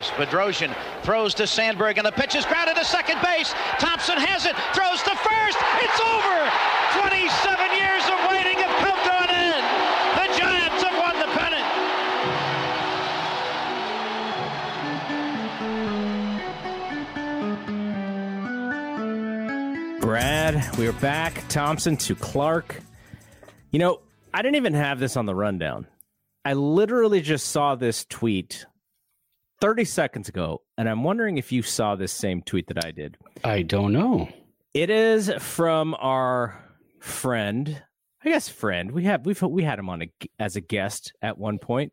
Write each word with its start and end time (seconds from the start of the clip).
Bedrosian 0.00 0.74
throws 1.02 1.34
to 1.34 1.46
Sandberg, 1.46 1.98
and 1.98 2.06
the 2.06 2.12
pitch 2.12 2.36
is 2.36 2.46
grounded 2.46 2.76
to 2.76 2.84
second 2.84 3.20
base. 3.20 3.52
Thompson 3.80 4.16
has 4.16 4.46
it, 4.46 4.54
throws 4.70 5.02
to 5.02 5.10
first. 5.10 5.58
It's 5.82 5.98
over. 5.98 6.38
27 7.02 7.26
years 7.74 8.06
of 8.06 8.18
waiting 8.30 8.58
have 8.62 8.78
come 8.78 8.94
to 8.94 9.14
an 9.26 9.30
end. 9.34 9.62
The 10.14 10.26
Giants 10.38 10.82
have 10.86 10.94
won 11.02 11.18
the 11.18 11.26
pennant. 11.34 11.66
Brad, 20.00 20.76
we 20.78 20.86
are 20.86 20.92
back. 20.94 21.42
Thompson 21.48 21.96
to 21.96 22.14
Clark. 22.14 22.82
You 23.72 23.80
know, 23.80 24.00
I 24.32 24.42
didn't 24.42 24.56
even 24.56 24.74
have 24.74 25.00
this 25.00 25.16
on 25.16 25.26
the 25.26 25.34
rundown. 25.34 25.88
I 26.44 26.52
literally 26.52 27.20
just 27.20 27.48
saw 27.48 27.74
this 27.74 28.04
tweet 28.04 28.64
30 29.60 29.84
seconds 29.84 30.28
ago, 30.28 30.62
and 30.76 30.88
I'm 30.88 31.02
wondering 31.04 31.38
if 31.38 31.50
you 31.52 31.62
saw 31.62 31.96
this 31.96 32.12
same 32.12 32.42
tweet 32.42 32.68
that 32.68 32.84
I 32.84 32.90
did. 32.90 33.16
I 33.44 33.62
don't 33.62 33.92
know. 33.92 34.28
It 34.74 34.90
is 34.90 35.30
from 35.38 35.94
our 35.98 36.62
friend, 37.00 37.82
I 38.24 38.28
guess 38.28 38.48
friend. 38.48 38.90
We 38.92 39.04
have 39.04 39.26
we've 39.26 39.40
we 39.42 39.62
had 39.64 39.78
him 39.78 39.88
on 39.88 40.02
a, 40.02 40.10
as 40.38 40.56
a 40.56 40.60
guest 40.60 41.12
at 41.22 41.38
one 41.38 41.58
point. 41.58 41.92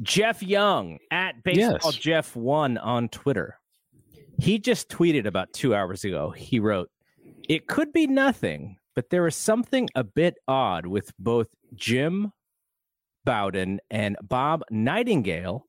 Jeff 0.00 0.42
Young 0.42 0.98
at 1.10 1.42
baseball 1.44 1.78
Yes. 1.92 1.94
Jeff 1.96 2.34
one 2.34 2.78
on 2.78 3.08
Twitter. 3.08 3.58
He 4.40 4.58
just 4.58 4.88
tweeted 4.88 5.26
about 5.26 5.52
two 5.52 5.74
hours 5.74 6.04
ago. 6.04 6.30
He 6.30 6.58
wrote, 6.58 6.90
"It 7.48 7.68
could 7.68 7.92
be 7.92 8.06
nothing, 8.08 8.78
but 8.96 9.10
there 9.10 9.26
is 9.28 9.36
something 9.36 9.88
a 9.94 10.02
bit 10.02 10.34
odd 10.48 10.86
with 10.86 11.12
both 11.18 11.48
Jim 11.74 12.32
Bowden 13.24 13.78
and 13.90 14.16
Bob 14.22 14.62
Nightingale." 14.70 15.66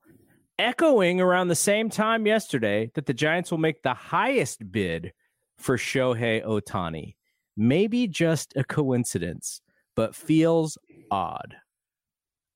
Echoing 0.59 1.19
around 1.19 1.47
the 1.47 1.55
same 1.55 1.89
time 1.89 2.27
yesterday 2.27 2.91
that 2.93 3.07
the 3.07 3.13
Giants 3.13 3.49
will 3.49 3.57
make 3.57 3.81
the 3.81 3.93
highest 3.93 4.71
bid 4.71 5.13
for 5.57 5.77
Shohei 5.77 6.45
Ohtani. 6.45 7.15
Maybe 7.57 8.07
just 8.07 8.53
a 8.55 8.63
coincidence, 8.63 9.61
but 9.95 10.16
feels 10.16 10.78
odd. 11.09 11.55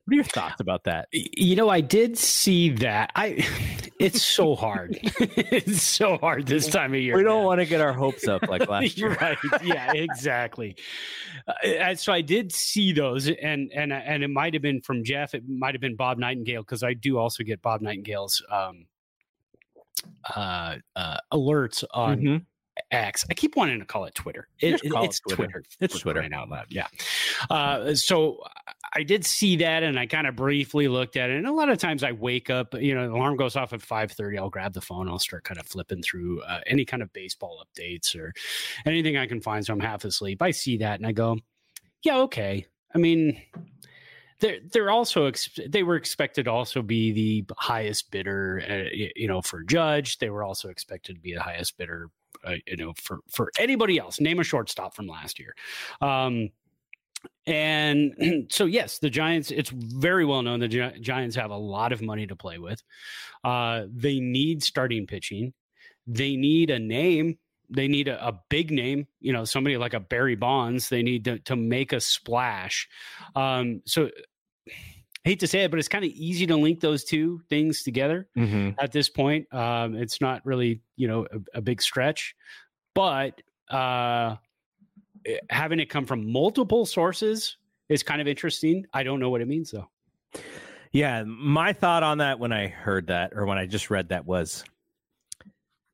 What 0.06 0.14
are 0.14 0.16
your 0.16 0.24
thoughts 0.24 0.62
about 0.62 0.84
that? 0.86 1.08
You 1.12 1.56
know, 1.56 1.70
I 1.70 1.82
did 1.82 2.18
see 2.18 2.70
that. 2.70 3.12
I 3.16 3.46
it's 4.00 4.24
so 4.26 4.56
hard. 4.56 4.98
it's 5.02 5.82
so 5.82 6.18
hard 6.18 6.46
this 6.46 6.68
time 6.68 6.94
of 6.94 7.00
year. 7.00 7.16
We 7.16 7.24
don't 7.24 7.40
man. 7.40 7.46
want 7.46 7.60
to 7.62 7.66
get 7.66 7.82
our 7.82 7.94
hopes 7.94 8.28
up 8.28 8.48
like 8.48 8.68
last 8.70 8.98
year. 8.98 9.16
right. 9.20 9.38
Yeah, 9.64 9.92
exactly. 9.94 10.76
Uh, 11.48 11.96
so 11.96 12.14
I 12.14 12.22
did 12.22 12.52
see 12.54 12.92
those, 12.94 13.28
and 13.30 13.72
and 13.74 13.92
and 13.94 14.24
it 14.24 14.30
might 14.30 14.54
have 14.54 14.62
been 14.62 14.82
from 14.82 15.04
Jeff. 15.04 15.34
It 15.34 15.44
might 15.48 15.74
have 15.74 15.82
been 15.82 15.96
Bob 15.96 16.18
Nightingale 16.18 16.62
because 16.62 16.84
I 16.84 16.94
do 16.94 17.18
also 17.18 17.44
get 17.44 17.62
Bob 17.62 17.82
Nightingale's 17.82 18.44
um, 18.52 18.86
uh, 20.36 20.76
uh, 20.96 21.18
alerts 21.34 21.84
on 21.94 22.20
Mhm. 22.20 22.46
X. 22.92 23.26
I 23.30 23.34
keep 23.34 23.56
wanting 23.56 23.80
to 23.80 23.86
call 23.86 24.06
it 24.06 24.16
Twitter. 24.16 24.48
It- 24.60 24.72
Just 24.72 24.90
call 24.90 25.04
it 25.04 25.08
it's 25.08 25.20
Twitter. 25.20 25.36
Twitter. 25.44 25.64
It's 25.80 26.00
Twitter. 26.00 26.20
crying 26.20 26.34
out 26.34 26.50
loud. 26.50 26.66
Yeah. 26.70 26.88
Uh, 27.50 27.94
so 27.96 28.44
I 28.94 29.04
did 29.04 29.26
see 29.26 29.58
that, 29.58 29.84
and 29.84 30.00
I 30.00 30.06
kind 30.06 30.28
of 30.28 30.36
briefly 30.36 30.88
looked 30.88 31.18
at 31.18 31.30
it. 31.30 31.38
And 31.38 31.48
a 31.48 31.52
lot 31.52 31.70
of 31.70 31.78
times 31.78 32.04
I 32.04 32.12
wake 32.14 32.50
up, 32.50 32.74
you 32.74 32.96
know, 32.96 33.08
the 33.08 33.14
alarm 33.14 33.36
goes 33.38 33.56
off 33.56 33.74
at 33.74 33.82
five 33.82 34.12
thirty. 34.12 34.38
I'll 34.38 34.50
grab 34.50 34.74
the 34.74 34.82
phone. 34.82 35.08
I'll 35.10 35.20
start 35.20 35.44
kind 35.44 35.60
of 35.60 35.66
flipping 35.68 36.02
through 36.02 36.42
uh, 36.44 36.62
any 36.68 36.86
kind 36.86 37.04
of 37.04 37.12
baseball 37.14 37.64
updates 37.66 38.16
or 38.16 38.34
anything 38.86 39.18
I 39.18 39.28
can 39.28 39.42
find. 39.42 39.66
So 39.66 39.74
I'm 39.74 39.80
half 39.80 40.06
asleep. 40.06 40.42
I 40.42 40.52
see 40.52 40.78
that, 40.78 41.00
and 41.00 41.06
I 41.08 41.12
go, 41.12 41.38
"Yeah, 42.04 42.18
okay." 42.20 42.66
I 42.94 42.98
mean. 42.98 43.42
They're, 44.40 44.60
they're 44.72 44.92
also 44.92 45.26
ex- 45.26 45.60
they 45.68 45.82
were 45.82 45.96
expected 45.96 46.46
to 46.46 46.52
also 46.52 46.84
be 46.84 47.12
the 47.12 47.46
highest 47.58 48.12
bidder 48.12 48.62
uh, 48.70 48.94
you 48.94 49.28
know 49.28 49.42
for 49.42 49.64
judge 49.64 50.20
they 50.20 50.30
were 50.30 50.44
also 50.44 50.70
expected 50.70 51.16
to 51.16 51.20
be 51.20 51.34
the 51.34 51.42
highest 51.42 51.76
bidder 51.76 52.12
uh, 52.44 52.56
you 52.66 52.78
know 52.78 52.94
for 52.96 53.20
for 53.30 53.52
anybody 53.60 53.98
else 53.98 54.20
name 54.20 54.40
a 54.40 54.44
shortstop 54.44 54.96
from 54.96 55.08
last 55.08 55.40
year. 55.40 55.56
Um 56.02 56.50
and 57.46 58.48
so 58.50 58.66
yes 58.66 59.00
the 59.00 59.10
giants 59.10 59.52
it's 59.52 59.70
very 59.70 60.26
well 60.26 60.42
known 60.42 60.60
the 60.60 60.68
Gi- 60.68 61.00
giants 61.02 61.36
have 61.36 61.52
a 61.52 61.58
lot 61.58 61.92
of 61.92 62.02
money 62.02 62.28
to 62.28 62.36
play 62.36 62.58
with. 62.58 62.82
Uh 63.44 63.84
they 63.92 64.20
need 64.20 64.64
starting 64.64 65.08
pitching. 65.08 65.54
They 66.06 66.36
need 66.36 66.70
a 66.70 66.80
name. 66.80 67.38
They 67.70 67.88
need 67.88 68.08
a, 68.08 68.28
a 68.28 68.40
big 68.50 68.72
name 68.72 69.08
you 69.20 69.34
know 69.34 69.46
somebody 69.46 69.78
like 69.78 69.94
a 69.94 70.00
barry 70.00 70.36
bonds. 70.36 70.90
They 70.90 71.04
need 71.04 71.26
to, 71.26 71.40
to 71.40 71.56
make 71.56 71.94
a 71.94 72.00
splash. 72.00 72.88
Um 73.36 73.82
so 73.86 74.10
hate 75.28 75.40
to 75.42 75.48
say 75.48 75.64
it 75.64 75.70
but 75.72 75.78
it's 75.80 75.88
kind 75.90 76.06
of 76.06 76.12
easy 76.12 76.48
to 76.48 76.56
link 76.56 76.80
those 76.80 77.04
two 77.04 77.42
things 77.50 77.84
together 77.84 78.28
Mhm. 78.38 78.76
at 78.80 78.92
this 78.92 79.10
point. 79.10 79.52
Um, 79.54 79.96
it's 79.96 80.22
not 80.22 80.46
really, 80.46 80.82
you 80.96 81.08
know, 81.08 81.28
a, 81.32 81.58
a 81.58 81.62
big 81.62 81.82
stretch, 81.82 82.36
but 82.96 83.42
uh, 83.70 84.38
eh, 85.26 85.38
having 85.50 85.80
it 85.80 85.88
come 85.90 86.06
from 86.06 86.32
multiple 86.32 86.86
sources 86.86 87.58
is 87.90 88.04
kind 88.04 88.22
of 88.22 88.28
interesting. 88.28 88.86
I 88.94 89.04
don't 89.04 89.20
know 89.20 89.30
what 89.30 89.42
it 89.42 89.48
means 89.48 89.72
though. 89.72 89.90
Yeah, 90.94 91.24
my 91.26 91.74
thought 91.74 92.04
on 92.04 92.20
that 92.20 92.40
when 92.40 92.52
I 92.54 92.68
heard 92.68 93.08
that 93.08 93.34
or 93.36 93.46
when 93.46 93.58
I 93.58 93.66
just 93.66 93.90
read 93.90 94.10
that 94.10 94.26
was, 94.26 94.64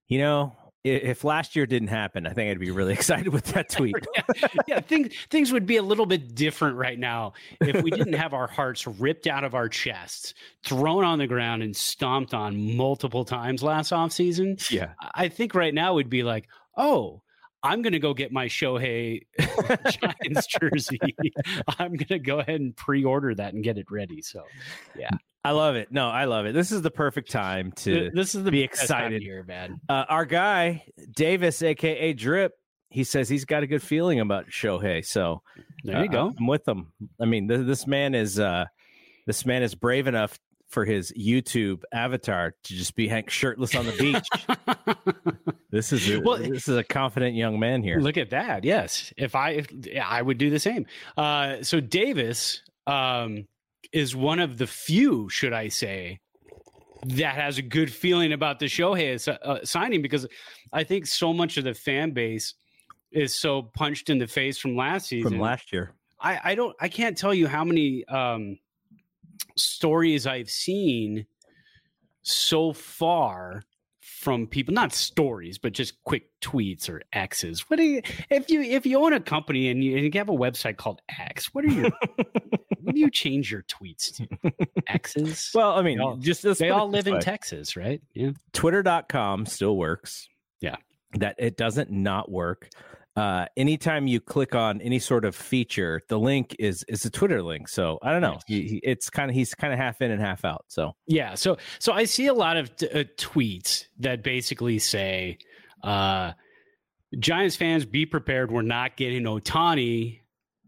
you 0.07 0.19
know, 0.19 0.55
if 0.83 1.23
last 1.23 1.55
year 1.55 1.65
didn't 1.65 1.87
happen, 1.87 2.27
I 2.27 2.33
think 2.33 2.51
I'd 2.51 2.59
be 2.59 2.71
really 2.71 2.93
excited 2.99 3.29
with 3.29 3.45
that 3.45 3.69
tweet. 3.69 3.95
yeah, 4.15 4.47
yeah 4.67 4.79
things 4.79 5.13
things 5.29 5.51
would 5.51 5.65
be 5.65 5.77
a 5.77 5.83
little 5.83 6.05
bit 6.05 6.35
different 6.35 6.77
right 6.77 6.99
now 6.99 7.33
if 7.61 7.81
we 7.81 7.89
didn't 7.89 8.13
have 8.13 8.33
our 8.33 8.47
hearts 8.47 8.85
ripped 8.85 9.27
out 9.27 9.43
of 9.43 9.55
our 9.55 9.69
chests, 9.69 10.33
thrown 10.63 11.03
on 11.03 11.19
the 11.19 11.27
ground, 11.27 11.63
and 11.63 11.75
stomped 11.75 12.33
on 12.33 12.75
multiple 12.77 13.25
times 13.25 13.63
last 13.63 13.91
offseason. 13.91 14.69
Yeah. 14.69 14.89
I 15.15 15.29
think 15.29 15.55
right 15.55 15.73
now 15.73 15.93
we'd 15.95 16.09
be 16.09 16.23
like, 16.23 16.47
oh, 16.77 17.22
I'm 17.63 17.81
going 17.81 17.93
to 17.93 17.99
go 17.99 18.13
get 18.13 18.31
my 18.31 18.47
Shohei 18.47 19.21
Giants 19.39 20.47
jersey. 20.47 20.99
I'm 21.79 21.95
going 21.95 22.07
to 22.07 22.19
go 22.19 22.39
ahead 22.39 22.59
and 22.59 22.75
pre-order 22.75 23.33
that 23.35 23.53
and 23.53 23.63
get 23.63 23.77
it 23.77 23.89
ready. 23.89 24.21
So, 24.21 24.43
yeah, 24.97 25.09
I 25.45 25.51
love 25.51 25.75
it. 25.75 25.91
No, 25.91 26.09
I 26.09 26.25
love 26.25 26.45
it. 26.45 26.53
This 26.53 26.71
is 26.71 26.81
the 26.81 26.91
perfect 26.91 27.31
time 27.31 27.71
to 27.77 28.11
this 28.13 28.35
is 28.35 28.43
the 28.43 28.51
be 28.51 28.67
best 28.67 28.87
time 28.87 29.07
of 29.07 29.13
excited. 29.13 29.23
year, 29.23 29.43
man. 29.43 29.79
Uh, 29.87 30.05
our 30.09 30.25
guy 30.25 30.83
Davis, 31.15 31.61
aka 31.63 32.13
Drip, 32.13 32.51
he 32.89 33.03
says 33.03 33.29
he's 33.29 33.45
got 33.45 33.63
a 33.63 33.67
good 33.67 33.81
feeling 33.81 34.19
about 34.19 34.47
Shohei. 34.49 35.05
So 35.05 35.41
There 35.83 35.99
you 36.03 36.09
uh, 36.09 36.11
go. 36.11 36.33
I'm 36.37 36.47
with 36.47 36.67
him. 36.67 36.91
I 37.19 37.25
mean, 37.25 37.47
th- 37.47 37.65
this 37.65 37.87
man 37.87 38.13
is 38.13 38.39
uh, 38.39 38.65
this 39.25 39.45
man 39.45 39.63
is 39.63 39.73
brave 39.73 40.07
enough 40.07 40.37
for 40.73 40.85
his 40.85 41.11
YouTube 41.13 41.83
avatar 41.93 42.55
to 42.63 42.73
just 42.73 42.95
be 42.95 43.07
Hank 43.07 43.29
shirtless 43.29 43.75
on 43.75 43.85
the 43.85 43.93
beach. 43.93 45.55
this 45.69 45.93
is 45.93 46.09
a, 46.09 46.19
Well, 46.19 46.37
this 46.37 46.67
is 46.67 46.75
a 46.75 46.83
confident 46.83 47.35
young 47.35 47.59
man 47.59 47.83
here. 47.83 47.99
Look 47.99 48.17
at 48.17 48.31
that. 48.31 48.63
Yes. 48.63 49.13
If 49.15 49.35
I 49.35 49.51
if 49.51 49.67
yeah, 49.71 50.07
I 50.07 50.21
would 50.21 50.37
do 50.37 50.49
the 50.49 50.59
same. 50.59 50.85
Uh 51.15 51.61
so 51.61 51.79
Davis 51.79 52.61
um 52.87 53.47
is 53.91 54.15
one 54.15 54.39
of 54.39 54.57
the 54.57 54.65
few, 54.65 55.29
should 55.29 55.53
I 55.53 55.67
say, 55.67 56.19
that 57.05 57.35
has 57.35 57.59
a 57.59 57.61
good 57.61 57.93
feeling 57.93 58.33
about 58.33 58.57
the 58.59 58.65
Shohei 58.65 59.27
uh, 59.27 59.59
signing 59.63 60.01
because 60.01 60.25
I 60.71 60.83
think 60.83 61.05
so 61.05 61.31
much 61.31 61.57
of 61.57 61.63
the 61.63 61.75
fan 61.75 62.11
base 62.11 62.55
is 63.11 63.35
so 63.35 63.61
punched 63.61 64.09
in 64.09 64.17
the 64.17 64.25
face 64.25 64.57
from 64.57 64.75
last 64.75 65.09
season. 65.09 65.31
from 65.31 65.39
last 65.39 65.71
year. 65.71 65.93
I, 66.19 66.39
I 66.43 66.55
don't 66.55 66.75
I 66.79 66.87
can't 66.87 67.17
tell 67.17 67.33
you 67.33 67.47
how 67.47 67.63
many 67.63 68.05
um 68.05 68.57
stories 69.55 70.25
I've 70.27 70.49
seen 70.49 71.25
so 72.21 72.73
far 72.73 73.63
from 73.99 74.47
people 74.47 74.73
not 74.73 74.93
stories 74.93 75.57
but 75.57 75.73
just 75.73 76.01
quick 76.03 76.29
tweets 76.41 76.89
or 76.89 77.01
x's 77.11 77.69
what 77.69 77.75
do 77.77 77.83
you 77.83 78.01
if 78.29 78.49
you 78.49 78.61
if 78.61 78.85
you 78.85 79.03
own 79.03 79.11
a 79.11 79.19
company 79.19 79.69
and 79.69 79.83
you, 79.83 79.95
and 79.97 80.05
you 80.05 80.11
have 80.17 80.29
a 80.29 80.33
website 80.33 80.77
called 80.77 81.01
x 81.19 81.53
what 81.53 81.65
are 81.65 81.69
your 81.69 81.89
what 82.81 82.93
do 82.95 82.99
you 82.99 83.09
change 83.09 83.51
your 83.51 83.63
tweets 83.63 84.15
to 84.15 84.27
x's 84.87 85.51
Well, 85.53 85.71
I 85.73 85.81
mean, 85.81 85.99
all- 85.99 86.15
just 86.17 86.43
they 86.59 86.69
all 86.69 86.89
live 86.89 87.07
in 87.07 87.19
texas 87.19 87.75
right 87.75 88.01
yeah 88.13 88.31
Twitter.com 88.53 89.45
still 89.45 89.75
works. 89.75 90.27
Yeah. 90.61 90.75
That 91.15 91.35
it 91.37 91.57
doesn't 91.57 91.91
not 91.91 92.31
work. 92.31 92.69
Uh, 93.15 93.45
anytime 93.55 94.07
you 94.07 94.19
click 94.19 94.55
on 94.55 94.81
any 94.81 94.97
sort 94.97 95.23
of 95.23 95.35
feature, 95.35 96.01
the 96.09 96.17
link 96.17 96.55
is 96.57 96.83
is 96.87 97.05
a 97.05 97.09
Twitter 97.11 97.43
link. 97.43 97.67
So 97.67 97.99
I 98.01 98.11
don't 98.11 98.21
know. 98.21 98.39
He, 98.47 98.61
he- 98.63 98.81
it's 98.83 99.09
kind 99.09 99.29
of 99.29 99.35
he's 99.35 99.53
kind 99.53 99.71
of 99.71 99.77
half 99.77 100.01
in 100.01 100.09
and 100.09 100.19
half 100.19 100.43
out. 100.43 100.65
So 100.67 100.95
Yeah, 101.05 101.35
so 101.35 101.57
so 101.79 101.93
I 101.93 102.05
see 102.05 102.25
a 102.27 102.33
lot 102.33 102.57
of 102.57 102.75
t- 102.75 102.89
uh, 102.89 103.03
tweets 103.17 103.85
that 103.99 104.23
basically 104.23 104.79
say, 104.79 105.37
uh, 105.83 106.33
"Giants 107.19 107.55
fans, 107.55 107.85
be 107.85 108.07
prepared. 108.07 108.51
We're 108.51 108.63
not 108.63 108.97
getting 108.97 109.23
Ohtani, 109.23 110.21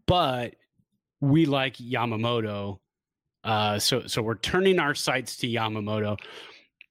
but 0.06 0.54
we 1.20 1.46
like 1.46 1.76
Yamamoto. 1.78 2.78
Uh, 3.42 3.78
so 3.80 4.06
so 4.06 4.22
we're 4.22 4.36
turning 4.36 4.78
our 4.78 4.94
sights 4.94 5.36
to 5.38 5.48
Yamamoto. 5.48 6.16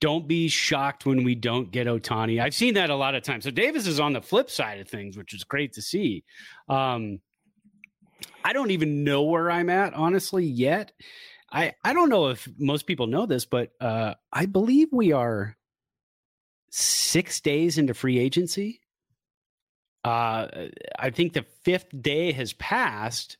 Don't 0.01 0.27
be 0.27 0.47
shocked 0.50 1.06
when 1.06 1.24
we 1.24 1.36
don't 1.36 1.71
get 1.71 1.88
Ohtani. 1.88 2.42
I've 2.42 2.53
seen 2.53 2.74
that 2.74 2.89
a 2.89 2.95
lot 2.95 3.15
of 3.15 3.24
times. 3.24 3.45
So 3.45 3.51
Davis 3.51 3.88
is 3.88 4.00
on 4.00 4.13
the 4.13 4.21
flip 4.21 4.50
side 4.50 4.80
of 4.80 4.89
things, 4.89 5.18
which 5.18 5.33
is 5.33 5.44
great 5.44 5.74
to 5.74 5.81
see. 5.81 6.24
Um, 6.68 7.19
I 8.44 8.53
don't 8.53 8.71
even 8.71 9.03
know 9.03 9.24
where 9.24 9.50
I'm 9.50 9.69
at 9.69 9.94
honestly 9.94 10.45
yet. 10.45 10.92
I 11.51 11.74
I 11.83 11.94
don't 11.94 12.09
know 12.09 12.27
if 12.27 12.47
most 12.57 12.86
people 12.88 13.07
know 13.07 13.25
this, 13.25 13.45
but 13.45 13.71
uh, 13.80 14.15
I 14.31 14.45
believe 14.45 14.89
we 14.92 15.12
are 15.13 15.56
six 16.69 17.39
days 17.39 17.77
into 17.77 17.94
free 17.94 18.19
agency. 18.19 18.81
Uh, 20.03 20.68
I 21.00 21.09
think 21.09 21.33
the 21.33 21.45
fifth 21.63 21.88
day 22.01 22.31
has 22.33 22.53
passed. 22.53 23.38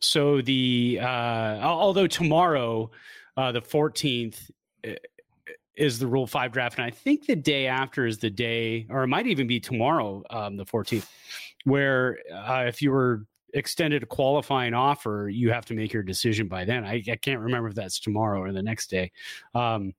So 0.00 0.40
the 0.40 0.98
uh, 1.02 1.58
although 1.62 2.06
tomorrow, 2.06 2.90
uh, 3.36 3.52
the 3.52 3.60
fourteenth, 3.60 4.50
is 5.80 5.98
the 5.98 6.06
Rule 6.06 6.26
Five 6.26 6.52
draft, 6.52 6.78
and 6.78 6.84
I 6.84 6.90
think 6.90 7.26
the 7.26 7.34
day 7.34 7.66
after 7.66 8.06
is 8.06 8.18
the 8.18 8.30
day, 8.30 8.86
or 8.90 9.02
it 9.02 9.08
might 9.08 9.26
even 9.26 9.46
be 9.46 9.58
tomorrow, 9.58 10.22
um, 10.30 10.56
the 10.56 10.66
fourteenth, 10.66 11.10
where 11.64 12.18
uh, 12.32 12.64
if 12.68 12.82
you 12.82 12.92
were 12.92 13.24
extended 13.54 14.02
a 14.02 14.06
qualifying 14.06 14.74
offer, 14.74 15.28
you 15.32 15.50
have 15.50 15.64
to 15.66 15.74
make 15.74 15.92
your 15.92 16.04
decision 16.04 16.46
by 16.46 16.64
then. 16.64 16.84
I, 16.84 17.02
I 17.10 17.16
can't 17.16 17.40
remember 17.40 17.68
if 17.68 17.74
that's 17.74 17.98
tomorrow 17.98 18.40
or 18.40 18.52
the 18.52 18.62
next 18.62 18.90
day. 18.90 19.10
Um, 19.54 19.92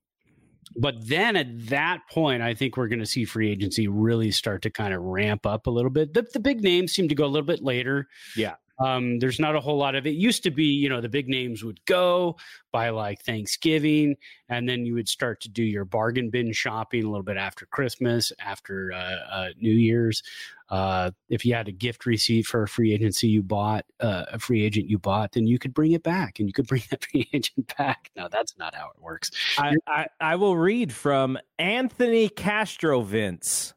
but 0.78 0.96
then 1.06 1.36
at 1.36 1.68
that 1.68 2.02
point, 2.10 2.42
I 2.42 2.54
think 2.54 2.78
we're 2.78 2.88
going 2.88 3.00
to 3.00 3.06
see 3.06 3.26
free 3.26 3.52
agency 3.52 3.90
really 3.90 4.32
start 4.32 4.62
to 4.62 4.70
kind 4.70 4.94
of 4.94 5.02
ramp 5.02 5.46
up 5.46 5.68
a 5.68 5.70
little 5.70 5.90
bit. 5.90 6.14
The, 6.14 6.26
the 6.32 6.40
big 6.40 6.64
names 6.64 6.94
seem 6.94 7.10
to 7.10 7.16
go 7.16 7.26
a 7.26 7.28
little 7.28 7.46
bit 7.46 7.62
later. 7.62 8.08
Yeah. 8.38 8.56
Um, 8.84 9.20
there's 9.20 9.40
not 9.40 9.56
a 9.56 9.60
whole 9.60 9.78
lot 9.78 9.96
of 9.96 10.08
it. 10.08 10.12
Used 10.12 10.44
to 10.44 10.52
be, 10.52 10.66
you 10.66 10.90
know, 10.90 11.02
the 11.02 11.10
big 11.10 11.28
names 11.28 11.64
would 11.64 11.84
go 11.86 12.38
by 12.72 12.90
like 12.90 13.22
Thanksgiving, 13.22 14.16
and 14.50 14.68
then 14.68 14.86
you 14.86 14.94
would 14.94 15.10
start 15.10 15.42
to 15.42 15.50
do 15.50 15.64
your 15.64 15.86
bargain 15.86 16.30
bin 16.30 16.52
shopping 16.54 17.04
a 17.04 17.10
little 17.10 17.24
bit 17.24 17.38
after 17.38 17.66
Christmas, 17.66 18.32
after 18.40 18.92
uh, 18.94 19.16
uh, 19.30 19.50
New 19.60 19.74
Year's. 19.74 20.24
Uh, 20.70 21.12
if 21.28 21.46
you 21.46 21.54
had 21.54 21.68
a 21.68 21.72
gift 21.72 22.06
receipt 22.06 22.46
for 22.46 22.64
a 22.64 22.68
free 22.68 22.94
agency 22.94 23.28
you 23.28 23.44
bought, 23.44 23.84
uh, 24.00 24.24
a 24.32 24.40
free 24.40 24.64
agent 24.64 24.90
you 24.90 24.98
bought, 24.98 25.34
then 25.34 25.46
you 25.46 25.60
could 25.60 25.74
bring 25.74 25.92
it 25.92 26.02
back, 26.02 26.40
and 26.40 26.48
you 26.48 26.54
could 26.54 26.68
bring 26.70 26.82
that 26.90 27.04
free 27.06 27.28
agent 27.34 27.74
back. 27.78 28.10
No, 28.16 28.30
that's 28.32 28.58
not 28.58 28.74
how 28.74 28.88
it 28.96 29.02
works. 29.02 29.32
I, 29.58 29.76
I 29.88 30.08
I 30.20 30.36
will 30.38 30.56
read 30.58 30.94
from 30.94 31.38
Anthony 31.60 32.30
Castrovince. 32.30 33.74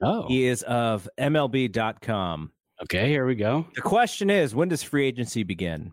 Oh, 0.00 0.28
He 0.28 0.44
is 0.44 0.62
of 0.62 1.08
MLB.com. 1.18 2.52
okay. 2.82 3.08
Here 3.08 3.26
we 3.26 3.34
go. 3.34 3.66
The 3.74 3.82
question 3.82 4.30
is, 4.30 4.54
when 4.54 4.68
does 4.68 4.82
free 4.82 5.06
agency 5.06 5.42
begin? 5.42 5.92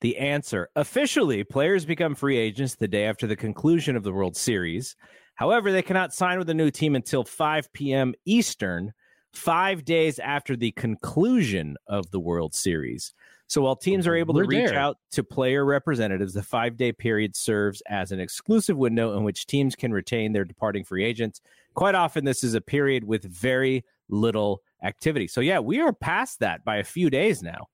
The 0.00 0.18
answer 0.18 0.68
officially, 0.74 1.44
players 1.44 1.84
become 1.84 2.14
free 2.14 2.36
agents 2.36 2.74
the 2.74 2.88
day 2.88 3.06
after 3.06 3.26
the 3.26 3.36
conclusion 3.36 3.94
of 3.94 4.02
the 4.02 4.12
World 4.12 4.36
Series. 4.36 4.96
However, 5.36 5.70
they 5.70 5.82
cannot 5.82 6.12
sign 6.12 6.38
with 6.38 6.50
a 6.50 6.54
new 6.54 6.70
team 6.70 6.96
until 6.96 7.24
5 7.24 7.72
p.m. 7.72 8.14
Eastern, 8.24 8.92
five 9.32 9.84
days 9.84 10.18
after 10.18 10.56
the 10.56 10.72
conclusion 10.72 11.76
of 11.86 12.10
the 12.10 12.20
World 12.20 12.54
Series. 12.54 13.14
So 13.46 13.62
while 13.62 13.76
teams 13.76 14.06
are 14.06 14.16
able 14.16 14.34
to 14.34 14.40
We're 14.40 14.46
reach 14.46 14.70
there. 14.70 14.78
out 14.78 14.98
to 15.12 15.22
player 15.22 15.64
representatives, 15.64 16.32
the 16.32 16.42
five 16.42 16.76
day 16.76 16.90
period 16.90 17.36
serves 17.36 17.82
as 17.82 18.10
an 18.10 18.18
exclusive 18.18 18.76
window 18.76 19.16
in 19.16 19.24
which 19.24 19.46
teams 19.46 19.76
can 19.76 19.92
retain 19.92 20.32
their 20.32 20.44
departing 20.44 20.84
free 20.84 21.04
agents. 21.04 21.40
Quite 21.74 21.94
often, 21.94 22.24
this 22.24 22.42
is 22.42 22.54
a 22.54 22.60
period 22.60 23.04
with 23.04 23.24
very 23.24 23.84
little 24.08 24.62
activity. 24.82 25.28
So, 25.28 25.40
yeah, 25.40 25.58
we 25.58 25.80
are 25.80 25.92
past 25.92 26.40
that 26.40 26.64
by 26.64 26.76
a 26.76 26.84
few 26.84 27.10
days 27.10 27.42
now. 27.42 27.66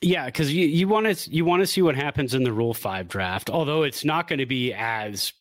Yeah, 0.00 0.26
because 0.26 0.52
you 0.52 0.66
you 0.66 0.86
want 0.86 1.16
to 1.16 1.30
you 1.30 1.44
want 1.44 1.60
to 1.60 1.66
see 1.66 1.82
what 1.82 1.96
happens 1.96 2.34
in 2.34 2.44
the 2.44 2.52
Rule 2.52 2.74
Five 2.74 3.08
draft. 3.08 3.50
Although 3.50 3.82
it's 3.82 4.04
not 4.04 4.28
going 4.28 4.38
to 4.38 4.46
be 4.46 4.72
as 4.72 5.32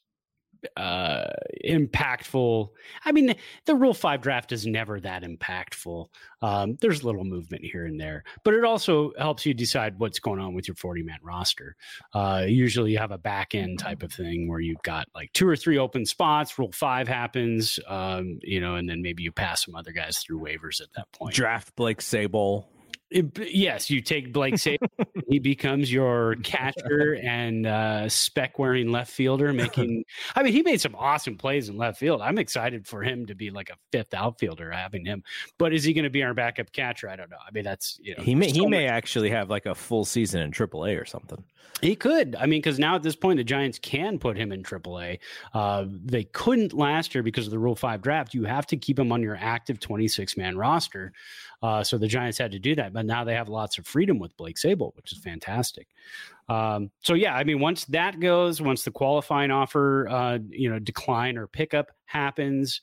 uh 0.76 1.28
impactful. 1.66 2.70
I 3.06 3.12
mean 3.12 3.36
the 3.66 3.76
rule 3.76 3.94
5 3.94 4.22
draft 4.22 4.52
is 4.52 4.66
never 4.66 5.00
that 5.00 5.24
impactful. 5.24 6.08
Um 6.42 6.78
there's 6.82 7.02
a 7.02 7.06
little 7.06 7.24
movement 7.24 7.64
here 7.66 7.86
and 7.86 8.00
there 8.00 8.24
but 8.44 8.54
it 8.54 8.64
also 8.64 9.12
helps 9.18 9.46
you 9.46 9.54
decide 9.54 10.00
what's 10.00 10.20
going 10.20 10.40
on 10.40 10.54
with 10.54 10.68
your 10.68 10.76
40 10.76 11.04
man 11.04 11.20
roster. 11.22 11.76
Uh 12.14 12.46
usually 12.48 12.92
you 12.92 12.98
have 12.98 13.12
a 13.12 13.18
back 13.18 13.56
end 13.56 13.80
type 13.80 14.04
of 14.04 14.12
thing 14.12 14.48
where 14.48 14.60
you've 14.60 14.82
got 14.84 15.08
like 15.16 15.32
two 15.34 15.48
or 15.48 15.56
three 15.56 15.78
open 15.78 16.06
spots 16.06 16.58
rule 16.58 16.72
5 16.72 17.08
happens 17.08 17.80
um 17.88 18.40
you 18.42 18.60
know 18.60 18.76
and 18.76 18.90
then 18.90 19.02
maybe 19.02 19.24
you 19.24 19.32
pass 19.32 19.66
some 19.66 19.76
other 19.76 19.92
guys 19.92 20.18
through 20.20 20.40
waivers 20.40 20.82
at 20.82 20.92
that 20.96 21.12
point. 21.12 21.34
Draft 21.34 21.76
Blake 21.76 22.00
Sabol. 22.00 22.66
It- 23.10 23.38
yes, 23.54 23.90
you 23.90 24.02
take 24.02 24.34
Blake 24.34 24.56
Sabol, 24.56 24.90
he 25.30 25.40
becomes 25.40 25.92
your 25.92 26.36
catcher 26.44 27.16
and 27.24 27.66
uh, 27.66 28.10
spec 28.10 28.60
wearing 28.60 28.92
left 28.92 29.12
fielder. 29.12 29.54
Making, 29.54 30.04
I 30.36 30.44
mean, 30.44 30.52
he 30.52 30.62
made 30.62 30.82
some 30.82 30.94
awesome 30.96 31.38
plays 31.38 31.70
in 31.70 31.78
left 31.78 32.00
field. 32.00 32.22
I'm 32.22 32.38
excited 32.38 32.86
for 32.86 33.04
him 33.04 33.26
to 33.28 33.36
be 33.36 33.50
like 33.50 33.70
a 33.70 33.76
fifth 33.94 34.14
outfielder, 34.14 34.72
having 34.72 35.06
him. 35.06 35.24
But 35.58 35.74
is 35.74 35.84
he 35.86 35.94
going 35.94 36.04
to 36.04 36.10
be 36.10 36.22
our 36.24 36.34
backup 36.34 36.72
catcher? 36.74 37.10
I 37.10 37.16
don't 37.16 37.30
know. 37.30 37.38
I 37.46 37.52
mean, 37.52 37.64
that's 37.64 37.98
you 38.02 38.16
know, 38.18 38.24
He 38.24 38.36
may 38.36 38.48
he 38.48 38.60
so 38.60 38.68
may 38.68 38.88
actually 38.88 39.30
have 39.30 39.50
like 39.50 39.66
a 39.66 39.76
full 39.76 40.04
season 40.04 40.42
in 40.42 40.52
AAA 40.52 41.02
or 41.02 41.06
something. 41.06 41.42
he 41.82 41.96
could. 41.96 42.36
I 42.38 42.46
mean, 42.46 42.60
because 42.60 42.78
now 42.78 42.96
at 42.96 43.04
this 43.04 43.16
point, 43.16 43.38
the 43.38 43.44
Giants 43.46 43.80
can 43.80 44.20
put 44.20 44.36
him 44.36 44.52
in 44.52 44.64
AAA. 44.64 45.20
Uh, 45.54 45.86
they 45.88 46.26
couldn't 46.26 46.74
last 46.74 47.16
year 47.16 47.24
because 47.24 47.46
of 47.46 47.52
the 47.52 47.60
Rule 47.60 47.76
Five 47.76 48.02
draft. 48.02 48.34
You 48.34 48.44
have 48.44 48.66
to 48.68 48.76
keep 48.78 49.00
him 49.00 49.14
on 49.14 49.22
your 49.22 49.38
active 49.40 49.80
26 49.80 50.36
man 50.36 50.58
roster. 50.58 51.14
Uh, 51.64 51.84
so 51.84 51.98
the 51.98 52.08
Giants 52.08 52.38
had 52.38 52.52
to 52.52 52.60
do 52.60 52.76
that, 52.76 52.94
but 52.94 53.06
now 53.06 53.24
they 53.24 53.34
have 53.34 53.50
lots 53.50 53.78
of 53.78 53.88
freedom 53.88 54.20
with 54.20 54.36
Blake 54.38 54.58
Sabol, 54.58 54.96
which 54.96 55.12
is 55.12 55.18
fantastic. 55.18 55.88
Um, 56.50 56.92
so 57.02 57.16
yeah, 57.16 57.36
I 57.36 57.44
mean, 57.44 57.60
once 57.60 57.86
that 57.86 58.20
goes, 58.20 58.62
once 58.62 58.84
the 58.84 58.92
qualifying 58.92 59.50
offer, 59.50 60.08
uh, 60.08 60.38
you 60.50 60.70
know, 60.70 60.80
decline 60.80 61.38
or 61.38 61.48
pickup 61.48 61.92
happens, 62.06 62.82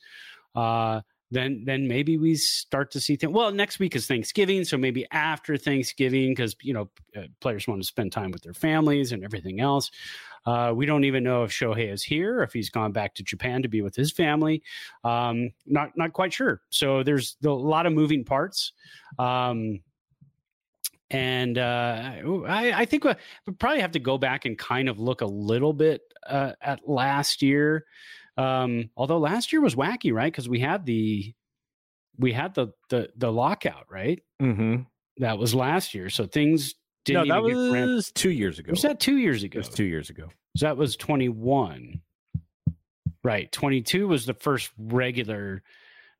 uh, 0.56 1.00
then 1.30 1.64
then 1.64 1.88
maybe 1.88 2.16
we 2.16 2.34
start 2.36 2.90
to 2.92 3.00
see 3.00 3.16
things. 3.16 3.32
Well, 3.32 3.50
next 3.50 3.78
week 3.78 3.96
is 3.96 4.06
Thanksgiving, 4.06 4.64
so 4.64 4.76
maybe 4.76 5.06
after 5.10 5.56
Thanksgiving, 5.56 6.30
because 6.30 6.56
you 6.62 6.74
know 6.74 6.90
uh, 7.16 7.22
players 7.40 7.66
want 7.66 7.82
to 7.82 7.86
spend 7.86 8.12
time 8.12 8.30
with 8.30 8.42
their 8.42 8.54
families 8.54 9.12
and 9.12 9.24
everything 9.24 9.60
else. 9.60 9.90
Uh, 10.46 10.72
we 10.74 10.84
don't 10.84 11.04
even 11.04 11.24
know 11.24 11.42
if 11.42 11.50
Shohei 11.50 11.90
is 11.90 12.02
here, 12.02 12.42
if 12.42 12.52
he's 12.52 12.68
gone 12.68 12.92
back 12.92 13.14
to 13.14 13.22
Japan 13.22 13.62
to 13.62 13.68
be 13.68 13.80
with 13.80 13.96
his 13.96 14.12
family. 14.12 14.62
Um, 15.02 15.50
not 15.66 15.96
not 15.96 16.12
quite 16.12 16.32
sure. 16.32 16.60
So 16.70 17.02
there's 17.02 17.36
a 17.44 17.48
lot 17.48 17.86
of 17.86 17.92
moving 17.92 18.24
parts. 18.24 18.72
Um, 19.18 19.80
and 21.10 21.58
uh, 21.58 22.12
I, 22.46 22.72
I 22.72 22.84
think 22.86 23.04
we 23.04 23.12
we'll 23.46 23.56
probably 23.56 23.80
have 23.80 23.92
to 23.92 24.00
go 24.00 24.18
back 24.18 24.44
and 24.44 24.58
kind 24.58 24.88
of 24.88 24.98
look 24.98 25.20
a 25.20 25.26
little 25.26 25.72
bit 25.72 26.02
uh, 26.26 26.52
at 26.60 26.88
last 26.88 27.42
year. 27.42 27.84
Um, 28.36 28.90
although 28.96 29.18
last 29.18 29.52
year 29.52 29.60
was 29.62 29.74
wacky, 29.74 30.12
right? 30.12 30.32
Because 30.32 30.48
we 30.48 30.58
had 30.60 30.84
the 30.86 31.34
we 32.18 32.32
had 32.32 32.54
the 32.54 32.68
the 32.90 33.10
the 33.16 33.30
lockout, 33.32 33.86
right? 33.90 34.22
Mm-hmm. 34.42 34.82
That 35.18 35.38
was 35.38 35.54
last 35.54 35.94
year, 35.94 36.10
so 36.10 36.26
things 36.26 36.74
No, 37.08 37.22
didn't. 37.24 37.28
that 37.28 37.38
even 37.50 37.66
get 37.72 37.72
ramped- 37.72 37.92
was 37.94 38.12
two 38.12 38.30
years 38.30 38.58
ago. 38.58 38.70
was 38.70 38.82
that 38.82 38.98
two 39.00 39.16
years 39.18 39.42
ago? 39.44 39.58
It 39.58 39.66
was 39.66 39.68
two 39.68 39.84
years 39.84 40.10
ago. 40.10 40.28
So 40.56 40.66
that 40.66 40.76
was 40.76 40.96
21. 40.96 42.00
Right. 43.22 43.50
22 43.50 44.06
was 44.08 44.26
the 44.26 44.34
first 44.34 44.70
regular 44.78 45.62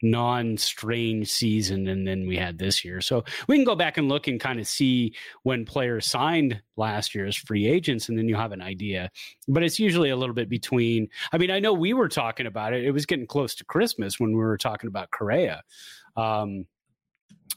non 0.05 0.57
strange 0.57 1.31
season. 1.31 1.89
And 1.89 2.07
then 2.07 2.27
we 2.27 2.37
had 2.37 2.59
this 2.59 2.85
year. 2.85 3.01
So 3.01 3.25
we 3.49 3.57
can 3.57 3.65
go 3.65 3.75
back 3.75 3.99
and 3.99 4.09
look 4.09 4.29
and 4.29 4.39
kind 4.39 4.61
of 4.61 4.67
see 4.69 5.15
when 5.43 5.65
players 5.65 6.07
signed 6.07 6.61
last 6.77 7.15
year 7.15 7.27
as 7.27 7.37
free 7.37 7.67
agents. 7.67 8.09
And 8.09 8.17
then 8.17 8.29
you 8.29 8.37
have 8.37 8.53
an 8.53 8.63
idea. 8.63 9.11
But 9.49 9.63
it's 9.63 9.81
usually 9.81 10.11
a 10.11 10.17
little 10.17 10.35
bit 10.35 10.49
between. 10.49 11.09
I 11.33 11.39
mean, 11.39 11.51
I 11.51 11.59
know 11.59 11.73
we 11.73 11.95
were 11.95 12.09
talking 12.09 12.47
about 12.47 12.73
it. 12.73 12.85
It 12.85 12.93
was 12.93 13.07
getting 13.07 13.27
close 13.27 13.55
to 13.57 13.65
Christmas 13.65 14.21
when 14.21 14.31
we 14.31 14.37
were 14.37 14.59
talking 14.59 14.89
about 14.89 15.11
Correa. 15.11 15.63
Um, 16.17 16.67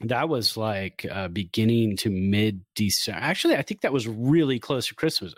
that 0.02 0.30
was 0.30 0.58
like 0.58 1.06
uh, 1.10 1.28
beginning 1.28 1.98
to 1.98 2.10
mid 2.10 2.62
December. 2.76 3.20
Actually, 3.22 3.56
I 3.56 3.62
think 3.62 3.82
that 3.82 3.94
was 3.94 4.08
really 4.08 4.60
close 4.60 4.88
to 4.88 4.96
Christmas. 4.96 5.34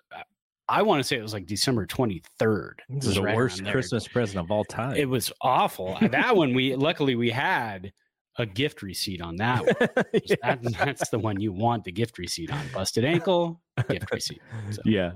I 0.69 0.83
want 0.83 0.99
to 0.99 1.03
say 1.03 1.17
it 1.17 1.21
was 1.21 1.33
like 1.33 1.45
December 1.47 1.85
23rd. 1.87 2.73
This 2.89 3.07
is 3.07 3.15
the 3.15 3.23
right 3.23 3.35
worst. 3.35 3.65
Christmas 3.65 4.07
present 4.07 4.39
of 4.39 4.51
all 4.51 4.63
time. 4.63 4.95
It 4.95 5.09
was 5.09 5.31
awful. 5.41 5.97
that 6.01 6.35
one 6.35 6.53
we 6.53 6.75
luckily 6.75 7.15
we 7.15 7.31
had 7.31 7.91
a 8.37 8.45
gift 8.45 8.81
receipt 8.83 9.19
on 9.21 9.35
that 9.37 9.65
one. 9.65 10.05
Yeah. 10.23 10.35
That- 10.43 10.61
that's 10.77 11.09
the 11.09 11.19
one 11.19 11.39
you 11.41 11.51
want 11.51 11.83
the 11.83 11.91
gift 11.91 12.17
receipt 12.19 12.51
on. 12.51 12.63
Busted 12.73 13.03
ankle, 13.03 13.61
gift 13.89 14.11
receipt. 14.11 14.41
So, 14.71 14.81
Yeah. 14.85 15.13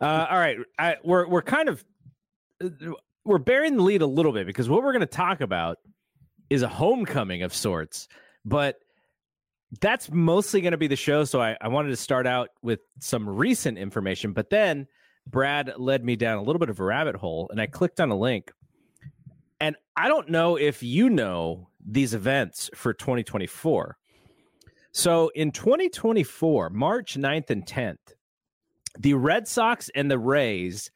Uh, 0.00 0.26
all 0.30 0.38
right. 0.38 0.56
I, 0.78 0.96
we're 1.04 1.26
we're 1.26 1.42
kind 1.42 1.68
of 1.68 1.84
uh, 2.64 2.68
we're 3.24 3.38
bearing 3.38 3.76
the 3.76 3.82
lead 3.82 4.02
a 4.02 4.06
little 4.06 4.32
bit 4.32 4.46
because 4.46 4.68
what 4.68 4.82
we're 4.82 4.92
going 4.92 5.00
to 5.00 5.06
talk 5.06 5.40
about 5.40 5.78
is 6.48 6.62
a 6.62 6.68
homecoming 6.68 7.42
of 7.42 7.52
sorts, 7.54 8.08
but 8.44 8.76
that's 9.80 10.10
mostly 10.10 10.60
going 10.60 10.72
to 10.72 10.78
be 10.78 10.86
the 10.86 10.96
show. 10.96 11.24
So 11.24 11.40
I, 11.40 11.56
I 11.60 11.68
wanted 11.68 11.90
to 11.90 11.96
start 11.96 12.26
out 12.26 12.50
with 12.62 12.80
some 13.00 13.28
recent 13.28 13.78
information, 13.78 14.32
but 14.32 14.50
then 14.50 14.86
Brad 15.26 15.72
led 15.78 16.04
me 16.04 16.16
down 16.16 16.38
a 16.38 16.42
little 16.42 16.60
bit 16.60 16.68
of 16.68 16.80
a 16.80 16.84
rabbit 16.84 17.16
hole, 17.16 17.48
and 17.50 17.60
I 17.60 17.66
clicked 17.66 18.00
on 18.00 18.10
a 18.10 18.16
link. 18.16 18.52
And 19.60 19.76
I 19.96 20.08
don't 20.08 20.28
know 20.28 20.56
if 20.56 20.82
you 20.82 21.08
know 21.08 21.68
these 21.84 22.14
events 22.14 22.68
for 22.74 22.92
2024. 22.92 23.96
So 24.90 25.30
in 25.34 25.52
2024, 25.52 26.70
March 26.70 27.14
9th 27.14 27.50
and 27.50 27.64
10th, 27.64 27.96
the 28.98 29.14
Red 29.14 29.48
Sox 29.48 29.88
and 29.94 30.10
the 30.10 30.18
Rays 30.18 30.90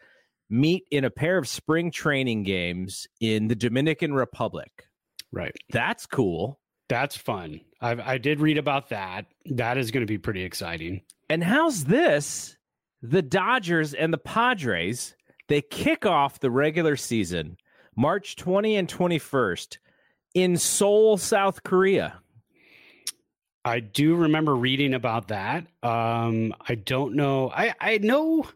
meet 0.50 0.84
in 0.90 1.04
a 1.04 1.10
pair 1.10 1.38
of 1.38 1.48
spring 1.48 1.90
training 1.90 2.42
games 2.42 3.06
in 3.20 3.48
the 3.48 3.54
Dominican 3.54 4.12
Republic. 4.12 4.86
right. 5.32 5.56
That's 5.70 6.06
cool. 6.06 6.60
That's 6.88 7.16
fun. 7.16 7.60
I 7.80 8.14
I 8.14 8.18
did 8.18 8.40
read 8.40 8.58
about 8.58 8.90
that. 8.90 9.26
That 9.46 9.78
is 9.78 9.90
going 9.90 10.06
to 10.06 10.10
be 10.10 10.18
pretty 10.18 10.42
exciting. 10.42 11.02
And 11.28 11.42
how's 11.42 11.84
this? 11.84 12.56
The 13.02 13.22
Dodgers 13.22 13.94
and 13.94 14.12
the 14.12 14.18
Padres, 14.18 15.14
they 15.48 15.60
kick 15.60 16.06
off 16.06 16.40
the 16.40 16.50
regular 16.50 16.96
season 16.96 17.56
March 17.96 18.36
20 18.36 18.76
and 18.76 18.88
21st 18.88 19.78
in 20.34 20.56
Seoul, 20.56 21.16
South 21.16 21.62
Korea. 21.62 22.20
I 23.66 23.80
do 23.80 24.14
remember 24.14 24.54
reading 24.54 24.94
about 24.94 25.28
that. 25.28 25.66
Um, 25.82 26.54
I 26.68 26.76
don't 26.76 27.16
know. 27.16 27.50
I, 27.50 27.74
I 27.80 27.98
know 27.98 28.46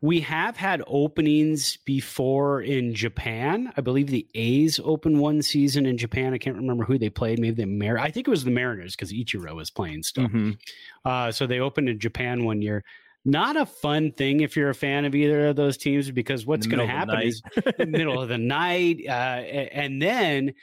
we 0.00 0.20
have 0.20 0.56
had 0.56 0.82
openings 0.86 1.76
before 1.76 2.62
in 2.62 2.94
Japan. 2.94 3.70
I 3.76 3.82
believe 3.82 4.06
the 4.06 4.26
A's 4.34 4.80
opened 4.82 5.20
one 5.20 5.42
season 5.42 5.84
in 5.84 5.98
Japan. 5.98 6.32
I 6.32 6.38
can't 6.38 6.56
remember 6.56 6.84
who 6.84 6.96
they 6.98 7.10
played. 7.10 7.38
Maybe 7.38 7.62
the 7.62 7.66
Mar. 7.66 7.98
I 7.98 8.10
think 8.10 8.26
it 8.26 8.30
was 8.30 8.44
the 8.44 8.50
Mariners 8.50 8.96
because 8.96 9.12
Ichiro 9.12 9.54
was 9.54 9.70
playing 9.70 10.04
still. 10.04 10.28
Mhm. 10.28 10.58
Uh, 11.04 11.30
so 11.32 11.46
they 11.46 11.60
opened 11.60 11.90
in 11.90 11.98
Japan 11.98 12.44
one 12.44 12.62
year. 12.62 12.82
Not 13.26 13.56
a 13.56 13.66
fun 13.66 14.12
thing 14.12 14.40
if 14.40 14.56
you're 14.56 14.70
a 14.70 14.74
fan 14.74 15.04
of 15.04 15.14
either 15.14 15.48
of 15.48 15.56
those 15.56 15.76
teams 15.76 16.10
because 16.10 16.46
what's 16.46 16.66
going 16.66 16.78
to 16.78 16.86
middle 16.86 17.02
of 17.02 17.08
the 17.08 17.14
happen 17.14 17.28
is 17.28 17.42
the 17.76 17.86
middle 17.86 18.22
of 18.22 18.28
the 18.30 18.38
night, 18.38 19.00
uh, 19.06 19.10
and 19.10 20.00
then 20.00 20.54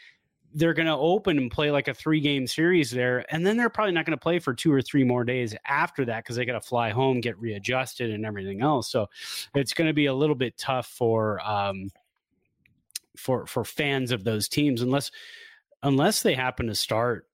they're 0.54 0.74
going 0.74 0.88
to 0.88 0.96
open 0.96 1.38
and 1.38 1.52
play 1.52 1.72
like 1.72 1.88
a 1.88 1.94
three 1.94 2.20
game 2.20 2.48
series 2.48 2.92
there, 2.92 3.26
and 3.34 3.46
then 3.46 3.58
they're 3.58 3.70
probably 3.70 3.94
not 3.94 4.06
going 4.06 4.18
to 4.18 4.22
play 4.22 4.40
for 4.40 4.54
two 4.54 4.72
or 4.72 4.82
three 4.82 5.04
more 5.04 5.24
days 5.24 5.56
after 5.66 6.06
that 6.06 6.24
because 6.24 6.36
they 6.36 6.46
got 6.46 6.54
to 6.54 6.62
fly 6.62 6.92
home, 6.92 7.22
get 7.22 7.38
readjusted, 7.40 8.12
and 8.12 8.26
everything 8.26 8.62
else. 8.62 8.90
So 8.90 9.10
it's 9.56 9.74
going 9.74 9.88
to 9.88 9.94
be 9.94 10.06
a 10.06 10.14
little 10.14 10.36
bit 10.36 10.58
tough 10.58 10.88
for 10.88 11.40
um, 11.48 11.90
for 13.18 13.46
for 13.46 13.64
fans 13.64 14.12
of 14.12 14.24
those 14.24 14.48
teams 14.48 14.82
unless 14.82 15.12
unless 15.84 16.24
they 16.24 16.34
happen 16.34 16.68
to 16.68 16.76
start 16.76 17.28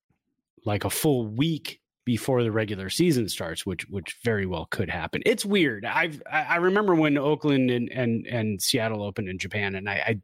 like 0.65 0.85
a 0.85 0.89
full 0.89 1.27
week 1.27 1.81
before 2.09 2.41
the 2.41 2.51
regular 2.51 2.89
season 2.89 3.29
starts, 3.29 3.67
which 3.67 3.87
which 3.87 4.17
very 4.23 4.47
well 4.47 4.65
could 4.65 4.89
happen. 4.89 5.21
It's 5.27 5.45
weird. 5.45 5.85
I've 5.85 6.23
I 6.31 6.55
remember 6.55 6.95
when 6.95 7.19
Oakland 7.19 7.69
and 7.69 7.87
and, 7.89 8.25
and 8.25 8.59
Seattle 8.59 9.03
opened 9.03 9.29
in 9.29 9.37
Japan, 9.37 9.75
and 9.75 9.87
I, 9.87 9.93
I 9.93 10.21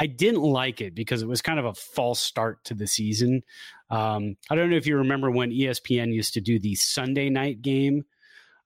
I 0.00 0.06
didn't 0.08 0.42
like 0.42 0.80
it 0.80 0.96
because 0.96 1.22
it 1.22 1.28
was 1.28 1.42
kind 1.42 1.60
of 1.60 1.64
a 1.64 1.74
false 1.74 2.18
start 2.18 2.64
to 2.64 2.74
the 2.74 2.88
season. 2.88 3.42
Um, 3.88 4.36
I 4.50 4.56
don't 4.56 4.68
know 4.68 4.76
if 4.76 4.88
you 4.88 4.96
remember 4.96 5.30
when 5.30 5.52
ESPN 5.52 6.12
used 6.12 6.34
to 6.34 6.40
do 6.40 6.58
the 6.58 6.74
Sunday 6.74 7.30
night 7.30 7.62
game. 7.62 8.04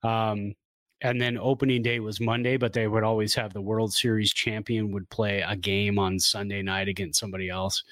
Um, 0.03 0.55
and 1.03 1.21
then 1.21 1.39
opening 1.39 1.83
day 1.83 2.01
was 2.01 2.21
Monday, 2.21 2.57
but 2.57 2.73
they 2.73 2.87
would 2.87 3.03
always 3.05 3.35
have 3.35 3.53
the 3.53 3.61
World 3.61 3.93
Series 3.93 4.33
champion 4.33 4.93
would 4.93 5.09
play 5.11 5.43
a 5.47 5.57
game 5.57 5.99
on 5.99 6.19
Sunday 6.19 6.63
night 6.63 6.89
against 6.89 7.19
somebody 7.21 7.49
else. 7.49 7.83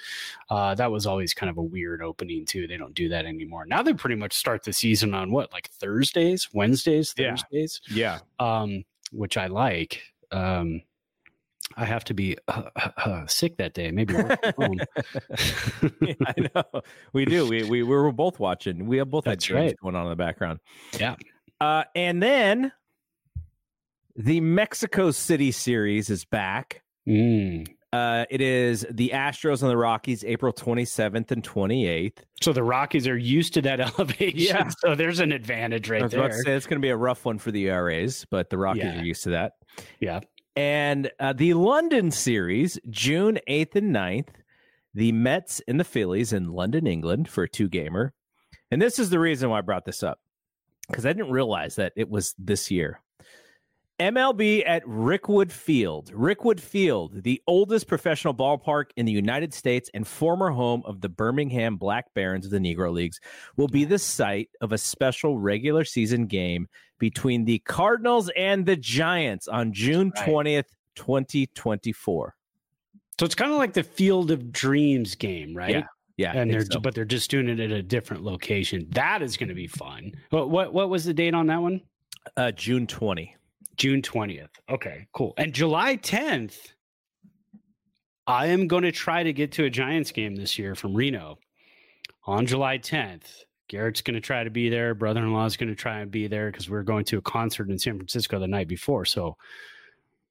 Uh, 0.50 0.74
that 0.74 0.90
was 0.90 1.06
always 1.06 1.32
kind 1.34 1.50
of 1.50 1.56
a 1.58 1.62
weird 1.62 2.02
opening 2.02 2.44
too. 2.44 2.66
They 2.66 2.76
don't 2.76 2.94
do 2.94 3.08
that 3.08 3.26
anymore. 3.26 3.64
Now 3.66 3.82
they 3.82 3.94
pretty 3.94 4.16
much 4.16 4.34
start 4.34 4.62
the 4.62 4.72
season 4.72 5.14
on 5.14 5.30
what, 5.32 5.52
like 5.52 5.68
Thursdays, 5.70 6.48
Wednesdays, 6.52 7.12
Thursdays, 7.12 7.80
Yeah. 7.88 8.18
um, 8.38 8.84
which 9.12 9.36
I 9.36 9.46
like. 9.46 10.02
Um, 10.30 10.82
I 11.76 11.84
have 11.84 12.02
to 12.04 12.14
be 12.14 12.36
uh, 12.48 12.62
uh, 12.76 12.90
uh, 12.96 13.26
sick 13.26 13.56
that 13.58 13.74
day. 13.74 13.90
Maybe 13.90 14.14
home. 14.14 14.80
yeah, 16.00 16.14
I 16.26 16.34
know. 16.54 16.82
We 17.12 17.24
do. 17.26 17.46
We, 17.46 17.62
we 17.64 17.82
we 17.82 17.84
were 17.84 18.10
both 18.10 18.40
watching. 18.40 18.86
We 18.86 18.96
have 18.98 19.10
both 19.10 19.24
That's 19.24 19.46
had 19.46 19.54
right. 19.54 19.76
going 19.82 19.94
on 19.94 20.04
in 20.04 20.10
the 20.10 20.16
background. 20.16 20.60
Yeah. 20.98 21.16
Uh, 21.60 21.84
and 21.94 22.22
then 22.22 22.72
the 24.18 24.40
Mexico 24.40 25.10
City 25.12 25.50
series 25.52 26.10
is 26.10 26.24
back. 26.24 26.82
Mm. 27.08 27.66
Uh, 27.90 28.26
it 28.28 28.42
is 28.42 28.84
the 28.90 29.12
Astros 29.14 29.62
and 29.62 29.70
the 29.70 29.76
Rockies, 29.76 30.22
April 30.24 30.52
27th 30.52 31.30
and 31.30 31.42
28th. 31.42 32.18
So 32.42 32.52
the 32.52 32.62
Rockies 32.62 33.06
are 33.08 33.16
used 33.16 33.54
to 33.54 33.62
that 33.62 33.80
elevation. 33.98 34.32
Yeah. 34.38 34.68
So 34.80 34.94
there's 34.94 35.20
an 35.20 35.32
advantage 35.32 35.90
I 35.90 35.94
right 35.94 36.02
was 36.02 36.12
about 36.12 36.24
to 36.24 36.34
there. 36.34 36.42
say 36.42 36.54
it's 36.56 36.66
going 36.66 36.80
to 36.80 36.84
be 36.84 36.90
a 36.90 36.96
rough 36.96 37.24
one 37.24 37.38
for 37.38 37.50
the 37.50 37.66
ERAs, 37.68 38.26
but 38.30 38.50
the 38.50 38.58
Rockies 38.58 38.82
Yeah. 38.84 39.00
are 39.00 39.04
used 39.04 39.22
to 39.24 39.30
that. 39.30 39.52
Yeah. 40.00 40.20
And 40.54 41.10
uh, 41.20 41.32
the 41.32 41.54
London 41.54 42.10
series, 42.10 42.78
June 42.90 43.38
8th 43.48 43.76
and 43.76 43.94
9th, 43.94 44.28
the 44.92 45.12
Mets 45.12 45.62
and 45.68 45.78
the 45.78 45.84
Phillies 45.84 46.32
in 46.32 46.50
London, 46.52 46.86
England 46.86 47.28
for 47.28 47.44
a 47.44 47.48
two 47.48 47.68
gamer. 47.68 48.12
And 48.70 48.82
this 48.82 48.98
is 48.98 49.08
the 49.08 49.20
reason 49.20 49.48
why 49.48 49.58
I 49.58 49.62
brought 49.62 49.84
this 49.86 50.02
up 50.02 50.18
because 50.88 51.06
I 51.06 51.12
didn't 51.12 51.30
realize 51.30 51.76
that 51.76 51.92
it 51.96 52.10
was 52.10 52.34
this 52.38 52.70
year. 52.70 53.00
MLB 53.98 54.62
at 54.64 54.84
Rickwood 54.86 55.50
Field. 55.50 56.12
Rickwood 56.14 56.60
Field, 56.60 57.24
the 57.24 57.42
oldest 57.48 57.88
professional 57.88 58.32
ballpark 58.32 58.90
in 58.96 59.06
the 59.06 59.12
United 59.12 59.52
States 59.52 59.90
and 59.92 60.06
former 60.06 60.50
home 60.50 60.82
of 60.84 61.00
the 61.00 61.08
Birmingham 61.08 61.76
Black 61.76 62.06
Barons 62.14 62.44
of 62.44 62.52
the 62.52 62.58
Negro 62.58 62.92
Leagues, 62.92 63.18
will 63.56 63.66
be 63.66 63.84
the 63.84 63.98
site 63.98 64.50
of 64.60 64.72
a 64.72 64.78
special 64.78 65.38
regular 65.38 65.84
season 65.84 66.26
game 66.26 66.68
between 67.00 67.44
the 67.44 67.58
Cardinals 67.60 68.30
and 68.36 68.64
the 68.64 68.76
Giants 68.76 69.48
on 69.48 69.72
June 69.72 70.12
Right. 70.16 70.28
20th, 70.28 70.68
2024. 70.94 72.36
So 73.18 73.26
it's 73.26 73.34
kind 73.34 73.50
of 73.50 73.58
like 73.58 73.72
the 73.72 73.82
Field 73.82 74.30
of 74.30 74.52
Dreams 74.52 75.16
game, 75.16 75.56
right? 75.56 75.70
Yeah, 75.70 75.86
Yeah. 76.16 76.32
And 76.36 76.52
they're 76.52 76.64
so. 76.64 76.78
but 76.78 76.94
they're 76.94 77.04
just 77.04 77.30
doing 77.32 77.48
it 77.48 77.58
at 77.58 77.72
a 77.72 77.82
different 77.82 78.22
location. 78.22 78.86
That 78.90 79.22
is 79.22 79.36
going 79.36 79.48
to 79.48 79.56
be 79.56 79.66
fun. 79.66 80.12
What 80.30 80.50
what 80.50 80.72
what 80.72 80.88
was 80.88 81.04
the 81.04 81.14
date 81.14 81.34
on 81.34 81.48
that 81.48 81.60
one? 81.60 81.80
uh, 82.36 82.52
June 82.52 82.86
20. 82.86 83.34
June 83.78 84.02
20th. 84.02 84.48
Okay, 84.68 85.06
cool. 85.12 85.34
And 85.38 85.52
July 85.52 85.96
10th, 85.96 86.72
I 88.26 88.46
am 88.46 88.66
going 88.66 88.82
to 88.82 88.92
try 88.92 89.22
to 89.22 89.32
get 89.32 89.52
to 89.52 89.64
a 89.64 89.70
Giants 89.70 90.12
game 90.12 90.36
this 90.36 90.58
year 90.58 90.74
from 90.74 90.94
Reno 90.94 91.38
on 92.26 92.44
July 92.46 92.78
10th. 92.78 93.44
Garrett's 93.68 94.00
going 94.00 94.14
to 94.14 94.20
try 94.20 94.44
to 94.44 94.50
be 94.50 94.68
there. 94.68 94.94
Brother 94.94 95.20
in 95.20 95.32
law 95.32 95.44
is 95.44 95.56
going 95.56 95.68
to 95.68 95.74
try 95.74 96.00
and 96.00 96.10
be 96.10 96.26
there 96.26 96.50
because 96.50 96.68
we're 96.68 96.82
going 96.82 97.04
to 97.06 97.18
a 97.18 97.22
concert 97.22 97.70
in 97.70 97.78
San 97.78 97.96
Francisco 97.96 98.38
the 98.38 98.48
night 98.48 98.66
before. 98.66 99.04
So 99.04 99.36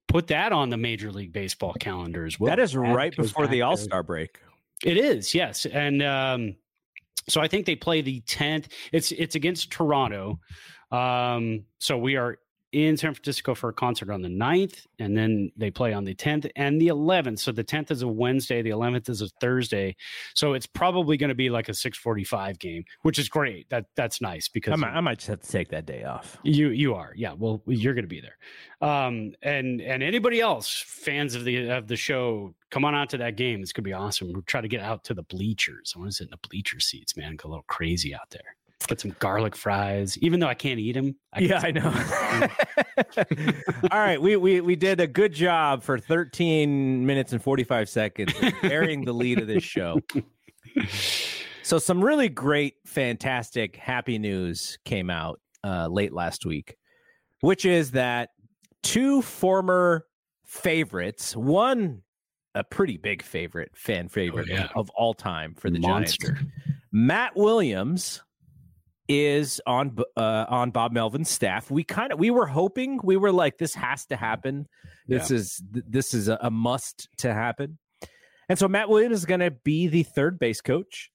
put 0.08 0.26
that 0.26 0.52
on 0.52 0.68
the 0.68 0.76
Major 0.76 1.10
League 1.10 1.32
Baseball 1.32 1.74
calendar 1.78 2.26
as 2.26 2.38
well. 2.38 2.50
that 2.50 2.58
is 2.58 2.76
right 2.76 3.14
before 3.16 3.46
the 3.46 3.62
All 3.62 3.76
Star 3.76 4.02
break. 4.02 4.40
It 4.84 4.96
is, 4.96 5.34
yes. 5.34 5.66
And 5.66 6.02
um, 6.02 6.56
so 7.28 7.40
I 7.40 7.48
think 7.48 7.66
they 7.66 7.76
play 7.76 8.00
the 8.00 8.20
10th. 8.22 8.66
It's 8.92 9.12
it's 9.12 9.34
against 9.34 9.70
Toronto. 9.70 10.40
Um, 10.90 11.64
so 11.78 11.98
we 11.98 12.16
are 12.16 12.38
in 12.72 12.96
San 12.96 13.14
Francisco 13.14 13.54
for 13.54 13.70
a 13.70 13.72
concert 13.72 14.10
on 14.10 14.20
the 14.20 14.28
9th, 14.28 14.86
and 14.98 15.16
then 15.16 15.50
they 15.56 15.70
play 15.70 15.92
on 15.92 16.04
the 16.04 16.14
10th 16.14 16.50
and 16.54 16.80
the 16.80 16.88
11th. 16.88 17.38
So 17.38 17.52
the 17.52 17.64
10th 17.64 17.90
is 17.90 18.02
a 18.02 18.08
Wednesday, 18.08 18.60
the 18.60 18.70
11th 18.70 19.08
is 19.08 19.22
a 19.22 19.28
Thursday. 19.40 19.96
So 20.34 20.52
it's 20.52 20.66
probably 20.66 21.16
going 21.16 21.28
to 21.28 21.34
be 21.34 21.48
like 21.48 21.68
a 21.68 21.74
645 21.74 22.58
game, 22.58 22.84
which 23.02 23.18
is 23.18 23.28
great. 23.28 23.68
That 23.70 23.86
That's 23.96 24.20
nice 24.20 24.48
because 24.48 24.72
I 24.72 24.76
might, 24.76 24.90
I 24.90 25.00
might 25.00 25.18
just 25.18 25.28
have 25.28 25.40
to 25.40 25.50
take 25.50 25.70
that 25.70 25.86
day 25.86 26.04
off. 26.04 26.36
you 26.42 26.68
you 26.68 26.94
are, 26.94 27.12
yeah. 27.16 27.32
Well, 27.36 27.62
you're 27.66 27.94
going 27.94 28.04
to 28.04 28.08
be 28.08 28.20
there, 28.20 28.88
um, 28.88 29.32
and 29.42 29.80
and 29.80 30.02
anybody 30.02 30.40
else 30.40 30.84
fans 30.86 31.34
of 31.34 31.44
the 31.44 31.70
of 31.70 31.86
the 31.88 31.96
show, 31.96 32.54
come 32.70 32.84
on 32.84 32.94
out 32.94 33.10
to 33.10 33.18
that 33.18 33.36
game. 33.36 33.62
It's 33.62 33.72
going 33.72 33.84
to 33.84 33.88
be 33.88 33.94
awesome. 33.94 34.32
We'll 34.32 34.42
try 34.42 34.60
to 34.60 34.68
get 34.68 34.80
out 34.80 35.04
to 35.04 35.14
the 35.14 35.22
bleachers. 35.22 35.94
I 35.96 36.00
want 36.00 36.10
to 36.10 36.16
sit 36.16 36.24
in 36.24 36.30
the 36.30 36.48
bleacher 36.48 36.80
seats, 36.80 37.16
man. 37.16 37.36
Go 37.36 37.48
a 37.48 37.50
little 37.50 37.64
crazy 37.66 38.14
out 38.14 38.30
there. 38.30 38.57
Get 38.86 39.00
some 39.00 39.14
garlic 39.18 39.54
fries, 39.54 40.16
even 40.18 40.40
though 40.40 40.46
I 40.46 40.54
can't 40.54 40.78
eat 40.80 40.92
them. 40.92 41.14
yeah, 41.38 41.60
I 41.62 41.70
know. 41.72 41.92
All 43.90 43.98
right, 43.98 44.20
we, 44.20 44.36
we 44.36 44.60
we 44.62 44.76
did 44.76 45.00
a 45.00 45.06
good 45.06 45.32
job 45.32 45.82
for 45.82 45.98
13 45.98 47.04
minutes 47.04 47.32
and 47.32 47.42
45 47.42 47.88
seconds 47.88 48.32
bearing 48.62 49.04
the 49.04 49.12
lead 49.12 49.40
of 49.40 49.46
this 49.46 49.62
show. 49.62 50.00
So 51.62 51.78
some 51.78 52.02
really 52.02 52.28
great, 52.30 52.74
fantastic, 52.86 53.76
happy 53.76 54.18
news 54.18 54.78
came 54.86 55.10
out 55.10 55.40
uh, 55.64 55.88
late 55.88 56.14
last 56.14 56.46
week, 56.46 56.76
which 57.40 57.66
is 57.66 57.90
that 57.90 58.30
two 58.82 59.20
former 59.20 60.06
favorites, 60.46 61.36
one 61.36 62.00
a 62.54 62.64
pretty 62.64 62.96
big 62.96 63.22
favorite, 63.22 63.70
fan 63.74 64.08
favorite 64.08 64.48
Oh, 64.50 64.54
yeah. 64.54 64.68
of 64.74 64.88
all 64.90 65.12
time 65.12 65.54
for 65.54 65.68
the 65.68 65.78
Monster. 65.78 66.32
Giants. 66.32 66.50
Matt 66.90 67.36
Williams 67.36 68.22
is 69.08 69.60
on 69.66 69.96
uh, 70.16 70.44
on 70.48 70.70
Bob 70.70 70.92
Melvin's 70.92 71.30
staff. 71.30 71.70
We 71.70 71.82
kind 71.84 72.12
of 72.12 72.18
we 72.18 72.30
were 72.30 72.46
hoping 72.46 73.00
we 73.02 73.16
were 73.16 73.32
like 73.32 73.58
this 73.58 73.74
has 73.74 74.04
to 74.06 74.16
happen. 74.16 74.66
This 75.06 75.30
is 75.30 75.62
th- 75.72 75.84
this 75.88 76.14
is 76.14 76.28
a, 76.28 76.38
a 76.42 76.50
must 76.50 77.08
to 77.18 77.32
happen. 77.32 77.78
And 78.48 78.58
so 78.58 78.68
Matt 78.68 78.88
Williams 78.88 79.16
is 79.18 79.24
going 79.26 79.40
to 79.40 79.50
be 79.50 79.88
the 79.88 80.02
third 80.02 80.38
base 80.38 80.60
coach. 80.60 81.10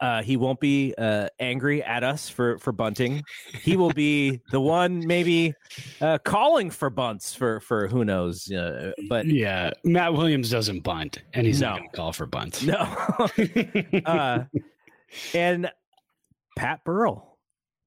Uh, 0.00 0.22
he 0.22 0.36
won't 0.36 0.60
be 0.60 0.94
uh, 0.98 1.26
angry 1.40 1.82
at 1.82 2.04
us 2.04 2.28
for 2.28 2.58
for 2.58 2.70
bunting. 2.70 3.22
He 3.62 3.76
will 3.76 3.92
be 3.92 4.40
the 4.52 4.60
one 4.60 5.04
maybe 5.04 5.52
uh, 6.00 6.18
calling 6.18 6.70
for 6.70 6.90
bunts 6.90 7.34
for 7.34 7.58
for 7.60 7.88
who 7.88 8.04
knows. 8.04 8.48
Uh, 8.52 8.92
but 9.08 9.26
Yeah, 9.26 9.70
Matt 9.82 10.12
Williams 10.12 10.48
doesn't 10.50 10.80
bunt, 10.84 11.18
and 11.34 11.44
he's 11.44 11.60
No. 11.60 11.70
not 11.70 11.78
going 11.78 11.90
to 11.90 11.96
call 11.96 12.12
for 12.12 12.26
bunt. 12.26 12.64
no. 12.64 14.00
uh, 14.06 14.44
and 15.34 15.70
Pat 16.56 16.84
Burrell 16.84 17.38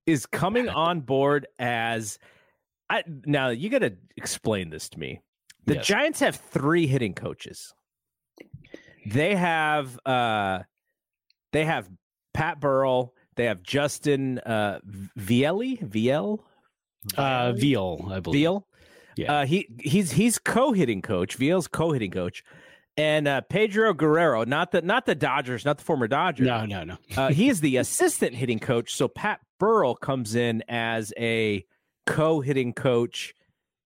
is 0.06 0.26
coming 0.26 0.70
on 0.88 1.02
board 1.02 1.48
as 1.60 2.20
I 2.90 3.04
now 3.26 3.50
you 3.50 3.70
got 3.70 3.80
to 3.80 3.96
explain 4.18 4.70
this 4.70 4.90
to 4.90 5.00
me. 5.00 5.22
The 5.66 5.76
Yes. 5.76 5.88
Giants 5.88 6.20
have 6.20 6.36
three 6.36 6.88
hitting 6.88 7.14
coaches. 7.14 7.74
They 9.06 9.36
have 9.36 9.98
uh 10.06 10.60
they 11.52 11.66
have 11.66 11.90
Pat 12.34 12.60
Burrell, 12.60 13.14
they 13.36 13.46
have 13.46 13.64
Justin 13.64 14.40
uh 14.40 14.80
Viele, 15.18 15.80
Viel, 15.82 16.44
uh, 17.18 17.52
Veal, 17.54 18.10
I 18.12 18.20
believe. 18.20 18.40
Veal. 18.42 18.68
Yeah. 19.16 19.32
Uh, 19.42 19.46
he 19.46 19.68
he's 19.80 20.12
he's 20.12 20.40
co-hitting 20.40 21.02
coach. 21.02 21.36
Viel's 21.36 21.68
co-hitting 21.68 22.12
coach, 22.12 22.44
and 22.98 23.28
uh, 23.28 23.42
Pedro 23.42 23.94
Guerrero, 23.94 24.44
not 24.46 24.72
the 24.72 24.82
not 24.82 25.06
the 25.06 25.16
Dodgers, 25.16 25.66
not 25.66 25.78
the 25.78 25.84
former 25.84 26.08
Dodgers. 26.08 26.46
No, 26.48 26.66
no, 26.66 26.84
no. 26.84 26.98
uh, 27.18 27.30
he 27.32 27.50
is 27.50 27.62
the 27.62 27.78
assistant 27.78 28.36
hitting 28.36 28.60
coach. 28.60 28.94
So 28.96 29.08
Pat 29.08 29.40
Burrell 29.60 29.96
comes 29.96 30.36
in 30.36 30.64
as 30.68 31.14
a 31.18 31.66
co-hitting 32.06 32.74
coach, 32.74 33.34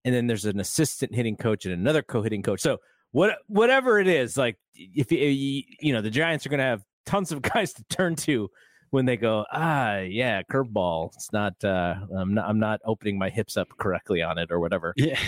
and 0.03 0.13
then 0.13 0.27
there's 0.27 0.45
an 0.45 0.59
assistant 0.59 1.13
hitting 1.15 1.37
coach 1.37 1.65
and 1.65 1.73
another 1.73 2.01
co-hitting 2.01 2.41
coach. 2.43 2.61
So 2.61 2.77
what 3.11 3.37
whatever 3.47 3.99
it 3.99 4.07
is, 4.07 4.37
like 4.37 4.57
if 4.75 5.11
you 5.11 5.63
you 5.79 5.93
know 5.93 6.01
the 6.01 6.09
Giants 6.09 6.45
are 6.45 6.49
going 6.49 6.59
to 6.59 6.63
have 6.65 6.83
tons 7.05 7.31
of 7.31 7.41
guys 7.53 7.73
to 7.73 7.83
turn 7.85 8.15
to 8.15 8.49
when 8.89 9.05
they 9.05 9.17
go 9.17 9.45
ah 9.51 9.97
yeah 9.99 10.41
curveball 10.49 11.09
it's 11.13 11.31
not 11.33 11.53
uh 11.65 11.93
i'm 12.17 12.33
not 12.33 12.47
i'm 12.47 12.57
not 12.59 12.79
opening 12.85 13.17
my 13.19 13.29
hips 13.29 13.57
up 13.57 13.67
correctly 13.77 14.21
on 14.21 14.37
it 14.37 14.49
or 14.49 14.61
whatever 14.61 14.93
Yeah. 14.95 15.19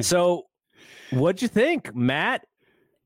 so, 0.00 0.46
what'd 1.10 1.42
you 1.42 1.48
think, 1.48 1.94
Matt 1.94 2.44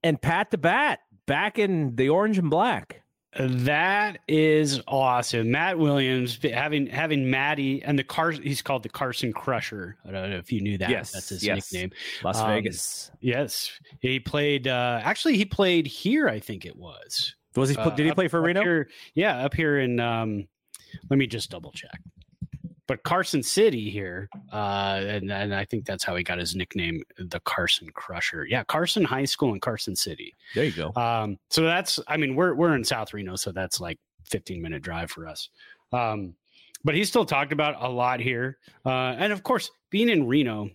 and 0.07 0.21
Pat 0.23 0.51
the 0.51 0.59
Bat 0.59 1.01
back 1.27 1.59
in 1.59 1.97
the 1.97 2.09
orange 2.09 2.39
and 2.39 2.49
black? 2.51 3.03
That 3.39 4.21
is 4.29 4.81
awesome. 4.89 5.51
Matt 5.51 5.79
Williams 5.79 6.39
having 6.43 6.87
having 6.87 7.29
Matty 7.31 7.83
and 7.83 7.99
the 7.99 8.05
car 8.05 8.31
he's 8.31 8.63
called 8.63 8.83
the 8.83 8.89
Carson 8.89 9.31
Crusher. 9.33 9.99
I 10.09 10.11
don't 10.11 10.31
know 10.31 10.37
if 10.39 10.51
you 10.51 10.63
knew 10.63 10.79
that. 10.79 10.89
Yes, 10.89 11.13
That's 11.13 11.29
his 11.29 11.45
yes. 11.45 11.71
nickname. 11.71 11.91
Las 12.25 12.41
Um, 12.41 12.49
Vegas. 12.49 13.11
Yes. 13.21 13.71
He 14.01 14.21
played 14.21 14.67
uh 14.69 15.01
actually 15.05 15.37
he 15.37 15.45
played 15.45 15.87
here, 15.87 16.29
I 16.31 16.41
think 16.41 16.65
it 16.65 16.77
was. 16.77 17.35
Was 17.57 17.69
he? 17.69 17.77
Uh, 17.77 17.91
did 17.91 18.07
he 18.07 18.13
play 18.13 18.29
for 18.29 18.41
Reno? 18.41 18.63
here- 18.63 18.89
yeah, 19.15 19.45
up 19.45 19.53
here 19.53 19.81
in 19.81 20.01
um 20.01 20.49
let 21.11 21.19
me 21.19 21.27
just 21.27 21.51
double 21.51 21.73
check. 21.73 22.01
But 22.87 23.03
Carson 23.03 23.43
City 23.43 23.91
here, 23.91 24.29
uh, 24.53 25.01
and, 25.03 25.33
and 25.33 25.55
I 25.55 25.65
think 25.65 25.87
that's 25.87 26.05
how 26.05 26.15
he 26.15 26.23
got 26.23 26.39
his 26.39 26.55
nickname, 26.55 27.03
the 27.19 27.41
Carson 27.41 27.91
Crusher. 27.91 28.47
Yeah, 28.47 28.63
Carson 28.65 29.05
High 29.05 29.25
School 29.25 29.53
in 29.55 29.61
Carson 29.61 29.97
City. 29.97 30.35
There 30.55 30.65
you 30.65 30.73
go. 30.73 30.93
Um, 31.01 31.39
so 31.51 31.63
that's, 31.63 31.99
I 32.07 32.17
mean, 32.17 32.37
we're 32.37 32.55
we're 32.55 32.77
in 32.77 32.85
South 32.85 33.13
Reno, 33.13 33.35
so 33.35 33.51
that's 33.51 33.81
like 33.81 33.99
15 34.25 34.63
minute 34.63 34.83
drive 34.83 35.11
for 35.11 35.27
us. 35.27 35.49
Um, 35.93 36.35
but 36.85 36.95
he's 36.95 37.09
still 37.09 37.25
talked 37.25 37.53
about 37.53 37.83
a 37.83 37.89
lot 37.89 38.21
here, 38.21 38.59
uh, 38.85 39.17
and 39.19 39.33
of 39.33 39.43
course, 39.43 39.71
being 39.91 40.09
in 40.09 40.29
Reno, 40.29 40.71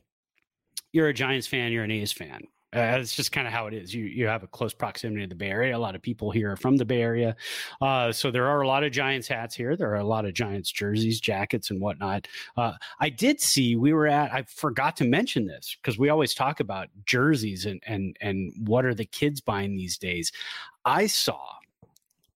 you're 0.91 1.07
a 1.07 1.13
Giants 1.13 1.47
fan, 1.47 1.71
you're 1.71 1.85
an 1.85 1.91
A's 1.91 2.11
fan. 2.11 2.41
Uh, 2.73 2.97
it's 2.99 3.13
just 3.13 3.33
kind 3.33 3.45
of 3.45 3.51
how 3.51 3.67
it 3.67 3.73
is. 3.73 3.93
You 3.93 4.05
you 4.05 4.27
have 4.27 4.43
a 4.43 4.47
close 4.47 4.73
proximity 4.73 5.21
to 5.21 5.27
the 5.27 5.35
Bay 5.35 5.49
Area. 5.49 5.75
A 5.75 5.79
lot 5.79 5.93
of 5.93 6.01
people 6.01 6.31
here 6.31 6.53
are 6.53 6.55
from 6.55 6.77
the 6.77 6.85
Bay 6.85 7.01
Area, 7.01 7.35
uh, 7.81 8.13
so 8.13 8.31
there 8.31 8.47
are 8.47 8.61
a 8.61 8.67
lot 8.67 8.83
of 8.83 8.93
Giants 8.93 9.27
hats 9.27 9.53
here. 9.53 9.75
There 9.75 9.91
are 9.91 9.97
a 9.97 10.05
lot 10.05 10.25
of 10.25 10.33
Giants 10.33 10.71
jerseys, 10.71 11.19
jackets, 11.19 11.69
and 11.69 11.81
whatnot. 11.81 12.27
Uh, 12.55 12.73
I 12.99 13.09
did 13.09 13.41
see 13.41 13.75
we 13.75 13.91
were 13.91 14.07
at. 14.07 14.33
I 14.33 14.43
forgot 14.43 14.95
to 14.97 15.03
mention 15.03 15.47
this 15.47 15.75
because 15.81 15.99
we 15.99 16.07
always 16.07 16.33
talk 16.33 16.61
about 16.61 16.87
jerseys 17.05 17.65
and 17.65 17.83
and 17.85 18.15
and 18.21 18.53
what 18.65 18.85
are 18.85 18.93
the 18.93 19.05
kids 19.05 19.41
buying 19.41 19.75
these 19.75 19.97
days. 19.97 20.31
I 20.85 21.07
saw 21.07 21.41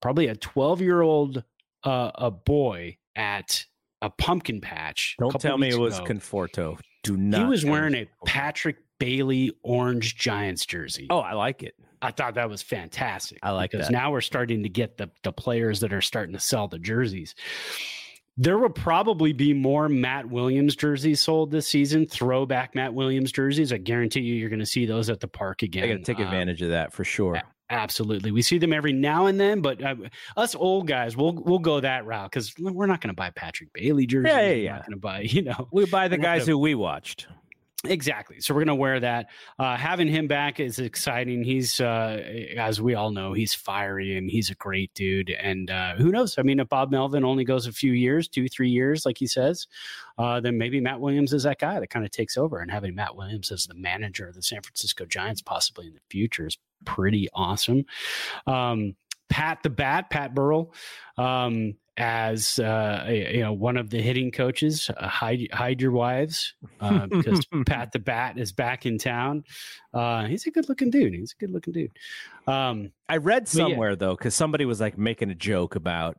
probably 0.01 0.27
a 0.27 0.35
12 0.35 0.81
year 0.81 1.01
old 1.01 1.43
uh, 1.85 2.11
a 2.15 2.29
boy 2.29 2.97
at 3.15 3.65
a 4.01 4.09
pumpkin 4.09 4.61
patch. 4.61 5.15
Don't 5.17 5.39
tell 5.39 5.57
me 5.57 5.69
it 5.69 5.79
was 5.79 5.97
ago. 5.97 6.07
Conforto. 6.07 6.79
Do 7.03 7.15
not. 7.17 7.39
He 7.39 7.45
was 7.45 7.63
wearing 7.63 7.95
a. 7.95 8.07
Patrick 8.25 8.77
Bailey 8.99 9.51
orange 9.63 10.15
Giants 10.15 10.65
jersey. 10.65 11.07
Oh, 11.09 11.19
I 11.19 11.33
like 11.33 11.63
it. 11.63 11.75
I 12.01 12.11
thought 12.11 12.35
that 12.35 12.49
was 12.49 12.61
fantastic. 12.61 13.39
I 13.41 13.51
like 13.51 13.71
because 13.71 13.87
that. 13.87 13.93
now 13.93 14.11
we're 14.11 14.21
starting 14.21 14.63
to 14.63 14.69
get 14.69 14.97
the 14.97 15.09
the 15.23 15.31
players 15.31 15.79
that 15.79 15.91
are 15.93 16.01
starting 16.01 16.33
to 16.33 16.39
sell 16.39 16.67
the 16.67 16.79
jerseys. 16.79 17.35
There 18.37 18.57
will 18.57 18.69
probably 18.69 19.31
be 19.31 19.53
more 19.53 19.87
Matt 19.87 20.29
Williams 20.29 20.75
jerseys 20.75 21.21
sold 21.21 21.51
this 21.51 21.67
season. 21.67 22.05
Throwback 22.05 22.75
Matt 22.75 22.93
Williams 22.93 23.31
jerseys. 23.31 23.71
I 23.71 23.77
guarantee 23.77 24.19
you, 24.21 24.35
you're 24.35 24.49
going 24.49 24.59
to 24.59 24.65
see 24.65 24.85
those 24.85 25.09
at 25.09 25.21
the 25.21 25.27
park 25.27 25.61
again. 25.63 25.85
I 25.85 25.87
got 25.87 25.93
to 25.93 26.03
take 26.03 26.19
Uh, 26.19 26.23
advantage 26.23 26.61
of 26.61 26.69
that 26.69 26.91
for 26.91 27.05
sure. 27.05 27.41
Absolutely, 27.69 28.29
we 28.31 28.41
see 28.43 28.59
them 28.59 28.73
every 28.73 28.93
now 28.93 29.25
and 29.25 29.39
then, 29.39 29.61
but 29.61 29.81
uh, 29.83 29.95
us 30.37 30.53
old 30.53 30.85
guys, 30.85 31.17
we'll 31.17 31.33
we'll 31.33 31.57
go 31.59 31.79
that 31.79 32.05
route 32.05 32.29
because 32.29 32.53
we're 32.59 32.85
not 32.85 33.01
going 33.01 33.07
to 33.09 33.15
buy 33.15 33.31
Patrick 33.31 33.73
Bailey 33.73 34.05
jerseys. 34.05 34.31
Yeah, 34.33 34.41
yeah, 34.41 34.49
We're 34.51 34.55
yeah. 34.63 34.71
not 34.73 34.81
going 34.85 34.91
to 34.91 34.97
buy, 35.01 35.19
you 35.27 35.41
know, 35.41 35.67
We 35.71 35.85
buy 35.87 36.07
the 36.09 36.17
guys 36.19 36.41
gonna- 36.41 36.51
who 36.51 36.59
we 36.59 36.75
watched. 36.75 37.25
Exactly. 37.89 38.39
So 38.39 38.53
we're 38.53 38.61
going 38.61 38.67
to 38.67 38.75
wear 38.75 38.99
that. 38.99 39.27
Uh, 39.57 39.75
having 39.75 40.07
him 40.07 40.27
back 40.27 40.59
is 40.59 40.79
exciting. 40.79 41.43
He's, 41.43 41.79
uh, 41.79 42.21
as 42.57 42.81
we 42.81 42.95
all 42.95 43.11
know, 43.11 43.33
he's 43.33 43.53
fiery 43.53 44.17
and 44.17 44.29
he's 44.29 44.49
a 44.49 44.55
great 44.55 44.93
dude. 44.93 45.29
And 45.29 45.69
uh, 45.69 45.95
who 45.95 46.11
knows? 46.11 46.37
I 46.37 46.41
mean, 46.41 46.59
if 46.59 46.69
Bob 46.69 46.91
Melvin 46.91 47.23
only 47.23 47.43
goes 47.43 47.67
a 47.67 47.71
few 47.71 47.93
years, 47.93 48.27
two, 48.27 48.47
three 48.47 48.69
years, 48.69 49.05
like 49.05 49.17
he 49.17 49.27
says, 49.27 49.67
uh, 50.17 50.39
then 50.39 50.57
maybe 50.57 50.79
Matt 50.79 50.99
Williams 50.99 51.33
is 51.33 51.43
that 51.43 51.59
guy 51.59 51.79
that 51.79 51.89
kind 51.89 52.05
of 52.05 52.11
takes 52.11 52.37
over. 52.37 52.59
And 52.59 52.71
having 52.71 52.95
Matt 52.95 53.15
Williams 53.15 53.51
as 53.51 53.65
the 53.65 53.75
manager 53.75 54.27
of 54.27 54.35
the 54.35 54.41
San 54.41 54.61
Francisco 54.61 55.05
Giants 55.05 55.41
possibly 55.41 55.87
in 55.87 55.93
the 55.93 55.99
future 56.09 56.47
is 56.47 56.57
pretty 56.85 57.27
awesome. 57.33 57.85
Um, 58.47 58.95
Pat 59.29 59.63
the 59.63 59.69
Bat, 59.69 60.09
Pat 60.09 60.35
Burrell, 60.35 60.73
um, 61.17 61.75
as 61.97 62.59
uh, 62.59 63.05
you 63.09 63.39
know, 63.41 63.53
one 63.53 63.77
of 63.77 63.89
the 63.89 64.01
hitting 64.01 64.31
coaches. 64.31 64.89
Uh, 64.95 65.07
hide, 65.07 65.47
hide 65.53 65.81
your 65.81 65.91
wives 65.91 66.53
uh, 66.81 67.05
because 67.11 67.45
Pat 67.65 67.91
the 67.91 67.99
Bat 67.99 68.37
is 68.37 68.51
back 68.51 68.85
in 68.85 68.97
town. 68.97 69.43
Uh, 69.93 70.25
he's 70.25 70.45
a 70.45 70.51
good 70.51 70.67
looking 70.69 70.89
dude. 70.89 71.13
He's 71.13 71.33
a 71.33 71.39
good 71.39 71.51
looking 71.51 71.73
dude. 71.73 71.91
Um, 72.47 72.91
I 73.07 73.17
read 73.17 73.45
But 73.45 73.53
yeah. 73.55 73.67
somewhere 73.67 73.95
though, 73.95 74.15
because 74.15 74.35
somebody 74.35 74.65
was 74.65 74.81
like 74.81 74.97
making 74.97 75.29
a 75.31 75.35
joke 75.35 75.75
about 75.75 76.17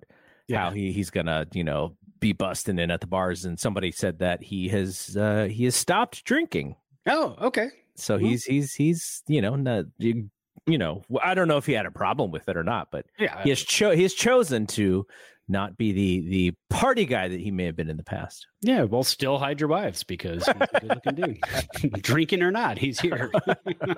how 0.52 0.70
he, 0.70 0.92
he's 0.92 1.10
gonna, 1.10 1.46
you 1.52 1.64
know, 1.64 1.96
be 2.20 2.32
busting 2.32 2.78
in 2.78 2.90
at 2.90 3.00
the 3.00 3.06
bars, 3.06 3.44
and 3.44 3.58
somebody 3.60 3.92
said 3.92 4.20
that 4.20 4.42
he 4.42 4.68
has 4.68 5.16
uh, 5.16 5.44
he 5.50 5.64
has 5.64 5.74
stopped 5.76 6.24
drinking. 6.24 6.76
Oh, 7.06 7.36
okay. 7.40 7.68
So 7.96 8.16
he's 8.16 8.44
he's 8.44 8.74
he's 8.74 9.22
you 9.26 9.40
know 9.42 9.56
not 9.56 9.84
you, 9.98 10.30
you 10.66 10.78
know 10.78 11.02
I 11.22 11.34
don't 11.34 11.48
know 11.48 11.56
if 11.58 11.66
he 11.66 11.72
had 11.72 11.84
a 11.86 11.90
problem 11.90 12.30
with 12.30 12.48
it 12.48 12.56
or 12.56 12.62
not, 12.64 12.90
but 12.90 13.06
Yeah. 13.18 13.42
he 13.42 13.50
has 13.50 13.60
cho- 13.62 13.90
he 13.94 14.02
has 14.02 14.14
chosen 14.14 14.66
to 14.68 15.06
not 15.48 15.76
be 15.76 15.92
the 15.92 16.28
the 16.28 16.54
party 16.70 17.04
guy 17.04 17.28
that 17.28 17.40
he 17.40 17.50
may 17.50 17.64
have 17.64 17.76
been 17.76 17.88
in 17.88 17.96
the 17.96 18.02
past. 18.02 18.46
Yeah, 18.62 18.82
well, 18.82 19.04
still 19.04 19.38
hide 19.38 19.60
your 19.60 19.68
wives 19.68 20.02
because 20.02 20.46
he's 20.46 20.54
a 20.54 20.80
good 20.80 20.88
looking 20.88 21.14
dude. 21.14 21.92
Drinking 22.02 22.42
or 22.42 22.50
not, 22.50 22.78
he's 22.78 22.98
here. 22.98 23.30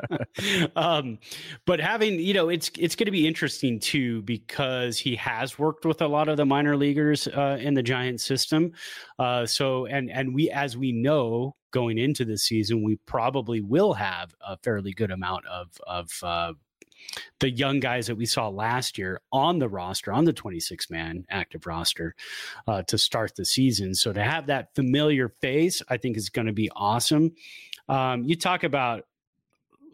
um, 0.76 1.18
but 1.66 1.80
having, 1.80 2.20
you 2.20 2.34
know, 2.34 2.48
it's 2.48 2.70
it's 2.78 2.96
going 2.96 3.06
to 3.06 3.12
be 3.12 3.26
interesting 3.26 3.80
too 3.80 4.22
because 4.22 4.98
he 4.98 5.16
has 5.16 5.58
worked 5.58 5.84
with 5.84 6.02
a 6.02 6.08
lot 6.08 6.28
of 6.28 6.36
the 6.36 6.46
minor 6.46 6.76
leaguers 6.76 7.26
uh, 7.28 7.58
in 7.60 7.74
the 7.74 7.82
Giant 7.82 8.20
system. 8.20 8.72
Uh, 9.18 9.46
so, 9.46 9.86
and 9.86 10.10
and 10.10 10.34
we, 10.34 10.50
as 10.50 10.76
we 10.76 10.92
know, 10.92 11.54
going 11.70 11.98
into 11.98 12.24
the 12.24 12.38
season, 12.38 12.84
we 12.84 12.96
probably 13.06 13.60
will 13.60 13.94
have 13.94 14.34
a 14.46 14.56
fairly 14.58 14.92
good 14.92 15.10
amount 15.10 15.46
of 15.46 15.68
of 15.86 16.10
uh, 16.22 16.52
the 17.40 17.50
young 17.50 17.80
guys 17.80 18.06
that 18.06 18.16
we 18.16 18.26
saw 18.26 18.48
last 18.48 18.98
year 18.98 19.20
on 19.32 19.58
the 19.58 19.68
roster, 19.68 20.12
on 20.12 20.24
the 20.24 20.32
26 20.32 20.90
man 20.90 21.24
active 21.30 21.66
roster 21.66 22.14
uh, 22.66 22.82
to 22.82 22.98
start 22.98 23.34
the 23.36 23.44
season. 23.44 23.94
So 23.94 24.12
to 24.12 24.22
have 24.22 24.46
that 24.46 24.74
familiar 24.74 25.28
face, 25.40 25.82
I 25.88 25.96
think 25.96 26.16
is 26.16 26.30
going 26.30 26.46
to 26.46 26.52
be 26.52 26.70
awesome. 26.74 27.32
Um, 27.88 28.24
you 28.24 28.36
talk 28.36 28.64
about 28.64 29.04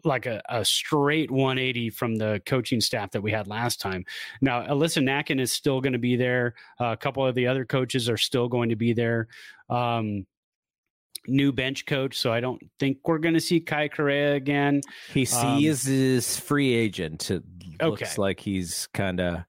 like 0.05 0.25
a, 0.25 0.41
a 0.47 0.63
straight 0.63 1.31
180 1.31 1.89
from 1.89 2.15
the 2.15 2.41
coaching 2.45 2.79
staff 2.79 3.11
that 3.11 3.21
we 3.21 3.31
had 3.31 3.47
last 3.47 3.81
time. 3.81 4.05
Now, 4.39 4.61
Alyssa 4.61 5.03
Nakken 5.03 5.39
is 5.39 5.51
still 5.51 5.81
going 5.81 5.93
to 5.93 5.99
be 5.99 6.15
there. 6.15 6.53
Uh, 6.79 6.87
a 6.87 6.97
couple 6.97 7.25
of 7.25 7.35
the 7.35 7.47
other 7.47 7.65
coaches 7.65 8.07
are 8.07 8.17
still 8.17 8.47
going 8.47 8.69
to 8.69 8.75
be 8.75 8.93
there. 8.93 9.27
Um, 9.69 10.27
new 11.27 11.51
bench 11.51 11.85
coach, 11.85 12.17
so 12.17 12.31
I 12.31 12.39
don't 12.39 12.61
think 12.79 12.97
we're 13.05 13.17
going 13.17 13.33
to 13.33 13.41
see 13.41 13.59
Kai 13.59 13.89
Correa 13.89 14.35
again. 14.35 14.81
He 15.13 15.25
sees 15.25 15.85
um, 15.87 15.93
his 15.93 16.37
free 16.39 16.73
agent. 16.73 17.31
It 17.31 17.43
okay. 17.81 17.89
looks 17.89 18.17
like 18.17 18.39
he's 18.39 18.87
kind 18.93 19.19
of 19.19 19.43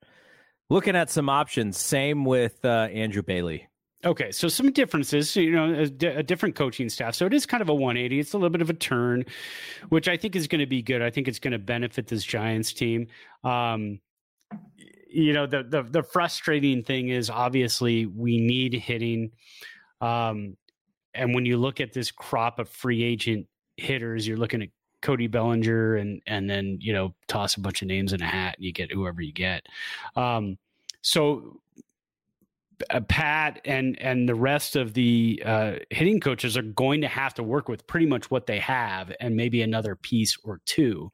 looking 0.70 0.96
at 0.96 1.10
some 1.10 1.28
options. 1.28 1.78
Same 1.78 2.24
with 2.24 2.64
uh, 2.64 2.88
Andrew 2.92 3.22
Bailey. 3.22 3.68
Okay, 4.04 4.30
so 4.30 4.46
some 4.46 4.70
differences, 4.70 5.34
you 5.34 5.50
know, 5.50 5.74
a, 5.74 6.06
a, 6.18 6.22
different 6.22 6.54
coaching 6.54 6.88
staff. 6.88 7.14
So 7.14 7.26
it 7.26 7.32
is 7.32 7.44
kind 7.44 7.60
of 7.60 7.68
a 7.68 7.74
180. 7.74 8.20
It's 8.20 8.34
a 8.34 8.36
little 8.36 8.50
bit 8.50 8.60
of 8.60 8.70
a 8.70 8.74
turn, 8.74 9.24
which 9.88 10.06
I 10.06 10.16
think 10.16 10.36
is 10.36 10.46
going 10.46 10.60
to 10.60 10.66
be 10.66 10.80
good. 10.80 11.02
I 11.02 11.10
think 11.10 11.26
it's 11.26 11.40
going 11.40 11.52
to 11.52 11.58
benefit 11.58 12.06
this 12.06 12.22
Giants 12.22 12.72
team. 12.72 13.08
Um, 13.42 13.98
you 15.08 15.32
know, 15.32 15.46
the, 15.46 15.64
the 15.64 15.82
the 15.82 16.02
frustrating 16.02 16.82
thing 16.82 17.08
is 17.08 17.30
obviously 17.30 18.06
we 18.06 18.38
need 18.38 18.74
hitting. 18.74 19.32
Um, 20.00 20.56
and 21.16 21.34
when 21.34 21.46
you 21.46 21.56
look 21.56 21.80
at 21.80 21.92
this 21.92 22.10
crop 22.10 22.58
of 22.58 22.68
free 22.68 23.02
agent 23.02 23.46
hitters, 23.76 24.26
you're 24.26 24.36
looking 24.36 24.62
at 24.62 24.68
Cody 25.02 25.26
Bellinger 25.26 25.96
and 25.96 26.22
and 26.26 26.48
then 26.48 26.78
you 26.80 26.92
know 26.92 27.14
toss 27.28 27.56
a 27.56 27.60
bunch 27.60 27.82
of 27.82 27.88
names 27.88 28.12
in 28.12 28.22
a 28.22 28.26
hat 28.26 28.56
and 28.56 28.64
you 28.64 28.72
get 28.72 28.92
whoever 28.92 29.22
you 29.22 29.32
get. 29.32 29.66
Um, 30.14 30.58
so 31.02 31.60
uh, 32.90 33.00
Pat 33.00 33.60
and 33.64 34.00
and 34.00 34.28
the 34.28 34.34
rest 34.34 34.76
of 34.76 34.92
the 34.92 35.42
uh, 35.44 35.72
hitting 35.90 36.20
coaches 36.20 36.56
are 36.56 36.62
going 36.62 37.00
to 37.00 37.08
have 37.08 37.34
to 37.34 37.42
work 37.42 37.68
with 37.68 37.86
pretty 37.86 38.06
much 38.06 38.30
what 38.30 38.46
they 38.46 38.58
have 38.58 39.12
and 39.20 39.34
maybe 39.34 39.62
another 39.62 39.96
piece 39.96 40.36
or 40.44 40.60
two. 40.66 41.10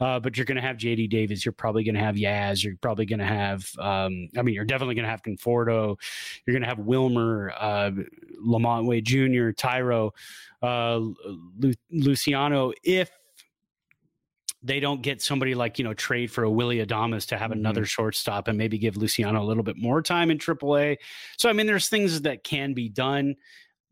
Uh, 0.00 0.20
but 0.20 0.36
you're 0.36 0.46
going 0.46 0.56
to 0.56 0.62
have 0.62 0.76
JD 0.76 1.10
Davis. 1.10 1.44
You're 1.44 1.52
probably 1.52 1.84
going 1.84 1.96
to 1.96 2.00
have 2.00 2.14
Yaz. 2.14 2.62
You're 2.62 2.76
probably 2.80 3.06
going 3.06 3.18
to 3.18 3.26
have. 3.26 3.68
Um, 3.78 4.28
I 4.36 4.42
mean, 4.42 4.54
you're 4.54 4.64
definitely 4.64 4.94
going 4.94 5.04
to 5.04 5.10
have 5.10 5.22
Conforto. 5.22 5.96
You're 6.46 6.54
going 6.54 6.62
to 6.62 6.68
have 6.68 6.78
Wilmer, 6.78 7.52
uh, 7.58 7.90
LaMonte 8.44 8.86
Wade 8.86 9.04
Jr., 9.04 9.50
Thairo, 9.50 10.10
uh, 10.62 10.98
Lu- 10.98 11.74
Luciano. 11.90 12.72
If 12.84 13.10
they 14.62 14.80
don't 14.80 15.02
get 15.02 15.22
somebody 15.22 15.54
like 15.54 15.78
you 15.78 15.84
know 15.84 15.94
trade 15.94 16.30
for 16.30 16.44
a 16.44 16.50
Willy 16.50 16.84
Adames 16.84 17.26
to 17.28 17.38
have 17.38 17.50
mm-hmm. 17.50 17.60
another 17.60 17.84
shortstop 17.84 18.48
and 18.48 18.58
maybe 18.58 18.78
give 18.78 18.96
Luciano 18.96 19.42
a 19.42 19.44
little 19.44 19.62
bit 19.62 19.76
more 19.76 20.02
time 20.02 20.30
in 20.30 20.38
AAA. 20.38 20.96
So 21.36 21.48
I 21.48 21.52
mean, 21.52 21.66
there's 21.66 21.88
things 21.88 22.22
that 22.22 22.44
can 22.44 22.74
be 22.74 22.88
done 22.88 23.36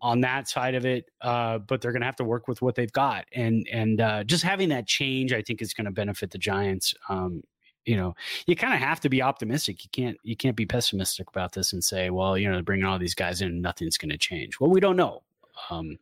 on 0.00 0.20
that 0.20 0.48
side 0.48 0.74
of 0.74 0.86
it, 0.86 1.10
uh, 1.22 1.58
but 1.58 1.80
they're 1.80 1.90
going 1.90 2.02
to 2.02 2.06
have 2.06 2.16
to 2.16 2.24
work 2.24 2.46
with 2.46 2.62
what 2.62 2.74
they've 2.74 2.92
got, 2.92 3.24
and 3.32 3.66
and 3.72 4.00
uh, 4.00 4.24
just 4.24 4.44
having 4.44 4.68
that 4.70 4.86
change, 4.86 5.32
I 5.32 5.42
think, 5.42 5.62
is 5.62 5.74
going 5.74 5.86
to 5.86 5.90
benefit 5.90 6.30
the 6.30 6.38
Giants. 6.38 6.94
Um, 7.08 7.42
you 7.84 7.96
know, 7.96 8.14
you 8.46 8.54
kind 8.54 8.74
of 8.74 8.80
have 8.80 9.00
to 9.00 9.08
be 9.08 9.22
optimistic. 9.22 9.82
You 9.82 9.90
can't 9.90 10.18
you 10.22 10.36
can't 10.36 10.56
be 10.56 10.66
pessimistic 10.66 11.28
about 11.28 11.52
this 11.52 11.72
and 11.72 11.82
say, 11.82 12.10
well, 12.10 12.36
you 12.36 12.50
know, 12.50 12.60
bringing 12.62 12.84
all 12.84 12.98
these 12.98 13.14
guys 13.14 13.40
in, 13.40 13.62
nothing's 13.62 13.96
going 13.96 14.10
to 14.10 14.18
change. 14.18 14.60
Well, 14.60 14.70
we 14.70 14.80
don't 14.80 14.96
know. 14.96 15.22
Um, 15.70 15.98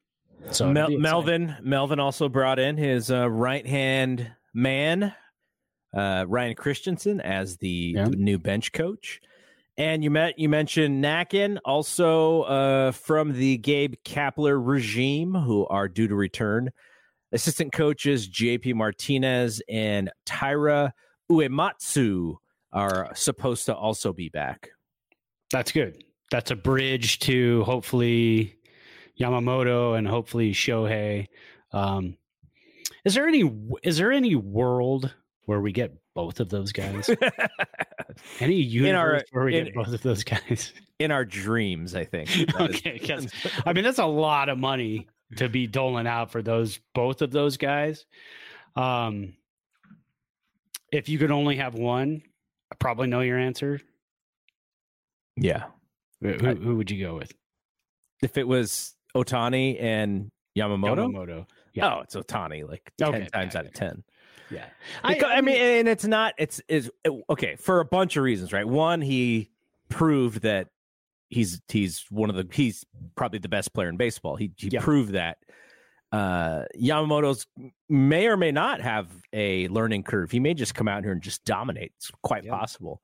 so 0.51 0.71
Mel- 0.71 0.99
Melvin 0.99 1.57
Melvin 1.63 2.01
also 2.01 2.29
brought 2.29 2.59
in 2.59 2.77
his 2.77 3.11
uh, 3.11 3.31
right 3.31 3.67
hand 3.67 4.31
man, 4.57 5.15
uh, 5.95 6.25
Ryan 6.27 6.55
Christenson, 6.55 7.21
as 7.21 7.59
the 7.59 7.95
yeah. 7.95 8.07
new 8.09 8.39
bench 8.39 8.73
coach. 8.73 9.21
And 9.79 10.03
you 10.03 10.11
met 10.11 10.39
you 10.39 10.49
mentioned 10.49 11.05
Nakken, 11.05 11.59
also 11.65 12.43
uh, 12.43 12.93
from 12.93 13.35
the 13.35 13.59
Gabe 13.59 13.95
Kapler 14.05 14.59
regime, 14.59 15.35
who 15.35 15.67
are 15.67 15.87
due 15.87 16.09
to 16.09 16.15
return. 16.15 16.71
Assistant 17.33 17.73
coaches 17.73 18.27
JP 18.29 18.75
Martinez 18.75 19.61
and 19.69 20.11
Taira 20.25 20.95
Uematsu 21.31 22.37
are 22.73 23.15
supposed 23.15 23.67
to 23.67 23.75
also 23.75 24.15
be 24.15 24.31
back. 24.31 24.71
That's 25.53 25.73
good. 25.73 26.03
That's 26.31 26.51
a 26.51 26.57
bridge 26.57 27.19
to 27.21 27.63
hopefully 27.65 28.57
Yamamoto 29.21 29.99
and 29.99 30.09
hopefully 30.09 30.53
Shohei. 30.53 31.27
Um, 31.73 32.17
is 33.07 33.15
there 33.15 33.29
any 33.29 33.51
is 33.85 33.99
there 33.99 34.11
any 34.11 34.35
world 34.35 35.15
where 35.45 35.61
we 35.61 35.71
get 35.71 35.97
both 36.15 36.41
of 36.41 36.49
those 36.49 36.73
guys? 36.75 37.09
any 38.41 38.57
universe 38.57 39.23
our, 39.23 39.25
where 39.31 39.45
we 39.45 39.57
in, 39.57 39.65
get 39.67 39.75
both 39.75 39.89
of 39.89 40.03
those 40.03 40.25
guys? 40.25 40.75
In 40.99 41.13
our 41.13 41.25
dreams, 41.25 41.95
I 41.95 42.05
think. 42.05 42.29
okay, 42.61 43.01
I 43.67 43.73
mean 43.73 43.85
that's 43.85 44.01
a 44.01 44.07
lot 44.07 44.49
of 44.49 44.59
money 44.59 45.07
to 45.37 45.49
be 45.49 45.69
doling 45.69 46.09
out 46.09 46.33
for 46.33 46.43
those 46.43 46.81
both 46.95 47.23
of 47.23 47.31
those 47.31 47.57
guys. 47.57 48.05
Um, 48.75 49.35
if 50.93 51.09
you 51.09 51.19
could 51.19 51.31
only 51.31 51.57
have 51.57 51.75
one, 51.75 52.23
I 52.73 52.75
probably 52.77 53.07
know 53.07 53.21
your 53.21 53.39
answer. 53.39 53.81
Yeah. 55.37 55.67
Who, 56.21 56.33
who 56.33 56.77
would 56.77 56.91
you 56.91 57.05
go 57.05 57.15
with? 57.17 57.33
If 58.23 58.37
it 58.37 58.49
was 58.49 58.95
Ohtani 59.15 59.81
and 59.81 60.31
Yamamoto? 60.59 61.13
Yamamoto. 61.13 61.47
Yeah. 61.77 61.95
Oh, 61.95 62.01
it's 62.01 62.17
Ohtani 62.17 62.67
like 62.69 62.91
okay, 63.01 63.21
10 63.21 63.27
times 63.29 63.55
out 63.55 63.67
of 63.67 63.75
10. 63.75 64.03
Yeah. 64.51 64.65
Because, 65.07 65.25
I, 65.25 65.37
I, 65.37 65.41
mean, 65.43 65.57
and 65.57 65.89
it's 65.89 66.07
not, 66.07 66.35
it's, 66.39 66.61
is 66.69 66.91
okay, 67.29 67.57
for 67.57 67.81
a 67.81 67.85
bunch 67.85 68.17
of 68.17 68.23
reasons, 68.23 68.53
right? 68.53 68.67
One, 68.67 69.03
he 69.03 69.51
proved 69.91 70.43
that 70.43 70.69
he's, 71.29 71.61
he's 71.69 72.07
one 72.09 72.31
of 72.31 72.37
the, 72.37 72.49
he's 72.51 72.87
probably 73.15 73.41
the 73.41 73.49
best 73.49 73.75
player 73.75 73.91
in 73.91 73.99
baseball. 73.99 74.37
He, 74.37 74.53
he 74.57 74.69
yeah. 74.69 74.81
proved 74.81 75.13
that. 75.13 75.39
Uh, 76.13 76.65
Yamamoto's 76.81 77.47
may 77.91 78.27
or 78.27 78.39
may 78.39 78.53
not 78.53 78.81
have 78.81 79.09
a 79.35 79.69
learning 79.69 80.05
curve. 80.05 80.31
He 80.31 80.41
may 80.41 80.55
just 80.55 80.75
come 80.75 80.89
out 80.89 81.03
here 81.03 81.13
and 81.13 81.21
just 81.21 81.45
dominate. 81.45 81.93
It's 81.97 82.11
quite 82.23 82.45
yeah. 82.45 82.53
possible. 82.53 83.03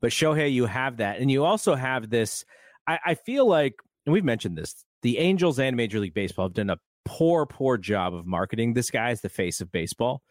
But 0.00 0.12
Shohei, 0.12 0.50
you 0.50 0.64
have 0.64 0.96
that. 0.98 1.18
And 1.18 1.30
you 1.30 1.44
also 1.44 1.74
have 1.74 2.08
this. 2.08 2.44
I, 2.86 2.98
I 3.04 3.14
feel 3.16 3.46
like, 3.46 3.74
and 4.06 4.12
we've 4.14 4.24
mentioned 4.24 4.56
this, 4.56 4.84
the 5.02 5.18
Angels 5.18 5.58
and 5.58 5.76
Major 5.76 6.00
League 6.00 6.14
Baseball 6.14 6.46
have 6.46 6.54
done 6.54 6.70
a 6.70 6.78
poor, 7.04 7.46
poor 7.46 7.76
job 7.76 8.14
of 8.14 8.26
marketing 8.26 8.74
this 8.74 8.90
guy 8.90 9.10
as 9.10 9.20
the 9.20 9.28
face 9.28 9.60
of 9.60 9.70
baseball. 9.70 10.22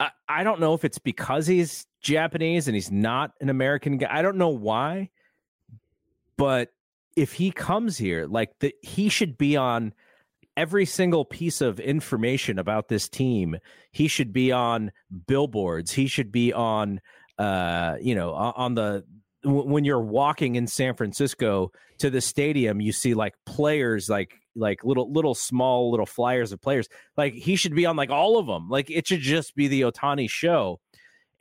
I, 0.00 0.10
I 0.28 0.44
don't 0.44 0.60
know 0.60 0.74
if 0.74 0.84
it's 0.84 0.98
because 0.98 1.46
he's 1.46 1.86
Japanese 2.00 2.68
and 2.68 2.74
he's 2.74 2.90
not 2.90 3.32
an 3.40 3.48
American 3.48 3.98
guy. 3.98 4.08
I 4.10 4.22
don't 4.22 4.36
know 4.36 4.48
why, 4.48 5.10
but 6.36 6.70
if 7.16 7.32
he 7.32 7.50
comes 7.50 7.96
here, 7.96 8.26
like 8.26 8.50
he 8.82 9.08
should 9.08 9.38
be 9.38 9.56
on 9.56 9.94
every 10.56 10.86
single 10.86 11.24
piece 11.24 11.60
of 11.60 11.80
information 11.80 12.58
about 12.58 12.88
this 12.88 13.08
team. 13.08 13.56
He 13.92 14.08
should 14.08 14.32
be 14.32 14.52
on 14.52 14.92
billboards. 15.26 15.92
He 15.92 16.06
should 16.06 16.30
be 16.30 16.52
on, 16.52 17.00
uh, 17.38 17.96
you 18.00 18.14
know, 18.14 18.32
on 18.32 18.74
the 18.74 19.04
when 19.44 19.84
you're 19.84 20.00
walking 20.00 20.56
in 20.56 20.66
San 20.66 20.94
Francisco 20.94 21.70
to 21.98 22.08
the 22.08 22.20
stadium, 22.20 22.80
you 22.80 22.92
see 22.92 23.14
like 23.14 23.34
players 23.44 24.08
like 24.08 24.40
like 24.56 24.84
little 24.84 25.12
little 25.12 25.34
small 25.34 25.90
little 25.90 26.06
flyers 26.06 26.52
of 26.52 26.60
players. 26.60 26.88
Like 27.16 27.34
he 27.34 27.56
should 27.56 27.74
be 27.74 27.86
on 27.86 27.96
like 27.96 28.10
all 28.10 28.38
of 28.38 28.46
them. 28.46 28.68
Like 28.68 28.90
it 28.90 29.06
should 29.06 29.20
just 29.20 29.54
be 29.54 29.68
the 29.68 29.82
Ohtani 29.82 30.28
show. 30.28 30.80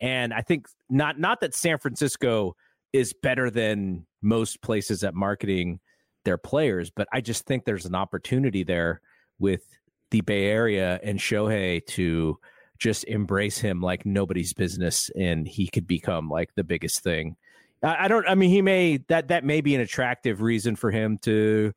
And 0.01 0.33
I 0.33 0.41
think 0.41 0.67
not 0.89 1.19
not 1.19 1.41
that 1.41 1.53
San 1.53 1.77
Francisco 1.77 2.55
is 2.91 3.13
better 3.13 3.49
than 3.49 4.05
most 4.21 4.61
places 4.61 5.03
at 5.03 5.15
marketing 5.15 5.79
their 6.25 6.37
players, 6.37 6.89
but 6.89 7.07
I 7.11 7.21
just 7.21 7.45
think 7.45 7.65
there's 7.65 7.85
an 7.85 7.95
opportunity 7.95 8.63
there 8.63 9.01
with 9.39 9.65
the 10.11 10.21
Bay 10.21 10.45
Area 10.45 10.99
and 11.03 11.19
Shohei 11.19 11.85
to 11.87 12.37
just 12.79 13.03
embrace 13.05 13.57
him 13.57 13.81
like 13.81 14.05
nobody's 14.05 14.53
business 14.53 15.09
and 15.17 15.47
he 15.47 15.67
could 15.67 15.87
become 15.87 16.29
like 16.29 16.53
the 16.55 16.63
biggest 16.63 17.01
thing. 17.01 17.35
I, 17.81 18.05
I 18.05 18.07
don't 18.07 18.27
I 18.27 18.35
mean 18.35 18.49
he 18.49 18.61
may 18.61 18.97
that 19.07 19.29
that 19.29 19.43
may 19.43 19.61
be 19.61 19.75
an 19.75 19.81
attractive 19.81 20.41
reason 20.41 20.75
for 20.75 20.91
him 20.91 21.17
to 21.19 21.73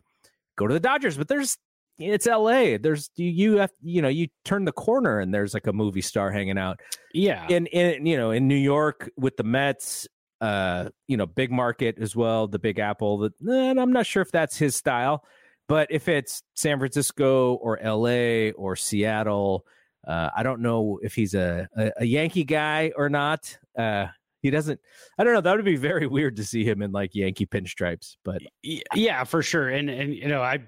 go 0.56 0.66
to 0.66 0.74
the 0.74 0.80
Dodgers. 0.80 1.16
But 1.16 1.28
there's 1.28 1.58
it's 1.98 2.26
LA. 2.26 2.76
There's 2.78 3.10
you, 3.16 3.30
you 3.30 3.56
have 3.58 3.70
you 3.82 4.02
know 4.02 4.08
you 4.08 4.28
turn 4.44 4.64
the 4.64 4.72
corner 4.72 5.20
and 5.20 5.32
there's 5.32 5.54
like 5.54 5.66
a 5.66 5.72
movie 5.72 6.00
star 6.02 6.30
hanging 6.30 6.58
out. 6.58 6.80
Yeah, 7.14 7.46
in 7.48 7.66
in 7.66 8.06
you 8.06 8.16
know 8.16 8.30
in 8.32 8.48
New 8.48 8.56
York 8.56 9.10
with 9.16 9.36
the 9.36 9.44
Mets, 9.44 10.06
uh, 10.40 10.90
you 11.08 11.16
know 11.16 11.26
big 11.26 11.50
market 11.50 11.98
as 11.98 12.14
well, 12.14 12.48
the 12.48 12.58
Big 12.58 12.78
Apple. 12.78 13.18
That 13.18 13.32
and 13.40 13.80
I'm 13.80 13.92
not 13.92 14.06
sure 14.06 14.22
if 14.22 14.30
that's 14.30 14.56
his 14.56 14.76
style, 14.76 15.24
but 15.68 15.88
if 15.90 16.08
it's 16.08 16.42
San 16.54 16.78
Francisco 16.78 17.54
or 17.54 17.78
LA 17.82 18.50
or 18.50 18.76
Seattle. 18.76 19.64
Uh, 20.06 20.30
I 20.36 20.44
don't 20.44 20.60
know 20.60 21.00
if 21.02 21.16
he's 21.16 21.34
a, 21.34 21.68
a, 21.76 21.90
a 21.96 22.04
Yankee 22.04 22.44
guy 22.44 22.92
or 22.94 23.08
not. 23.08 23.58
Uh, 23.76 24.06
he 24.42 24.50
doesn't 24.50 24.80
i 25.18 25.24
don't 25.24 25.34
know 25.34 25.40
that 25.40 25.56
would 25.56 25.64
be 25.64 25.76
very 25.76 26.06
weird 26.06 26.36
to 26.36 26.44
see 26.44 26.64
him 26.64 26.82
in 26.82 26.92
like 26.92 27.14
yankee 27.14 27.46
pinstripes 27.46 28.16
but 28.24 28.42
yeah 28.94 29.24
for 29.24 29.42
sure 29.42 29.68
and 29.68 29.88
and 29.88 30.14
you 30.14 30.28
know 30.28 30.42
i 30.42 30.58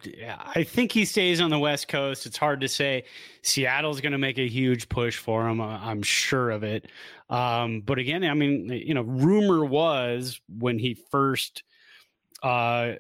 i 0.54 0.62
think 0.62 0.92
he 0.92 1.04
stays 1.04 1.40
on 1.40 1.50
the 1.50 1.59
west 1.59 1.88
coast 1.88 2.26
it's 2.26 2.37
hard 2.37 2.61
to 2.61 2.68
say 2.68 3.04
seattle's 3.42 4.00
going 4.00 4.12
to 4.12 4.18
make 4.18 4.38
a 4.38 4.48
huge 4.48 4.88
push 4.88 5.16
for 5.16 5.48
him 5.48 5.61
i'm 5.61 6.02
sure 6.02 6.50
of 6.50 6.62
it 6.62 6.90
um, 7.31 7.83
but 7.83 7.98
again 7.98 8.24
i 8.24 8.35
mean 8.35 8.68
you 8.68 8.94
know 8.94 9.02
rumor 9.02 9.64
was 9.64 10.40
when 10.48 10.78
he 10.78 10.94
first 10.94 11.62
uh 12.42 12.92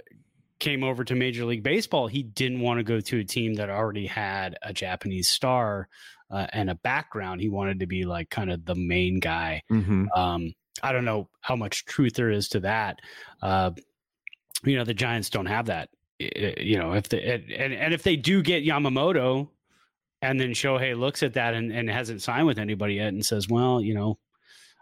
came 0.58 0.82
over 0.82 1.04
to 1.04 1.14
major 1.14 1.44
league 1.44 1.62
baseball 1.62 2.08
he 2.08 2.22
didn't 2.22 2.60
want 2.60 2.78
to 2.78 2.84
go 2.84 3.00
to 3.00 3.20
a 3.20 3.24
team 3.24 3.54
that 3.54 3.70
already 3.70 4.06
had 4.06 4.56
a 4.62 4.72
japanese 4.72 5.28
star 5.28 5.88
uh, 6.30 6.46
and 6.52 6.70
a 6.70 6.74
background. 6.76 7.40
He 7.40 7.48
wanted 7.48 7.80
to 7.80 7.86
be 7.86 8.04
like 8.04 8.30
kind 8.30 8.50
of 8.50 8.64
the 8.64 8.74
main 8.74 9.20
guy. 9.20 9.62
Mm-hmm. 9.70 10.06
Um, 10.14 10.52
I 10.82 10.92
don't 10.92 11.04
know 11.04 11.28
how 11.40 11.56
much 11.56 11.84
truth 11.84 12.14
there 12.14 12.30
is 12.30 12.48
to 12.50 12.60
that. 12.60 12.98
Uh, 13.42 13.72
you 14.64 14.76
know, 14.76 14.84
the 14.84 14.94
Giants 14.94 15.30
don't 15.30 15.46
have 15.46 15.66
that 15.66 15.88
you 16.18 16.78
know, 16.78 16.94
if 16.94 17.08
the 17.08 17.24
and 17.24 17.72
and 17.72 17.94
if 17.94 18.02
they 18.02 18.16
do 18.16 18.42
get 18.42 18.64
Yamamoto, 18.64 19.48
and 20.20 20.40
then 20.40 20.50
Shohei 20.50 20.98
looks 20.98 21.22
at 21.22 21.34
that 21.34 21.54
and, 21.54 21.72
and 21.72 21.88
hasn't 21.88 22.22
signed 22.22 22.46
with 22.46 22.58
anybody 22.58 22.94
yet 22.94 23.08
and 23.08 23.24
says, 23.24 23.48
well, 23.48 23.80
you 23.80 23.94
know, 23.94 24.18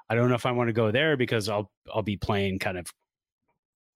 I 0.08 0.14
don't 0.14 0.30
know 0.30 0.34
if 0.34 0.46
I 0.46 0.52
want 0.52 0.68
to 0.68 0.72
go 0.72 0.90
there 0.90 1.16
because 1.16 1.48
I'll 1.48 1.70
I'll 1.94 2.02
be 2.02 2.16
playing 2.16 2.58
kind 2.58 2.78
of 2.78 2.86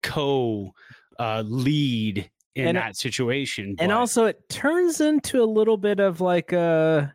co 0.03 0.73
uh, 1.19 1.43
lead 1.47 2.31
in 2.55 2.69
and, 2.69 2.77
that 2.77 2.97
situation. 2.97 3.77
And 3.79 3.91
also, 3.91 4.27
it 4.27 4.47
turns 4.51 5.01
into 5.01 5.43
a 5.43 5.47
little 5.47 5.79
bit 5.79 5.99
of 5.99 6.21
like 6.21 6.53
a 6.53 7.15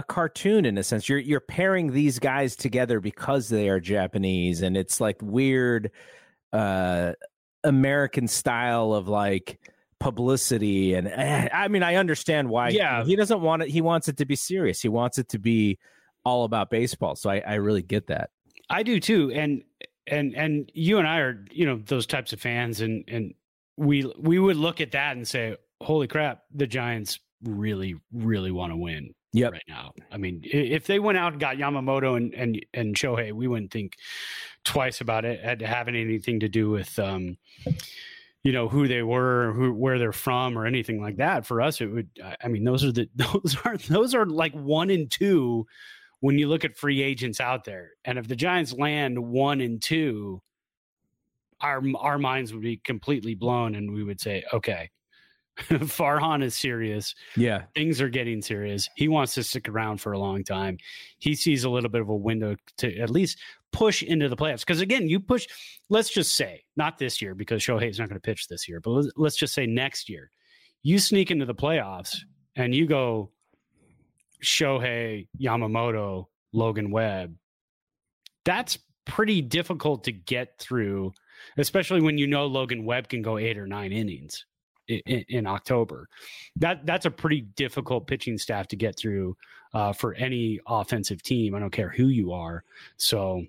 a 0.00 0.02
cartoon 0.02 0.64
in 0.64 0.78
a 0.78 0.82
sense. 0.82 1.08
You're 1.08 1.18
you're 1.18 1.40
pairing 1.40 1.92
these 1.92 2.18
guys 2.18 2.56
together 2.56 3.00
because 3.00 3.50
they 3.50 3.68
are 3.68 3.78
Japanese, 3.78 4.62
and 4.62 4.76
it's 4.76 4.98
like 4.98 5.20
weird 5.20 5.90
uh, 6.54 7.12
American 7.62 8.26
style 8.26 8.94
of 8.94 9.08
like 9.08 9.60
publicity. 10.00 10.94
And 10.94 11.06
eh, 11.06 11.48
I 11.52 11.68
mean, 11.68 11.82
I 11.82 11.96
understand 11.96 12.48
why. 12.48 12.70
Yeah, 12.70 13.04
he 13.04 13.14
doesn't 13.14 13.42
want 13.42 13.62
it. 13.62 13.68
He 13.68 13.82
wants 13.82 14.08
it 14.08 14.16
to 14.16 14.24
be 14.24 14.36
serious. 14.36 14.80
He 14.80 14.88
wants 14.88 15.18
it 15.18 15.28
to 15.28 15.38
be 15.38 15.78
all 16.24 16.44
about 16.44 16.70
baseball. 16.70 17.14
So 17.14 17.28
I, 17.28 17.42
I 17.46 17.54
really 17.56 17.82
get 17.82 18.06
that. 18.06 18.30
I 18.70 18.82
do 18.82 19.00
too. 19.00 19.30
And 19.32 19.62
and 20.06 20.34
and 20.34 20.72
you 20.72 20.98
and 20.98 21.06
I 21.06 21.18
are 21.18 21.44
you 21.50 21.66
know 21.66 21.76
those 21.84 22.06
types 22.06 22.32
of 22.32 22.40
fans, 22.40 22.80
and 22.80 23.04
and 23.06 23.34
we 23.76 24.10
we 24.18 24.38
would 24.38 24.56
look 24.56 24.80
at 24.80 24.92
that 24.92 25.16
and 25.16 25.28
say, 25.28 25.56
"Holy 25.82 26.06
crap, 26.06 26.44
the 26.54 26.66
Giants 26.66 27.18
really 27.44 27.96
really 28.12 28.50
want 28.50 28.72
to 28.72 28.78
win." 28.78 29.14
Yep. 29.32 29.52
right 29.52 29.64
now. 29.68 29.92
I 30.10 30.16
mean, 30.16 30.40
if 30.42 30.86
they 30.86 30.98
went 30.98 31.18
out 31.18 31.32
and 31.32 31.40
got 31.40 31.56
Yamamoto 31.56 32.16
and 32.16 32.34
and 32.34 32.64
and 32.74 32.96
Shohei, 32.96 33.32
we 33.32 33.46
wouldn't 33.46 33.70
think 33.70 33.96
twice 34.64 35.00
about 35.00 35.24
it 35.24 35.40
had 35.40 35.62
having 35.62 35.94
anything 35.94 36.40
to 36.40 36.48
do 36.48 36.70
with 36.70 36.98
um, 36.98 37.36
you 38.42 38.52
know 38.52 38.68
who 38.68 38.88
they 38.88 39.02
were, 39.02 39.52
who 39.52 39.72
where 39.72 39.98
they're 39.98 40.12
from, 40.12 40.58
or 40.58 40.66
anything 40.66 41.00
like 41.00 41.16
that. 41.16 41.46
For 41.46 41.60
us, 41.60 41.80
it 41.80 41.86
would. 41.86 42.08
I 42.42 42.48
mean, 42.48 42.64
those 42.64 42.84
are 42.84 42.92
the 42.92 43.08
those 43.14 43.56
are 43.64 43.76
those 43.76 44.14
are 44.14 44.26
like 44.26 44.52
one 44.52 44.90
and 44.90 45.10
two 45.10 45.66
when 46.20 46.38
you 46.38 46.48
look 46.48 46.64
at 46.64 46.76
free 46.76 47.00
agents 47.02 47.40
out 47.40 47.64
there. 47.64 47.90
And 48.04 48.18
if 48.18 48.26
the 48.26 48.36
Giants 48.36 48.72
land 48.72 49.18
one 49.18 49.60
and 49.60 49.80
two, 49.80 50.42
our 51.60 51.82
our 51.98 52.18
minds 52.18 52.52
would 52.52 52.62
be 52.62 52.78
completely 52.78 53.34
blown, 53.36 53.76
and 53.76 53.92
we 53.92 54.02
would 54.02 54.20
say, 54.20 54.42
okay, 54.52 54.90
Farhan 55.68 56.42
is 56.42 56.56
serious. 56.56 57.14
Yeah. 57.36 57.64
Things 57.74 58.00
are 58.00 58.08
getting 58.08 58.40
serious. 58.42 58.88
He 58.96 59.08
wants 59.08 59.34
to 59.34 59.42
stick 59.42 59.68
around 59.68 60.00
for 60.00 60.12
a 60.12 60.18
long 60.18 60.42
time. 60.42 60.78
He 61.18 61.34
sees 61.34 61.64
a 61.64 61.70
little 61.70 61.90
bit 61.90 62.00
of 62.00 62.08
a 62.08 62.16
window 62.16 62.56
to 62.78 62.98
at 62.98 63.10
least 63.10 63.38
push 63.72 64.02
into 64.02 64.28
the 64.28 64.36
playoffs. 64.36 64.60
Because 64.60 64.80
again, 64.80 65.08
you 65.08 65.20
push, 65.20 65.46
let's 65.88 66.10
just 66.10 66.34
say, 66.34 66.64
not 66.76 66.98
this 66.98 67.20
year 67.20 67.34
because 67.34 67.62
Shohei's 67.62 67.98
not 67.98 68.08
going 68.08 68.20
to 68.20 68.20
pitch 68.20 68.48
this 68.48 68.68
year, 68.68 68.80
but 68.80 69.06
let's 69.16 69.36
just 69.36 69.54
say 69.54 69.66
next 69.66 70.08
year, 70.08 70.30
you 70.82 70.98
sneak 70.98 71.30
into 71.30 71.46
the 71.46 71.54
playoffs 71.54 72.16
and 72.56 72.74
you 72.74 72.86
go 72.86 73.30
Shohei, 74.42 75.28
Yamamoto, 75.38 76.26
Logan 76.52 76.90
Webb. 76.90 77.34
That's 78.44 78.78
pretty 79.04 79.42
difficult 79.42 80.04
to 80.04 80.12
get 80.12 80.58
through, 80.58 81.12
especially 81.58 82.00
when 82.00 82.16
you 82.16 82.26
know 82.26 82.46
Logan 82.46 82.84
Webb 82.84 83.08
can 83.08 83.20
go 83.20 83.36
eight 83.36 83.58
or 83.58 83.66
nine 83.66 83.92
innings 83.92 84.46
in, 84.90 85.24
in 85.28 85.46
October. 85.46 86.08
That 86.56 86.86
that's 86.86 87.06
a 87.06 87.10
pretty 87.10 87.42
difficult 87.42 88.06
pitching 88.06 88.38
staff 88.38 88.68
to 88.68 88.76
get 88.76 88.98
through 88.98 89.36
uh, 89.72 89.92
for 89.92 90.14
any 90.14 90.60
offensive 90.66 91.22
team. 91.22 91.54
I 91.54 91.58
don't 91.58 91.70
care 91.70 91.90
who 91.90 92.08
you 92.08 92.32
are. 92.32 92.64
So, 92.96 93.44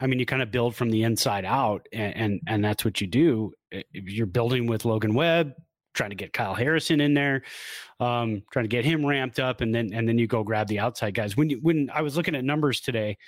I 0.00 0.06
mean, 0.06 0.18
you 0.18 0.26
kind 0.26 0.42
of 0.42 0.50
build 0.50 0.74
from 0.74 0.90
the 0.90 1.04
inside 1.04 1.44
out, 1.44 1.88
and 1.92 2.16
and, 2.16 2.40
and 2.46 2.64
that's 2.64 2.84
what 2.84 3.00
you 3.00 3.06
do. 3.06 3.52
You're 3.92 4.26
building 4.26 4.66
with 4.66 4.84
Logan 4.84 5.14
Webb, 5.14 5.54
trying 5.94 6.10
to 6.10 6.16
get 6.16 6.32
Kyle 6.32 6.54
Harrison 6.54 7.00
in 7.00 7.14
there, 7.14 7.42
um, 8.00 8.42
trying 8.50 8.64
to 8.64 8.68
get 8.68 8.84
him 8.84 9.06
ramped 9.06 9.38
up, 9.38 9.60
and 9.60 9.74
then 9.74 9.92
and 9.92 10.08
then 10.08 10.18
you 10.18 10.26
go 10.26 10.42
grab 10.42 10.66
the 10.66 10.80
outside 10.80 11.14
guys. 11.14 11.36
When 11.36 11.50
you, 11.50 11.58
when 11.62 11.90
I 11.94 12.02
was 12.02 12.16
looking 12.16 12.34
at 12.34 12.44
numbers 12.44 12.80
today, 12.80 13.18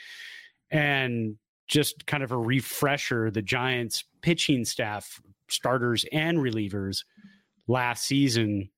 and 0.70 1.36
just 1.66 2.06
kind 2.06 2.22
of 2.22 2.32
a 2.32 2.36
refresher, 2.36 3.30
the 3.30 3.42
Giants 3.42 4.04
pitching 4.20 4.64
staff 4.64 5.20
starters 5.48 6.04
and 6.12 6.38
relievers 6.38 7.04
last 7.66 8.04
season 8.04 8.70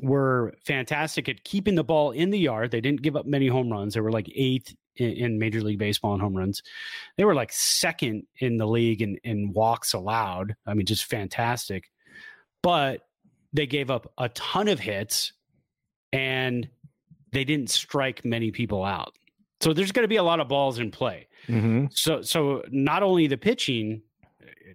were 0.00 0.54
fantastic 0.64 1.28
at 1.28 1.44
keeping 1.44 1.74
the 1.74 1.84
ball 1.84 2.12
in 2.12 2.30
the 2.30 2.38
yard. 2.38 2.70
They 2.70 2.80
didn't 2.80 3.02
give 3.02 3.16
up 3.16 3.26
many 3.26 3.48
home 3.48 3.70
runs. 3.70 3.94
They 3.94 4.00
were 4.00 4.12
like 4.12 4.30
eighth 4.34 4.74
in, 4.96 5.10
in 5.10 5.38
Major 5.38 5.60
League 5.60 5.78
Baseball 5.78 6.14
in 6.14 6.20
home 6.20 6.36
runs. 6.36 6.62
They 7.16 7.24
were 7.24 7.34
like 7.34 7.52
second 7.52 8.24
in 8.38 8.56
the 8.56 8.66
league 8.66 9.02
in, 9.02 9.18
in 9.24 9.52
walks 9.52 9.92
allowed. 9.92 10.56
I 10.66 10.74
mean, 10.74 10.86
just 10.86 11.04
fantastic. 11.04 11.90
But 12.62 13.02
they 13.52 13.66
gave 13.66 13.90
up 13.90 14.12
a 14.16 14.28
ton 14.30 14.68
of 14.68 14.78
hits 14.78 15.32
and 16.12 16.68
they 17.32 17.44
didn't 17.44 17.70
strike 17.70 18.24
many 18.24 18.50
people 18.50 18.84
out. 18.84 19.14
So 19.60 19.72
there's 19.72 19.92
going 19.92 20.04
to 20.04 20.08
be 20.08 20.16
a 20.16 20.22
lot 20.22 20.40
of 20.40 20.48
balls 20.48 20.78
in 20.78 20.90
play. 20.90 21.28
Mm-hmm. 21.48 21.86
So 21.90 22.22
so 22.22 22.62
not 22.70 23.02
only 23.02 23.26
the 23.26 23.36
pitching 23.36 24.02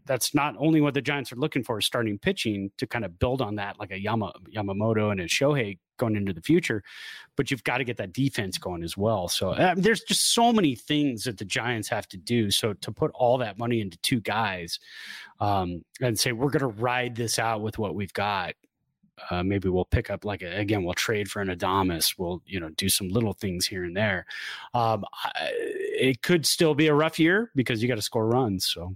that's 0.06 0.34
not 0.34 0.56
only 0.58 0.82
what 0.82 0.94
the 0.94 1.02
Giants 1.02 1.32
are 1.32 1.38
looking 1.38 1.63
for 1.63 1.80
is 1.80 1.86
starting 1.86 2.18
pitching 2.18 2.72
to 2.78 2.88
kind 2.88 3.06
of 3.06 3.20
build 3.20 3.42
on 3.42 3.56
that, 3.56 3.80
like 3.80 3.92
a 3.92 4.00
Yama, 4.00 4.34
Yamamoto 4.54 5.12
and 5.12 5.20
a 5.20 5.26
Shohei 5.26 5.78
going 5.98 6.16
into 6.16 6.34
the 6.34 6.42
future, 6.42 6.84
but 7.36 7.52
you've 7.52 7.63
got 7.63 7.80
to 7.80 7.84
get 7.84 7.98
that 7.98 8.13
defense 8.13 8.58
going 8.58 8.84
as 8.84 8.96
well. 8.96 9.28
So 9.28 9.74
there's 9.76 10.02
just 10.02 10.34
so 10.34 10.54
many 10.54 10.76
things 10.76 11.24
that 11.24 11.38
the 11.38 11.46
Giants 11.46 11.90
have 11.90 12.08
to 12.10 12.18
do. 12.18 12.52
So 12.52 12.74
to 12.74 12.92
put 12.92 13.12
all 13.13 13.38
that 13.40 13.58
money 13.58 13.82
into 13.82 13.98
two 14.00 14.22
guys 14.22 14.80
um, 15.40 15.84
and 16.02 16.18
say 16.18 16.32
we're 16.32 16.50
going 16.50 16.62
to 16.62 16.82
ride 16.82 17.16
this 17.16 17.40
out 17.40 17.62
with 17.62 17.78
what 17.78 17.96
we've 17.96 18.13
got. 18.13 18.54
Uh, 19.32 19.42
maybe 19.42 19.68
we'll 19.68 19.84
pick 19.84 20.12
up 20.12 20.26
like 20.26 20.44
a, 20.44 20.60
again 20.60 20.84
we'll 20.84 20.94
trade 20.94 21.28
for 21.28 21.42
an 21.42 21.48
Adames. 21.48 22.13
We'll 22.20 22.44
you 22.46 22.60
know 22.60 22.70
do 22.70 22.88
some 22.88 23.08
little 23.08 23.34
things 23.34 23.66
here 23.66 23.84
and 23.84 23.98
there. 23.98 24.28
Um, 24.76 25.06
I, 25.24 25.50
it 25.54 26.22
could 26.22 26.46
still 26.46 26.76
be 26.76 26.86
a 26.86 26.94
rough 26.94 27.18
year 27.18 27.52
because 27.56 27.82
you 27.82 27.88
got 27.88 27.96
to 27.96 28.02
score 28.04 28.28
runs. 28.28 28.68
So 28.68 28.96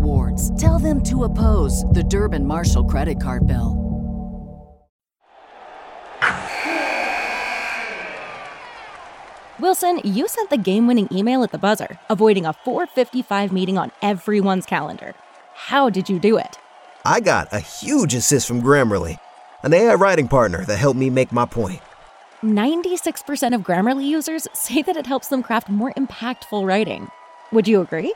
Tell 0.57 0.79
them 0.79 1.01
to 1.03 1.23
oppose 1.25 1.83
the 1.85 2.03
Durbin 2.03 2.45
Marshall 2.45 2.85
credit 2.85 3.21
card 3.21 3.47
bill. 3.47 3.77
Wilson, 9.59 10.01
you 10.03 10.27
sent 10.27 10.49
the 10.49 10.57
game 10.57 10.87
winning 10.87 11.07
email 11.11 11.43
at 11.43 11.51
the 11.51 11.57
buzzer, 11.57 11.99
avoiding 12.09 12.45
a 12.45 12.53
455 12.53 13.51
meeting 13.51 13.77
on 13.77 13.91
everyone's 14.01 14.65
calendar. 14.65 15.13
How 15.53 15.89
did 15.89 16.09
you 16.09 16.17
do 16.17 16.37
it? 16.37 16.57
I 17.05 17.19
got 17.19 17.53
a 17.53 17.59
huge 17.59 18.15
assist 18.15 18.47
from 18.47 18.61
Grammarly, 18.61 19.19
an 19.63 19.73
AI 19.73 19.93
writing 19.93 20.27
partner 20.27 20.65
that 20.65 20.77
helped 20.77 20.99
me 20.99 21.11
make 21.11 21.31
my 21.31 21.45
point. 21.45 21.79
96% 22.43 23.53
of 23.53 23.61
Grammarly 23.61 24.07
users 24.07 24.47
say 24.53 24.81
that 24.81 24.97
it 24.97 25.05
helps 25.05 25.27
them 25.27 25.43
craft 25.43 25.69
more 25.69 25.93
impactful 25.93 26.65
writing. 26.65 27.11
Would 27.51 27.67
you 27.67 27.81
agree? 27.81 28.15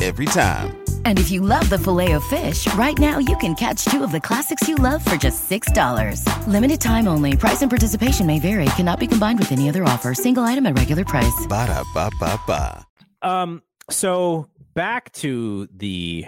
every 0.00 0.26
time. 0.26 0.76
And 1.04 1.18
if 1.18 1.30
you 1.30 1.42
love 1.42 1.68
the 1.68 1.78
filet 1.78 2.12
of 2.12 2.24
fish, 2.24 2.72
right 2.74 2.98
now 2.98 3.18
you 3.18 3.36
can 3.36 3.54
catch 3.54 3.84
two 3.84 4.02
of 4.02 4.12
the 4.12 4.20
classics 4.20 4.66
you 4.66 4.76
love 4.76 5.04
for 5.04 5.16
just 5.16 5.50
$6. 5.50 6.24
Limited 6.46 6.80
time 6.80 7.06
only. 7.06 7.36
Price 7.36 7.60
and 7.60 7.70
participation 7.70 8.26
may 8.26 8.38
vary. 8.38 8.64
Cannot 8.76 9.00
be 9.00 9.06
combined 9.06 9.38
with 9.38 9.52
any 9.52 9.68
other 9.68 9.84
offer. 9.84 10.14
Single 10.14 10.44
item 10.44 10.64
at 10.66 10.78
regular 10.78 11.04
price. 11.04 11.46
Ba 11.48 11.66
da 11.66 11.84
ba 11.94 12.10
ba 12.18 12.40
ba. 12.46 12.86
Um, 13.22 13.62
so 13.90 14.48
back 14.74 15.12
to 15.12 15.68
the 15.74 16.26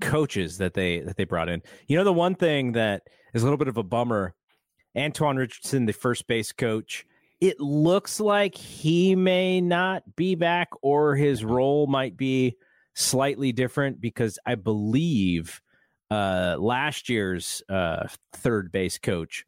coaches 0.00 0.58
that 0.58 0.74
they 0.74 1.00
that 1.00 1.16
they 1.16 1.24
brought 1.24 1.48
in. 1.48 1.62
You 1.86 1.96
know, 1.96 2.04
the 2.04 2.12
one 2.12 2.34
thing 2.34 2.72
that 2.72 3.02
is 3.34 3.42
a 3.42 3.44
little 3.44 3.58
bit 3.58 3.68
of 3.68 3.76
a 3.76 3.82
bummer, 3.82 4.34
Antoine 4.96 5.36
Richardson, 5.36 5.86
the 5.86 5.92
first 5.92 6.26
base 6.26 6.52
coach, 6.52 7.04
it 7.40 7.60
looks 7.60 8.20
like 8.20 8.54
he 8.56 9.14
may 9.14 9.60
not 9.60 10.02
be 10.16 10.34
back 10.34 10.68
or 10.82 11.14
his 11.14 11.44
role 11.44 11.86
might 11.86 12.16
be 12.16 12.56
slightly 12.94 13.52
different 13.52 14.00
because 14.00 14.38
I 14.44 14.56
believe 14.56 15.60
uh 16.10 16.56
last 16.58 17.08
year's 17.08 17.62
uh 17.68 18.08
third 18.32 18.72
base 18.72 18.98
coach 18.98 19.44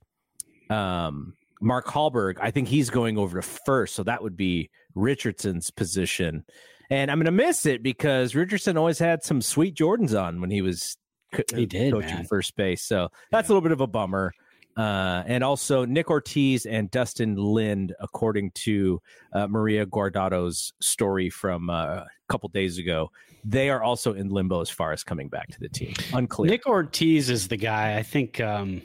um 0.69 1.35
Mark 1.63 1.87
Hallberg, 1.87 2.37
I 2.41 2.51
think 2.51 2.69
he's 2.69 2.89
going 2.89 3.19
over 3.19 3.41
to 3.41 3.47
first, 3.47 3.95
so 3.95 4.03
that 4.05 4.23
would 4.23 4.37
be 4.37 4.71
Richardson's 4.95 5.71
position. 5.71 6.45
And 6.89 7.11
I'm 7.11 7.19
going 7.19 7.27
to 7.27 7.31
miss 7.33 7.67
it 7.67 7.83
because 7.83 8.35
Richardson 8.35 8.79
always 8.79 8.99
had 8.99 9.23
some 9.23 9.43
sweet 9.43 9.77
Jordans 9.77 10.19
on 10.19 10.41
when 10.41 10.51
he 10.51 10.63
was 10.63 10.97
co- 11.35 11.43
He 11.55 11.67
did, 11.67 11.93
coaching 11.93 12.15
man. 12.15 12.25
first 12.25 12.57
base. 12.57 12.83
So 12.83 13.11
that's 13.31 13.49
a 13.49 13.53
little 13.53 13.61
bit 13.61 13.73
of 13.73 13.83
a 13.83 13.87
bummer. 13.87 14.33
Uh, 14.81 15.23
and 15.27 15.45
also 15.45 15.85
Nick 15.85 16.09
Ortiz 16.09 16.65
and 16.65 16.91
Dustin 16.91 17.37
Lind, 17.37 17.95
according 18.01 18.51
to 18.53 19.03
uh, 19.35 19.47
Maria 19.47 19.85
Guardado's 19.85 20.73
story 20.81 21.29
from 21.29 21.69
uh, 21.69 21.97
a 21.97 22.07
couple 22.31 22.49
days 22.49 22.79
ago, 22.79 23.11
they 23.45 23.69
are 23.69 23.83
also 23.83 24.15
in 24.15 24.31
limbo 24.31 24.63
as 24.63 24.71
far 24.71 24.93
as 24.93 25.05
coming 25.05 25.29
back 25.29 25.49
to 25.49 25.61
the 25.61 25.69
team. 25.69 25.93
Unclear. 26.15 26.51
Nick 26.51 26.67
Ortiz 26.67 27.29
is 27.29 27.49
the 27.49 27.59
guy. 27.59 27.99
I 27.99 28.03
think 28.03 28.41
um, 28.41 28.81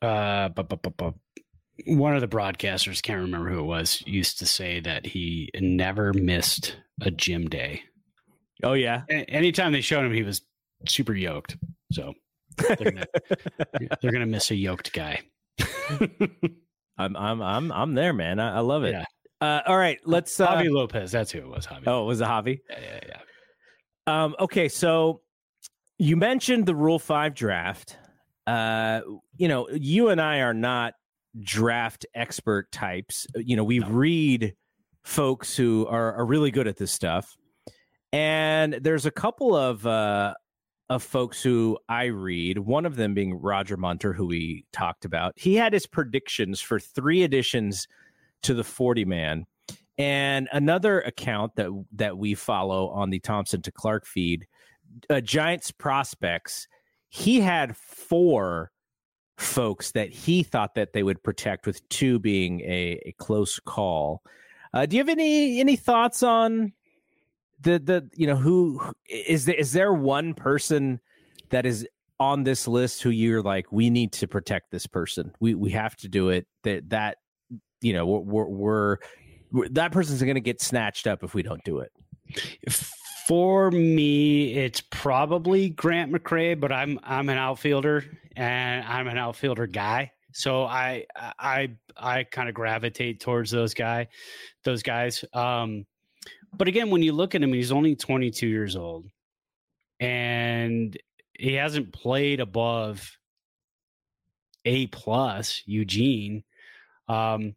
uh, 0.00 0.48
bu- 0.50 0.62
bu- 0.62 0.76
bu- 0.76 0.90
bu- 0.90 1.94
one 1.96 2.14
of 2.14 2.20
the 2.20 2.28
broadcasters, 2.28 3.02
can't 3.02 3.20
remember 3.22 3.50
who 3.50 3.58
it 3.58 3.64
was, 3.64 4.00
used 4.06 4.38
to 4.38 4.46
say 4.46 4.78
that 4.80 5.06
he 5.06 5.50
never 5.58 6.12
missed 6.12 6.76
a 7.00 7.10
gym 7.10 7.48
day. 7.48 7.82
oh 8.62 8.74
yeah, 8.74 9.02
A- 9.10 9.28
anytime 9.28 9.72
they 9.72 9.80
showed 9.80 10.04
him, 10.04 10.12
he 10.12 10.22
was 10.22 10.42
super 10.88 11.14
yoked. 11.14 11.56
So 11.90 12.14
they're 12.56 12.76
gonna, 12.76 13.06
they're 14.02 14.12
gonna 14.12 14.26
miss 14.26 14.50
a 14.50 14.56
yoked 14.56 14.92
guy. 14.92 15.20
I'm 16.98 17.16
I'm 17.16 17.42
I'm 17.42 17.72
I'm 17.72 17.94
there, 17.94 18.12
man. 18.12 18.38
I, 18.38 18.56
I 18.56 18.60
love 18.60 18.84
it. 18.84 18.92
Yeah. 18.92 19.04
Uh, 19.40 19.60
all 19.66 19.76
right, 19.76 19.98
let's. 20.04 20.38
Uh, 20.38 20.46
Javi 20.46 20.70
Lopez, 20.70 21.10
that's 21.10 21.32
who 21.32 21.38
it 21.38 21.48
was. 21.48 21.66
Javi. 21.66 21.82
oh, 21.86 22.04
it 22.04 22.06
was 22.06 22.20
a 22.20 22.26
Javi. 22.26 22.60
yeah, 22.70 22.78
yeah, 22.80 23.00
yeah. 23.08 24.24
Um, 24.24 24.36
okay, 24.38 24.68
so 24.68 25.20
you 25.98 26.16
mentioned 26.16 26.66
the 26.66 26.76
Rule 26.76 27.00
Five 27.00 27.34
draft. 27.34 27.98
Uh, 28.46 29.00
you 29.36 29.48
know, 29.48 29.68
you 29.70 30.10
and 30.10 30.20
I 30.20 30.40
are 30.40 30.54
not 30.54 30.94
draft 31.40 32.06
expert 32.14 32.70
types. 32.70 33.26
You 33.34 33.56
know, 33.56 33.64
we 33.64 33.80
read 33.80 34.54
folks 35.02 35.56
who 35.56 35.86
are, 35.88 36.14
are 36.14 36.24
really 36.24 36.52
good 36.52 36.68
at 36.68 36.76
this 36.76 36.92
stuff, 36.92 37.36
and 38.12 38.74
there's 38.74 39.06
a 39.06 39.10
couple 39.10 39.56
of 39.56 39.84
uh, 39.84 40.34
of 40.92 41.02
folks 41.02 41.42
who 41.42 41.78
I 41.88 42.04
read. 42.04 42.58
One 42.58 42.84
of 42.84 42.96
them 42.96 43.14
being 43.14 43.40
Roger 43.40 43.78
Munter, 43.78 44.12
who 44.12 44.26
we 44.26 44.66
talked 44.72 45.06
about. 45.06 45.32
He 45.36 45.54
had 45.54 45.72
his 45.72 45.86
predictions 45.86 46.60
for 46.60 46.78
three 46.78 47.22
additions 47.22 47.88
to 48.42 48.52
the 48.52 48.62
Forty 48.62 49.06
Man. 49.06 49.46
And 49.96 50.50
another 50.52 51.00
account 51.00 51.56
that 51.56 51.70
that 51.92 52.18
we 52.18 52.34
follow 52.34 52.90
on 52.90 53.08
the 53.08 53.20
Thompson 53.20 53.62
to 53.62 53.72
Clark 53.72 54.04
feed, 54.06 54.46
uh, 55.08 55.22
Giants 55.22 55.70
prospects. 55.70 56.68
He 57.08 57.40
had 57.40 57.74
four 57.74 58.70
folks 59.38 59.92
that 59.92 60.10
he 60.10 60.42
thought 60.42 60.74
that 60.74 60.92
they 60.92 61.02
would 61.02 61.22
protect, 61.22 61.66
with 61.66 61.88
two 61.88 62.18
being 62.18 62.60
a, 62.60 63.00
a 63.06 63.14
close 63.18 63.58
call. 63.60 64.22
Uh, 64.74 64.84
do 64.84 64.96
you 64.96 65.00
have 65.00 65.08
any 65.08 65.58
any 65.58 65.76
thoughts 65.76 66.22
on 66.22 66.74
the 67.62 67.78
the 67.78 68.08
you 68.14 68.26
know 68.26 68.36
who 68.36 68.80
is 69.08 69.44
there 69.44 69.54
is 69.54 69.72
there 69.72 69.92
one 69.92 70.34
person 70.34 71.00
that 71.50 71.66
is 71.66 71.86
on 72.20 72.44
this 72.44 72.68
list 72.68 73.02
who 73.02 73.10
you're 73.10 73.42
like 73.42 73.70
we 73.72 73.90
need 73.90 74.12
to 74.12 74.28
protect 74.28 74.70
this 74.70 74.86
person 74.86 75.32
we 75.40 75.54
we 75.54 75.70
have 75.70 75.96
to 75.96 76.08
do 76.08 76.28
it 76.28 76.46
that 76.62 76.88
that 76.90 77.18
you 77.80 77.92
know 77.92 78.06
we're 78.06 78.44
we're, 78.44 78.96
we're, 79.50 79.68
that 79.68 79.92
person's 79.92 80.22
going 80.22 80.34
to 80.34 80.40
get 80.40 80.60
snatched 80.60 81.06
up 81.06 81.22
if 81.22 81.34
we 81.34 81.42
don't 81.42 81.64
do 81.64 81.78
it 81.78 81.92
For 83.26 83.70
me, 83.70 84.52
it's 84.54 84.80
probably 84.80 85.70
Grant 85.70 86.12
McCray, 86.12 86.58
but 86.58 86.72
I'm 86.72 86.98
I'm 87.04 87.28
an 87.28 87.38
outfielder 87.38 88.04
and 88.34 88.84
I'm 88.84 89.06
an 89.06 89.16
outfielder 89.16 89.68
guy. 89.68 90.10
So 90.32 90.64
I 90.64 91.06
I 91.14 91.70
I 91.96 92.24
kind 92.24 92.48
of 92.48 92.54
gravitate 92.54 93.20
towards 93.20 93.50
those 93.50 93.74
guy, 93.74 94.08
those 94.64 94.82
guys. 94.82 95.24
Um, 95.32 95.86
but 96.54 96.68
again, 96.68 96.90
when 96.90 97.02
you 97.02 97.12
look 97.12 97.34
at 97.34 97.42
him, 97.42 97.52
he's 97.52 97.72
only 97.72 97.96
22 97.96 98.46
years 98.46 98.76
old, 98.76 99.06
and 100.00 100.96
he 101.38 101.54
hasn't 101.54 101.92
played 101.92 102.40
above 102.40 103.18
A 104.64 104.86
plus 104.88 105.62
Eugene. 105.66 106.44
Um, 107.08 107.54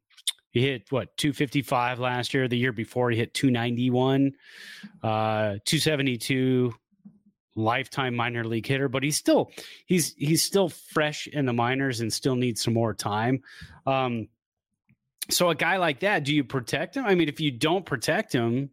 he 0.52 0.62
hit 0.62 0.84
what 0.90 1.16
255 1.18 2.00
last 2.00 2.34
year. 2.34 2.48
The 2.48 2.58
year 2.58 2.72
before, 2.72 3.12
he 3.12 3.18
hit 3.18 3.34
291, 3.34 4.32
uh, 5.04 5.58
272 5.66 6.74
lifetime 7.58 8.16
minor 8.16 8.44
league 8.44 8.66
hitter. 8.66 8.88
But 8.88 9.04
he's 9.04 9.18
still 9.18 9.52
he's 9.86 10.14
he's 10.18 10.44
still 10.44 10.70
fresh 10.70 11.28
in 11.28 11.46
the 11.46 11.54
minors 11.54 12.00
and 12.00 12.12
still 12.12 12.36
needs 12.36 12.62
some 12.64 12.74
more 12.74 12.94
time. 12.94 13.42
Um, 13.86 14.30
so 15.30 15.50
a 15.50 15.56
guy 15.56 15.78
like 15.78 16.02
that, 16.02 16.24
do 16.24 16.34
you 16.34 16.44
protect 16.44 16.96
him? 16.96 17.06
I 17.06 17.16
mean, 17.16 17.28
if 17.28 17.40
you 17.40 17.52
don't 17.52 17.86
protect 17.86 18.32
him, 18.32 18.70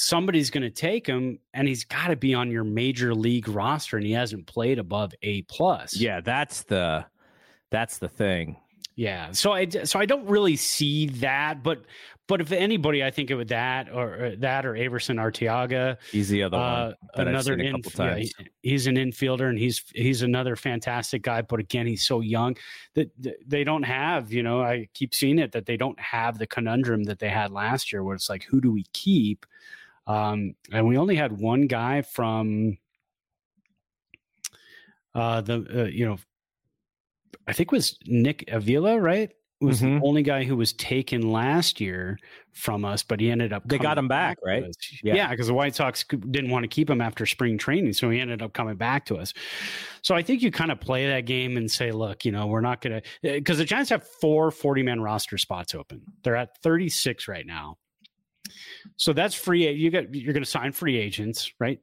somebody's 0.00 0.50
going 0.50 0.62
to 0.62 0.70
take 0.70 1.06
him, 1.06 1.38
and 1.54 1.68
he's 1.68 1.84
got 1.84 2.08
to 2.08 2.16
be 2.16 2.34
on 2.34 2.50
your 2.50 2.64
major 2.64 3.14
league 3.14 3.48
roster, 3.48 3.96
and 3.96 4.06
he 4.06 4.12
hasn't 4.12 4.46
played 4.46 4.78
above 4.78 5.12
A 5.22 5.42
plus. 5.42 5.96
yeah 5.96 6.20
that's 6.20 6.62
the 6.62 7.04
that's 7.70 7.98
the 7.98 8.08
thing 8.08 8.56
Yeah, 8.96 9.32
so 9.32 9.52
I 9.52 9.68
so 9.68 9.98
I 9.98 10.06
don't 10.06 10.26
really 10.26 10.56
see 10.56 11.06
that, 11.06 11.62
but 11.62 11.84
but 12.26 12.40
if 12.40 12.52
anybody, 12.52 13.02
I 13.02 13.10
think 13.10 13.30
it 13.30 13.34
would 13.34 13.48
that 13.48 13.88
or, 13.90 14.26
or 14.26 14.36
that 14.36 14.64
or 14.64 14.74
Aeverson 14.74 15.16
Arteaga 15.18 15.96
he's 16.12 16.28
the 16.28 16.44
other 16.44 16.58
uh, 16.58 16.92
one 17.14 17.28
another 17.28 17.52
seen 17.56 17.60
a 17.60 17.64
in, 17.64 17.82
couple 17.82 18.06
yeah, 18.06 18.16
he- 18.18 18.32
he's 18.62 18.86
an 18.86 18.96
infielder 18.96 19.48
and 19.48 19.58
he's 19.58 19.82
he's 19.94 20.22
another 20.22 20.54
fantastic 20.54 21.22
guy. 21.22 21.42
But 21.42 21.60
again, 21.60 21.86
he's 21.86 22.06
so 22.06 22.20
young 22.20 22.56
that 22.94 23.10
they 23.46 23.64
don't 23.64 23.82
have. 23.84 24.32
You 24.32 24.42
know, 24.42 24.60
I 24.62 24.88
keep 24.94 25.14
seeing 25.14 25.38
it 25.38 25.52
that 25.52 25.66
they 25.66 25.76
don't 25.76 25.98
have 25.98 26.38
the 26.38 26.46
conundrum 26.46 27.04
that 27.04 27.18
they 27.18 27.30
had 27.30 27.50
last 27.52 27.92
year, 27.92 28.04
where 28.04 28.14
it's 28.14 28.28
like, 28.30 28.44
who 28.44 28.60
do 28.60 28.70
we 28.70 28.84
keep? 28.92 29.46
Um, 30.06 30.54
and 30.72 30.86
we 30.88 30.96
only 30.98 31.14
had 31.16 31.32
one 31.38 31.66
guy 31.66 32.02
from 32.02 32.78
uh, 35.14 35.40
the 35.40 35.82
uh, 35.82 35.84
you 35.84 36.06
know 36.06 36.18
I 37.46 37.52
think 37.52 37.68
it 37.68 37.72
was 37.72 37.98
Nick 38.06 38.44
Avila, 38.48 38.98
right? 39.00 39.30
Was 39.60 39.82
Mhm. 39.82 40.00
the 40.00 40.06
only 40.06 40.22
guy 40.22 40.44
who 40.44 40.56
was 40.56 40.72
taken 40.72 41.30
last 41.30 41.80
year 41.82 42.18
from 42.52 42.82
us, 42.84 43.02
but 43.02 43.20
he 43.20 43.30
ended 43.30 43.52
up 43.52 43.62
They 43.68 43.76
got 43.76 43.98
him 43.98 44.08
back, 44.08 44.38
to 44.40 44.46
right? 44.46 44.64
Yeah. 45.02 45.14
Yeah, 45.16 45.30
because 45.30 45.48
the 45.48 45.54
White 45.54 45.74
Sox 45.74 46.02
didn't 46.04 46.48
want 46.50 46.62
to 46.62 46.68
keep 46.68 46.88
him 46.88 47.02
after 47.02 47.26
spring 47.26 47.58
training, 47.58 47.92
so 47.92 48.08
he 48.08 48.20
ended 48.20 48.40
up 48.40 48.54
coming 48.54 48.76
back 48.76 49.04
to 49.06 49.16
us. 49.18 49.34
So 50.00 50.14
I 50.14 50.22
think 50.22 50.40
you 50.40 50.50
kind 50.50 50.70
of 50.72 50.80
play 50.80 51.06
that 51.08 51.26
game 51.26 51.58
and 51.58 51.70
say, 51.70 51.92
look, 51.92 52.24
you 52.24 52.32
know, 52.32 52.46
we're 52.46 52.62
not 52.62 52.80
going 52.80 53.02
to 53.02 53.32
because 53.32 53.58
the 53.58 53.66
Giants 53.66 53.90
have 53.90 54.06
four 54.06 54.50
40 54.50 54.82
man 54.82 55.00
roster 55.02 55.36
spots 55.36 55.74
open. 55.74 56.02
They're 56.24 56.36
at 56.36 56.56
36 56.62 57.28
right 57.28 57.46
now. 57.46 57.76
So 58.96 59.12
that's 59.12 59.34
free. 59.34 59.70
You 59.70 59.90
got 59.90 60.14
you're 60.14 60.32
going 60.32 60.44
to 60.44 60.50
sign 60.50 60.72
free 60.72 60.98
agents, 60.98 61.52
right? 61.58 61.80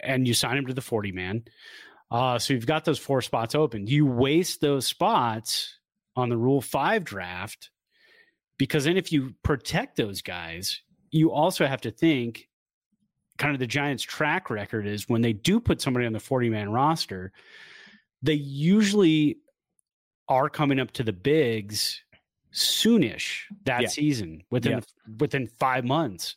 And 0.00 0.26
you 0.26 0.34
sign 0.34 0.56
them 0.56 0.66
to 0.66 0.74
the 0.74 0.80
40 0.80 1.12
man. 1.12 1.44
Uh, 2.10 2.38
so 2.38 2.54
you've 2.54 2.66
got 2.66 2.84
those 2.84 2.98
four 2.98 3.22
spots 3.22 3.54
open. 3.54 3.86
You 3.86 4.06
waste 4.06 4.60
those 4.60 4.86
spots 4.86 5.78
on 6.16 6.28
the 6.28 6.36
Rule 6.36 6.60
Five 6.60 7.04
draft 7.04 7.70
because 8.58 8.84
then 8.84 8.96
if 8.96 9.12
you 9.12 9.34
protect 9.42 9.96
those 9.96 10.22
guys, 10.22 10.82
you 11.10 11.32
also 11.32 11.66
have 11.66 11.80
to 11.82 11.90
think 11.90 12.48
kind 13.38 13.54
of 13.54 13.58
the 13.58 13.66
Giants' 13.66 14.02
track 14.02 14.50
record 14.50 14.86
is 14.86 15.08
when 15.08 15.22
they 15.22 15.32
do 15.32 15.60
put 15.60 15.80
somebody 15.80 16.04
on 16.06 16.12
the 16.12 16.20
40 16.20 16.50
man 16.50 16.70
roster, 16.70 17.32
they 18.22 18.34
usually 18.34 19.38
are 20.28 20.50
coming 20.50 20.78
up 20.78 20.90
to 20.92 21.02
the 21.02 21.12
bigs 21.12 22.02
soonish 22.52 23.42
that 23.64 23.82
Yeah. 23.82 23.88
season 23.88 24.42
within 24.50 24.72
Yeah. 24.72 24.80
within 25.18 25.46
five 25.46 25.84
months. 25.84 26.36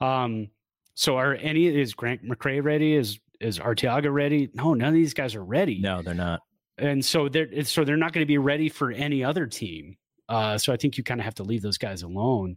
Um, 0.00 0.48
so 0.94 1.16
are 1.16 1.34
any 1.34 1.66
is 1.66 1.94
Grant 1.94 2.24
McCray 2.24 2.62
ready? 2.62 2.94
Is 2.94 3.18
is 3.40 3.58
Arteaga 3.58 4.12
ready? 4.12 4.50
No, 4.54 4.74
none 4.74 4.88
of 4.88 4.94
these 4.94 5.14
guys 5.14 5.34
are 5.34 5.44
ready 5.44 5.80
no 5.80 6.02
they're 6.02 6.14
not 6.14 6.40
and 6.78 7.04
so 7.04 7.28
they're 7.28 7.64
so 7.64 7.84
they're 7.84 7.96
not 7.96 8.12
going 8.12 8.24
to 8.24 8.28
be 8.28 8.38
ready 8.38 8.68
for 8.68 8.90
any 8.90 9.24
other 9.24 9.46
team. 9.46 9.96
Uh, 10.28 10.56
so 10.58 10.72
I 10.72 10.76
think 10.76 10.96
you 10.96 11.04
kind 11.04 11.20
of 11.20 11.24
have 11.24 11.34
to 11.36 11.42
leave 11.42 11.62
those 11.62 11.78
guys 11.78 12.02
alone. 12.02 12.56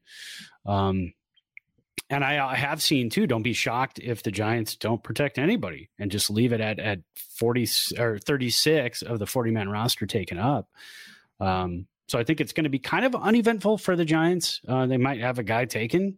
Um, 0.65 1.13
and 2.09 2.23
I, 2.23 2.51
I, 2.51 2.55
have 2.55 2.81
seen 2.81 3.09
too. 3.09 3.27
Don't 3.27 3.43
be 3.43 3.51
shocked 3.51 3.99
if 3.99 4.23
the 4.23 4.31
Giants 4.31 4.77
don't 4.77 5.03
protect 5.03 5.37
anybody 5.37 5.89
and 5.99 6.09
just 6.09 6.29
leave 6.29 6.53
it 6.53 6.61
at 6.61 6.79
at 6.79 6.99
forty 7.35 7.67
or 7.99 8.17
thirty 8.19 8.49
six 8.49 9.01
of 9.01 9.19
the 9.19 9.25
forty 9.25 9.51
man 9.51 9.67
roster 9.69 10.05
taken 10.05 10.37
up. 10.37 10.69
Um, 11.39 11.87
so 12.07 12.17
I 12.17 12.23
think 12.23 12.41
it's 12.41 12.53
going 12.53 12.63
to 12.63 12.69
be 12.69 12.79
kind 12.79 13.05
of 13.05 13.15
uneventful 13.15 13.77
for 13.77 13.95
the 13.95 14.05
Giants. 14.05 14.61
Uh, 14.67 14.85
they 14.85 14.97
might 14.97 15.19
have 15.19 15.39
a 15.39 15.43
guy 15.43 15.65
taken, 15.65 16.17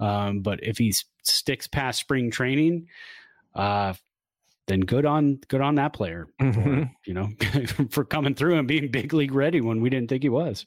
um, 0.00 0.40
but 0.40 0.60
if 0.62 0.78
he 0.78 0.94
sticks 1.24 1.66
past 1.66 2.00
spring 2.00 2.30
training, 2.30 2.88
uh, 3.54 3.94
then 4.66 4.80
good 4.80 5.06
on 5.06 5.36
good 5.48 5.60
on 5.60 5.76
that 5.76 5.92
player. 5.92 6.26
Mm-hmm. 6.40 6.62
For, 6.62 6.90
you 7.04 7.14
know, 7.14 7.28
for 7.90 8.04
coming 8.04 8.34
through 8.34 8.58
and 8.58 8.66
being 8.66 8.90
big 8.90 9.12
league 9.12 9.32
ready 9.32 9.60
when 9.60 9.80
we 9.80 9.90
didn't 9.90 10.08
think 10.08 10.22
he 10.22 10.28
was. 10.28 10.66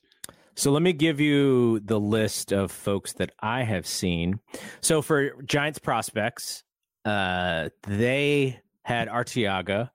So 0.55 0.71
let 0.71 0.81
me 0.81 0.93
give 0.93 1.19
you 1.19 1.79
the 1.79 1.99
list 1.99 2.51
of 2.51 2.71
folks 2.71 3.13
that 3.13 3.31
I 3.39 3.63
have 3.63 3.87
seen. 3.87 4.39
So 4.81 5.01
for 5.01 5.41
Giants 5.43 5.79
prospects, 5.79 6.63
uh, 7.05 7.69
they 7.87 8.59
had 8.83 9.07
Arteaga, 9.07 9.91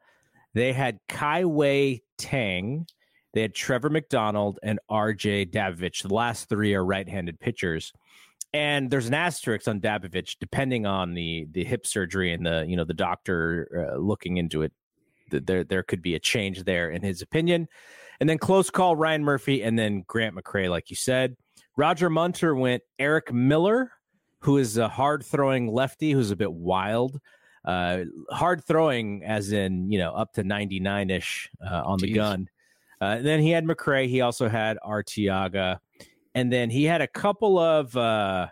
they 0.55 0.73
had 0.73 1.01
Kai 1.09 2.01
Tang, 2.17 2.87
they 3.35 3.43
had 3.43 3.55
Trevor 3.55 3.91
McDonald 3.91 4.59
and 4.63 4.79
RJ 4.91 5.51
Dabovich. 5.51 6.03
The 6.03 6.15
last 6.15 6.49
three 6.49 6.75
are 6.75 6.85
right-handed 6.85 7.41
pitchers. 7.41 7.93
And 8.53 8.89
there's 8.89 9.09
an 9.09 9.15
asterisk 9.15 9.67
on 9.67 9.81
Dabovich, 9.81 10.37
depending 10.39 10.87
on 10.87 11.15
the 11.15 11.49
the 11.51 11.65
hip 11.65 11.87
surgery 11.87 12.33
and 12.33 12.47
the 12.47 12.65
you 12.67 12.77
know 12.77 12.85
the 12.85 12.95
doctor 12.95 13.91
uh, 13.93 13.99
looking 13.99 14.37
into 14.37 14.63
it. 14.63 14.73
There 15.31 15.65
there 15.65 15.83
could 15.83 16.01
be 16.01 16.15
a 16.15 16.21
change 16.21 16.63
there 16.63 16.91
in 16.91 17.03
his 17.03 17.21
opinion. 17.21 17.67
And 18.21 18.29
then 18.29 18.39
close 18.39 18.71
call 18.71 18.95
Ryan 18.95 19.25
Murphy 19.25 19.65
and 19.65 19.77
then 19.77 20.05
Grant 20.07 20.37
McCray, 20.37 20.71
like 20.71 20.89
you 20.89 20.97
said. 20.97 21.37
Roger 21.77 22.09
Munter 22.09 22.55
went 22.55 22.85
Erik 23.01 23.33
Miller, 23.33 23.91
who 24.39 24.59
is 24.59 24.77
a 24.77 24.89
hard 24.89 25.25
throwing 25.25 25.73
lefty 25.73 26.13
who's 26.13 26.31
a 26.31 26.37
bit 26.37 26.53
wild. 26.53 27.21
Uh, 27.65 28.05
hard 28.31 28.63
throwing, 28.63 29.25
as 29.25 29.51
in, 29.51 29.91
you 29.91 29.99
know, 29.99 30.13
up 30.13 30.35
to 30.35 30.45
99 30.45 31.11
ish 31.11 31.51
uh, 31.67 31.83
on 31.85 31.99
Jeez. 31.99 32.03
the 32.03 32.13
gun. 32.13 32.49
Uh, 33.05 33.23
then 33.23 33.41
he 33.41 33.51
had 33.51 33.65
McCray. 33.65 34.09
He 34.09 34.21
also 34.21 34.49
had 34.49 34.79
Arteaga, 34.85 35.79
And 36.35 36.53
then 36.53 36.71
he 36.71 36.85
had 36.85 37.01
a 37.01 37.09
couple 37.09 37.59
of 37.59 37.97
uh, 37.97 38.49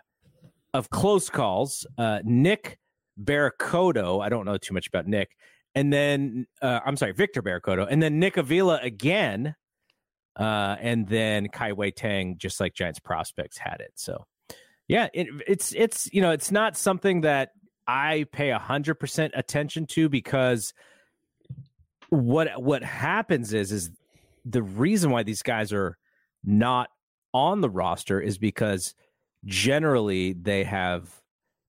of 0.73 0.89
close 0.89 1.29
calls. 1.29 1.85
Uh, 1.97 2.19
Nick 2.23 2.79
Bericoto. 3.21 4.23
I 4.23 4.29
don't 4.29 4.45
know 4.45 4.57
too 4.57 4.73
much 4.73 4.87
about 4.87 5.07
Nick 5.07 5.35
and 5.75 5.91
then 5.91 6.47
uh, 6.61 6.79
I'm 6.85 6.95
sorry, 6.97 7.13
Victor 7.13 7.41
Bericoto, 7.41 7.87
and 7.89 8.01
then 8.01 8.19
Nick 8.19 8.37
Avila 8.37 8.79
again, 8.81 9.55
uh, 10.35 10.75
and 10.79 11.07
then 11.07 11.47
Kai 11.49 11.73
Wei 11.73 11.91
Tang, 11.91 12.37
just 12.37 12.59
like 12.59 12.73
Giants 12.73 12.99
prospects 12.99 13.57
had 13.57 13.77
it. 13.79 13.91
So, 13.95 14.25
yeah, 14.87 15.07
it, 15.13 15.27
it's 15.47 15.73
it's 15.73 16.09
you 16.13 16.21
know 16.21 16.31
it's 16.31 16.51
not 16.51 16.77
something 16.77 17.21
that 17.21 17.51
I 17.87 18.25
pay 18.31 18.51
hundred 18.51 18.95
percent 18.95 19.33
attention 19.35 19.87
to 19.87 20.09
because 20.09 20.73
what 22.09 22.61
what 22.61 22.83
happens 22.83 23.53
is 23.53 23.71
is 23.71 23.89
the 24.45 24.63
reason 24.63 25.11
why 25.11 25.23
these 25.23 25.41
guys 25.41 25.71
are 25.71 25.97
not 26.43 26.89
on 27.33 27.61
the 27.61 27.69
roster 27.69 28.19
is 28.19 28.37
because 28.37 28.93
generally 29.45 30.33
they 30.33 30.63
have 30.63 31.21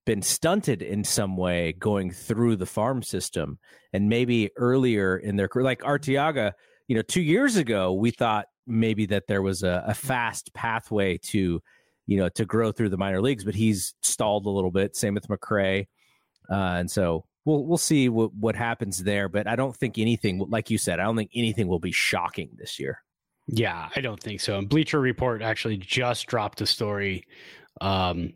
been 0.06 0.22
stunted 0.22 0.82
in 0.82 1.02
some 1.02 1.36
way 1.36 1.72
going 1.72 2.10
through 2.10 2.56
the 2.56 2.66
farm 2.66 3.02
system 3.02 3.58
and 3.92 4.08
maybe 4.08 4.50
earlier 4.56 5.16
in 5.16 5.36
their 5.36 5.48
career. 5.48 5.64
Like 5.64 5.80
Arteaga 5.80 6.52
you 6.88 6.96
know 6.96 7.02
two 7.02 7.22
years 7.22 7.56
ago 7.56 7.92
we 7.92 8.10
thought 8.10 8.46
maybe 8.66 9.06
that 9.06 9.26
there 9.26 9.42
was 9.42 9.62
a, 9.62 9.84
a, 9.86 9.94
fast 9.94 10.52
pathway 10.54 11.18
to 11.18 11.60
you 12.06 12.16
know 12.16 12.28
to 12.30 12.44
grow 12.44 12.72
through 12.72 12.88
the 12.88 12.96
minor 12.96 13.20
leagues 13.20 13.44
but 13.44 13.54
he's 13.54 13.94
stalled 14.02 14.46
a 14.46 14.50
little 14.50 14.70
bit. 14.70 14.96
Same 14.96 15.14
with 15.14 15.28
mccray. 15.28 15.86
Uh, 16.50 16.54
and 16.54 16.90
so 16.90 17.24
we'll 17.44 17.64
we'll 17.64 17.78
see 17.78 18.08
what, 18.08 18.34
what 18.34 18.56
happens 18.56 19.02
there 19.04 19.28
but 19.28 19.46
i 19.46 19.56
don't 19.56 19.76
think 19.76 19.98
anything 19.98 20.38
like 20.48 20.70
you 20.70 20.78
said 20.78 21.00
i 21.00 21.04
don't 21.04 21.16
think 21.16 21.30
anything 21.34 21.68
will 21.68 21.78
be 21.78 21.92
shocking 21.92 22.50
this 22.56 22.78
year 22.78 23.02
yeah 23.46 23.88
i 23.96 24.00
don't 24.00 24.20
think 24.20 24.40
so 24.40 24.58
and 24.58 24.68
bleacher 24.68 25.00
report 25.00 25.42
actually 25.42 25.76
just 25.76 26.26
dropped 26.26 26.60
a 26.60 26.66
story 26.66 27.26
um 27.80 28.32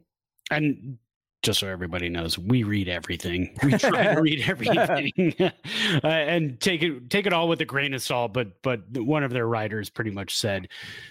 and 0.50 0.98
just 1.42 1.60
so 1.60 1.68
everybody 1.68 2.08
knows, 2.08 2.36
we 2.36 2.64
read 2.64 2.88
everything. 2.88 3.56
We 3.62 3.72
try 3.78 4.14
to 4.14 4.20
read 4.20 4.48
everything 4.48 5.34
uh, 5.40 6.06
and 6.06 6.60
take 6.60 6.82
it 6.82 7.10
take 7.10 7.26
it 7.26 7.32
all 7.32 7.48
with 7.48 7.60
a 7.60 7.64
grain 7.64 7.94
of 7.94 8.02
salt. 8.02 8.32
But 8.32 8.60
but 8.62 8.80
one 8.92 9.22
of 9.22 9.30
their 9.30 9.46
writers 9.46 9.88
pretty 9.88 10.10
much 10.10 10.36
said 10.36 10.68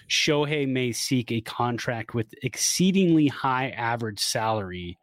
Shohei 0.08 0.68
may 0.68 0.92
seek 0.92 1.32
a 1.32 1.40
contract 1.40 2.14
with 2.14 2.34
exceedingly 2.42 3.28
high 3.28 3.70
average 3.70 4.20
salary, 4.20 4.98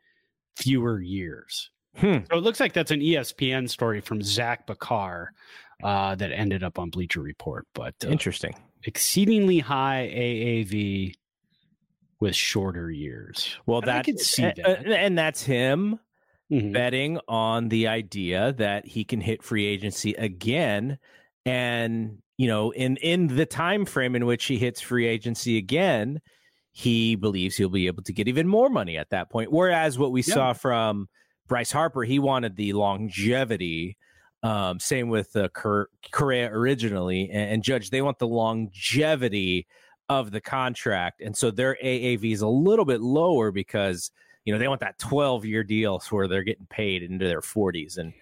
fewer 0.57 1.01
years. 1.01 1.71
Hmm. 1.97 2.17
So 2.29 2.37
it 2.37 2.43
looks 2.43 2.59
like 2.59 2.73
that's 2.73 2.91
an 2.91 2.99
ESPN 2.99 3.69
story 3.69 4.01
from 4.01 4.21
Zach 4.21 4.67
Bakar 4.67 5.31
uh, 5.83 6.15
that 6.15 6.31
ended 6.31 6.63
up 6.63 6.79
on 6.79 6.89
Bleacher 6.89 7.21
Report. 7.21 7.65
But 7.73 7.95
uh, 8.03 8.09
interesting, 8.09 8.55
exceedingly 8.83 9.59
high 9.59 10.11
AAV 10.13 11.15
with 12.19 12.35
shorter 12.35 12.89
years. 12.89 13.57
Well, 13.65 13.81
that, 13.81 13.97
I 13.97 14.01
could 14.03 14.19
see 14.19 14.43
that. 14.43 14.85
and 14.85 15.17
that's 15.17 15.43
him 15.43 15.99
mm-hmm. 16.51 16.71
betting 16.71 17.19
on 17.27 17.69
the 17.69 17.87
idea 17.87 18.53
that 18.53 18.85
he 18.85 19.03
can 19.03 19.21
hit 19.21 19.43
free 19.43 19.65
agency 19.65 20.13
again 20.13 20.97
and 21.45 22.19
you 22.37 22.47
know 22.47 22.71
in 22.71 22.97
in 22.97 23.27
the 23.27 23.45
time 23.45 23.85
frame 23.85 24.15
in 24.15 24.25
which 24.25 24.45
he 24.45 24.57
hits 24.57 24.81
free 24.81 25.07
agency 25.07 25.57
again 25.57 26.21
he 26.71 27.15
believes 27.15 27.55
he'll 27.55 27.69
be 27.69 27.87
able 27.87 28.03
to 28.03 28.13
get 28.13 28.27
even 28.27 28.47
more 28.47 28.69
money 28.69 28.97
at 28.97 29.09
that 29.09 29.29
point 29.29 29.51
whereas 29.51 29.97
what 29.97 30.11
we 30.11 30.21
yeah. 30.23 30.33
saw 30.33 30.53
from 30.53 31.07
Bryce 31.47 31.71
Harper 31.71 32.03
he 32.03 32.19
wanted 32.19 32.55
the 32.55 32.73
longevity 32.73 33.97
um, 34.43 34.79
same 34.79 35.09
with 35.09 35.35
uh, 35.35 35.47
Correa 36.11 36.51
originally 36.51 37.29
and, 37.31 37.53
and 37.53 37.63
Judge 37.63 37.89
they 37.89 38.01
want 38.01 38.19
the 38.19 38.27
longevity 38.27 39.65
of 40.09 40.31
the 40.31 40.41
contract. 40.41 41.21
And 41.21 41.35
so 41.35 41.51
their 41.51 41.77
AAV 41.83 42.31
is 42.31 42.41
a 42.41 42.47
little 42.47 42.85
bit 42.85 43.01
lower 43.01 43.51
because, 43.51 44.11
you 44.45 44.53
know, 44.53 44.59
they 44.59 44.67
want 44.67 44.81
that 44.81 44.99
12 44.99 45.45
year 45.45 45.63
deal 45.63 46.01
where 46.09 46.27
they're 46.27 46.43
getting 46.43 46.67
paid 46.67 47.03
into 47.03 47.27
their 47.27 47.41
40s. 47.41 47.97
And 47.97 48.13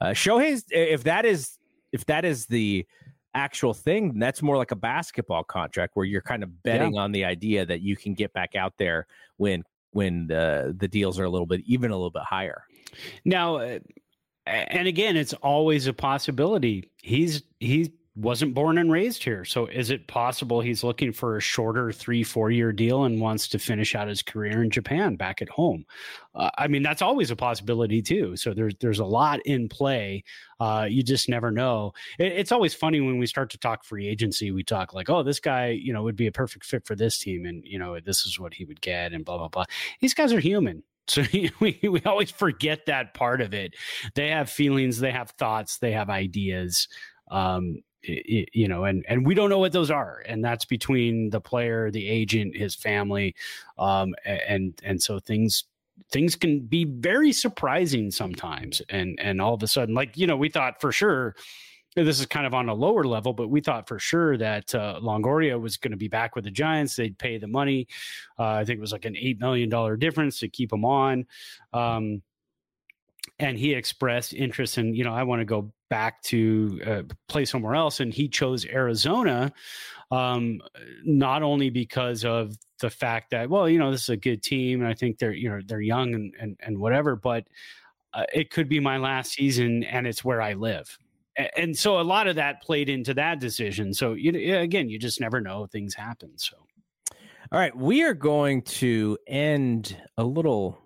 uh, 0.00 0.08
Shohei's, 0.08 0.64
if 0.70 1.04
that 1.04 1.24
is, 1.24 1.58
if 1.92 2.04
that 2.06 2.24
is 2.24 2.46
the 2.46 2.86
actual 3.34 3.74
thing, 3.74 4.18
that's 4.18 4.42
more 4.42 4.56
like 4.56 4.70
a 4.70 4.76
basketball 4.76 5.44
contract 5.44 5.92
where 5.94 6.06
you're 6.06 6.20
kind 6.20 6.42
of 6.42 6.62
betting 6.62 6.94
yeah. 6.94 7.00
on 7.00 7.12
the 7.12 7.24
idea 7.24 7.64
that 7.64 7.80
you 7.80 7.96
can 7.96 8.14
get 8.14 8.32
back 8.32 8.54
out 8.54 8.74
there 8.76 9.06
when, 9.36 9.64
when 9.92 10.26
the, 10.26 10.74
the 10.78 10.88
deals 10.88 11.18
are 11.18 11.24
a 11.24 11.30
little 11.30 11.46
bit, 11.46 11.60
even 11.66 11.90
a 11.90 11.94
little 11.94 12.10
bit 12.10 12.22
higher. 12.22 12.64
Now, 13.24 13.56
uh, 13.56 13.78
and 14.46 14.88
again, 14.88 15.16
it's 15.16 15.34
always 15.34 15.86
a 15.86 15.92
possibility. 15.92 16.90
He's, 17.02 17.42
he's, 17.58 17.90
wasn't 18.16 18.54
born 18.54 18.76
and 18.76 18.90
raised 18.90 19.22
here. 19.22 19.44
So 19.44 19.66
is 19.66 19.90
it 19.90 20.08
possible 20.08 20.60
he's 20.60 20.82
looking 20.82 21.12
for 21.12 21.36
a 21.36 21.40
shorter 21.40 21.92
three, 21.92 22.24
four 22.24 22.50
year 22.50 22.72
deal 22.72 23.04
and 23.04 23.20
wants 23.20 23.48
to 23.48 23.58
finish 23.58 23.94
out 23.94 24.08
his 24.08 24.20
career 24.20 24.62
in 24.62 24.70
Japan 24.70 25.14
back 25.14 25.40
at 25.40 25.48
home? 25.48 25.84
Uh, 26.34 26.50
I 26.58 26.66
mean, 26.66 26.82
that's 26.82 27.02
always 27.02 27.30
a 27.30 27.36
possibility 27.36 28.02
too. 28.02 28.36
So 28.36 28.52
there's 28.52 28.74
there's 28.80 28.98
a 28.98 29.04
lot 29.04 29.40
in 29.46 29.68
play. 29.68 30.24
Uh, 30.58 30.86
you 30.90 31.04
just 31.04 31.28
never 31.28 31.52
know. 31.52 31.92
It, 32.18 32.32
it's 32.32 32.52
always 32.52 32.74
funny 32.74 33.00
when 33.00 33.18
we 33.18 33.26
start 33.26 33.50
to 33.50 33.58
talk 33.58 33.84
free 33.84 34.08
agency. 34.08 34.50
We 34.50 34.64
talk 34.64 34.92
like, 34.92 35.08
oh, 35.08 35.22
this 35.22 35.40
guy, 35.40 35.68
you 35.68 35.92
know, 35.92 36.02
would 36.02 36.16
be 36.16 36.26
a 36.26 36.32
perfect 36.32 36.64
fit 36.64 36.86
for 36.86 36.96
this 36.96 37.16
team, 37.16 37.46
and 37.46 37.62
you 37.64 37.78
know, 37.78 37.98
this 38.00 38.26
is 38.26 38.40
what 38.40 38.54
he 38.54 38.64
would 38.64 38.80
get, 38.80 39.12
and 39.12 39.24
blah 39.24 39.38
blah 39.38 39.48
blah. 39.48 39.64
These 40.00 40.14
guys 40.14 40.32
are 40.32 40.40
human. 40.40 40.82
So 41.08 41.24
we, 41.60 41.80
we 41.82 42.00
always 42.06 42.30
forget 42.30 42.86
that 42.86 43.14
part 43.14 43.40
of 43.40 43.52
it. 43.52 43.74
They 44.14 44.28
have 44.28 44.48
feelings, 44.48 45.00
they 45.00 45.10
have 45.10 45.30
thoughts, 45.30 45.78
they 45.78 45.90
have 45.90 46.08
ideas. 46.08 46.86
Um, 47.32 47.82
you 48.02 48.68
know, 48.68 48.84
and 48.84 49.04
and 49.08 49.26
we 49.26 49.34
don't 49.34 49.50
know 49.50 49.58
what 49.58 49.72
those 49.72 49.90
are, 49.90 50.22
and 50.26 50.44
that's 50.44 50.64
between 50.64 51.30
the 51.30 51.40
player, 51.40 51.90
the 51.90 52.08
agent, 52.08 52.56
his 52.56 52.74
family, 52.74 53.34
um, 53.78 54.14
and 54.24 54.80
and 54.82 55.02
so 55.02 55.18
things 55.18 55.64
things 56.10 56.34
can 56.34 56.60
be 56.60 56.84
very 56.84 57.32
surprising 57.32 58.10
sometimes, 58.10 58.80
and 58.88 59.18
and 59.20 59.40
all 59.40 59.54
of 59.54 59.62
a 59.62 59.66
sudden, 59.66 59.94
like 59.94 60.16
you 60.16 60.26
know, 60.26 60.36
we 60.36 60.48
thought 60.48 60.80
for 60.80 60.92
sure. 60.92 61.34
This 61.96 62.20
is 62.20 62.26
kind 62.26 62.46
of 62.46 62.54
on 62.54 62.68
a 62.68 62.74
lower 62.74 63.02
level, 63.02 63.32
but 63.32 63.50
we 63.50 63.60
thought 63.60 63.88
for 63.88 63.98
sure 63.98 64.38
that 64.38 64.72
uh, 64.76 65.00
Longoria 65.02 65.60
was 65.60 65.76
going 65.76 65.90
to 65.90 65.96
be 65.96 66.06
back 66.06 66.36
with 66.36 66.44
the 66.44 66.50
Giants. 66.50 66.94
They'd 66.94 67.18
pay 67.18 67.36
the 67.36 67.48
money. 67.48 67.88
Uh, 68.38 68.44
I 68.44 68.64
think 68.64 68.78
it 68.78 68.80
was 68.80 68.92
like 68.92 69.06
an 69.06 69.16
eight 69.16 69.40
million 69.40 69.68
dollar 69.68 69.96
difference 69.96 70.38
to 70.38 70.48
keep 70.48 70.72
him 70.72 70.84
on. 70.84 71.26
Um, 71.72 72.22
and 73.40 73.58
he 73.58 73.74
expressed 73.74 74.34
interest 74.34 74.78
in 74.78 74.94
you 74.94 75.02
know 75.02 75.12
i 75.12 75.22
want 75.22 75.40
to 75.40 75.44
go 75.44 75.72
back 75.90 76.22
to 76.22 76.80
uh, 76.86 77.02
play 77.28 77.44
somewhere 77.44 77.74
else 77.74 78.00
and 78.00 78.14
he 78.14 78.28
chose 78.28 78.64
arizona 78.66 79.52
um, 80.12 80.60
not 81.04 81.42
only 81.42 81.70
because 81.70 82.24
of 82.24 82.56
the 82.80 82.90
fact 82.90 83.30
that 83.30 83.50
well 83.50 83.68
you 83.68 83.78
know 83.78 83.90
this 83.90 84.04
is 84.04 84.08
a 84.08 84.16
good 84.16 84.42
team 84.42 84.80
and 84.80 84.88
i 84.88 84.94
think 84.94 85.18
they're 85.18 85.32
you 85.32 85.50
know 85.50 85.60
they're 85.66 85.80
young 85.80 86.14
and 86.14 86.34
and, 86.40 86.56
and 86.60 86.78
whatever 86.78 87.14
but 87.16 87.44
uh, 88.12 88.24
it 88.32 88.50
could 88.50 88.68
be 88.68 88.80
my 88.80 88.96
last 88.96 89.32
season 89.32 89.84
and 89.84 90.06
it's 90.06 90.24
where 90.24 90.40
i 90.40 90.54
live. 90.54 90.98
And 91.56 91.78
so 91.78 92.00
a 92.00 92.02
lot 92.02 92.26
of 92.26 92.36
that 92.36 92.60
played 92.60 92.88
into 92.88 93.14
that 93.14 93.40
decision. 93.40 93.94
So 93.94 94.12
you 94.12 94.58
again 94.58 94.90
you 94.90 94.98
just 94.98 95.20
never 95.20 95.40
know 95.40 95.66
things 95.66 95.94
happen 95.94 96.36
so. 96.36 96.56
All 97.52 97.58
right, 97.58 97.74
we 97.74 98.02
are 98.02 98.14
going 98.14 98.62
to 98.62 99.18
end 99.26 99.96
a 100.16 100.22
little 100.22 100.78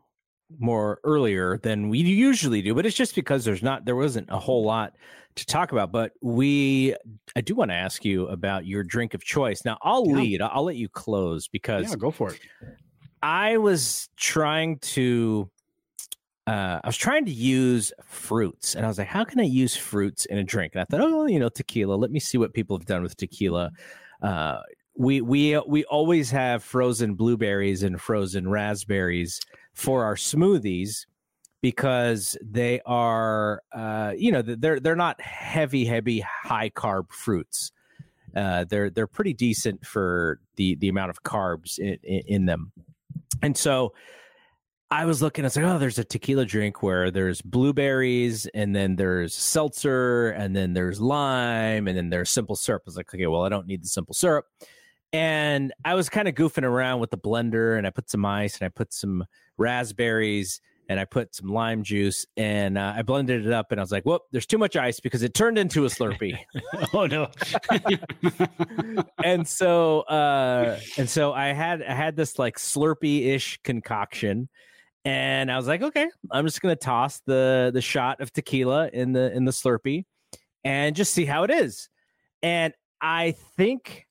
more 0.59 1.00
earlier 1.05 1.59
than 1.59 1.88
we 1.88 1.98
usually 1.98 2.62
do, 2.62 2.74
but 2.74 2.86
it's 2.86 2.96
just 2.96 3.14
because 3.14 3.44
there's 3.44 3.62
not 3.62 3.84
there 3.84 3.96
wasn't 3.96 4.28
a 4.30 4.38
whole 4.38 4.64
lot 4.64 4.96
to 5.36 5.46
talk 5.46 5.72
about. 5.72 5.92
But 5.92 6.12
we 6.22 6.96
I 7.36 7.40
do 7.40 7.55
want 7.55 7.70
to 7.70 7.76
ask 7.76 8.05
you 8.05 8.26
about 8.28 8.66
your 8.66 8.84
drink 8.84 9.14
of 9.14 9.22
choice. 9.24 9.64
Now 9.64 9.78
I'll 9.82 10.11
Yeah. 10.11 10.12
lead. 10.12 10.40
I'll 10.42 10.64
let 10.64 10.76
you 10.76 10.88
close 10.88 11.48
because 11.48 11.86
Yeah, 11.86 11.96
go 11.96 12.11
for 12.11 12.32
it. 12.34 12.40
I 13.22 13.57
was 13.59 14.09
trying 14.16 14.78
to 14.80 15.50
uh, 16.46 16.80
I 16.84 16.86
was 16.88 16.96
trying 16.96 17.24
to 17.26 17.32
use 17.32 17.92
fruits, 18.05 18.74
and 18.74 18.84
I 18.84 18.88
was 18.88 18.98
like, 18.98 19.09
"How 19.09 19.24
can 19.24 19.40
I 19.40 19.44
use 19.44 19.76
fruits 19.76 20.26
in 20.26 20.38
a 20.38 20.44
drink?" 20.44 20.74
And 20.74 20.82
I 20.82 20.84
thought, 20.84 21.00
"Oh, 21.00 21.26
you 21.26 21.38
know, 21.38 21.48
tequila. 21.48 21.94
Let 21.94 22.11
me 22.11 22.20
see 22.20 22.38
what 22.38 22.52
people 22.55 22.76
have 22.78 22.86
done 22.86 23.02
with 23.02 23.16
tequila." 23.16 23.72
Uh, 24.22 24.61
we 24.96 25.20
we 25.22 25.59
we 25.66 25.84
always 25.86 26.30
have 26.30 26.62
frozen 26.62 27.14
blueberries 27.14 27.82
and 27.82 28.00
frozen 28.00 28.48
raspberries 28.50 29.40
for 29.75 30.05
our 30.05 30.16
smoothies 30.16 31.07
because 31.61 32.37
they 32.43 32.81
are, 32.85 33.62
uh, 33.72 34.12
you 34.16 34.31
know, 34.33 34.43
they're 34.43 34.81
they're 34.81 34.97
not 34.97 35.20
heavy, 35.20 35.85
heavy, 35.85 36.20
high 36.20 36.70
carb 36.70 37.11
fruits. 37.11 37.72
Uh, 38.37 38.64
they're 38.68 38.91
they're 38.91 39.07
pretty 39.07 39.33
decent 39.33 39.85
for 39.87 40.41
the 40.57 40.75
the 40.77 40.89
amount 40.89 41.11
of 41.11 41.22
carbs 41.22 41.79
in, 41.79 41.99
in, 42.03 42.22
in 42.27 42.47
them, 42.47 42.72
and 43.43 43.57
so 43.57 43.95
I 44.91 45.07
was 45.07 45.22
looking. 45.22 45.45
I 45.45 45.47
was 45.47 45.57
like, 45.57 45.64
oh, 45.64 45.79
there's 45.79 45.99
a 45.99 46.05
tequila 46.05 46.45
drink 46.45 46.83
where 46.83 47.11
there's 47.11 47.41
blueberries, 47.43 48.47
and 48.55 48.77
then 48.77 48.97
there's 48.97 49.35
seltzer, 49.35 50.31
and 50.31 50.55
then 50.55 50.72
there's 50.72 51.01
lime, 51.01 51.89
and 51.89 51.97
then 51.97 52.11
there's 52.11 52.31
simple 52.31 52.57
syrup. 52.57 52.83
I 52.85 52.89
was 52.89 52.97
like, 52.97 53.12
okay, 53.12 53.27
well, 53.27 53.43
I 53.43 53.49
don't 53.49 53.66
need 53.66 53.83
the 53.83 53.89
simple 53.89 54.14
syrup. 54.14 54.47
And 55.14 55.72
I 55.84 55.94
was 55.94 56.08
kind 56.08 56.26
of 56.26 56.34
goofing 56.34 56.64
around 56.64 56.98
with 56.98 57.10
the 57.10 57.16
blender, 57.16 57.78
and 57.78 57.86
I 57.86 57.90
put 57.90 58.10
some 58.10 58.24
ice, 58.24 58.58
and 58.58 58.66
I 58.66 58.68
put 58.68 58.92
some 58.92 59.24
raspberries, 59.56 60.60
and 60.88 60.98
I 60.98 61.04
put 61.04 61.36
some 61.36 61.50
lime 61.50 61.84
juice, 61.84 62.26
and 62.36 62.76
uh, 62.76 62.94
I 62.96 63.02
blended 63.02 63.46
it 63.46 63.52
up, 63.52 63.70
and 63.70 63.80
I 63.80 63.82
was 63.84 63.92
like, 63.92 64.04
whoop, 64.04 64.22
there's 64.32 64.44
too 64.44 64.58
much 64.58 64.74
ice 64.74 64.98
because 64.98 65.22
it 65.22 65.32
turned 65.32 65.56
into 65.56 65.84
a 65.84 65.88
Slurpee. 65.88 66.36
oh 66.94 67.06
no. 67.06 67.28
and 69.24 69.46
so 69.46 70.00
uh 70.02 70.78
and 70.98 71.08
so 71.08 71.32
i 71.32 71.46
had 71.46 71.82
i 71.82 71.94
had 71.94 72.16
this 72.16 72.38
like 72.38 72.58
slurpee-ish 72.58 73.58
concoction 73.62 74.48
and 75.04 75.50
i 75.50 75.56
was 75.56 75.66
like 75.66 75.82
okay 75.82 76.08
i'm 76.30 76.44
just 76.44 76.60
gonna 76.60 76.76
toss 76.76 77.20
the 77.26 77.70
the 77.72 77.80
shot 77.80 78.20
of 78.20 78.32
tequila 78.32 78.88
in 78.92 79.12
the 79.12 79.32
in 79.34 79.44
the 79.44 79.50
slurpee 79.50 80.04
and 80.64 80.94
just 80.94 81.14
see 81.14 81.24
how 81.24 81.44
it 81.44 81.50
is 81.50 81.88
and 82.42 82.74
i 83.00 83.34
think 83.56 84.03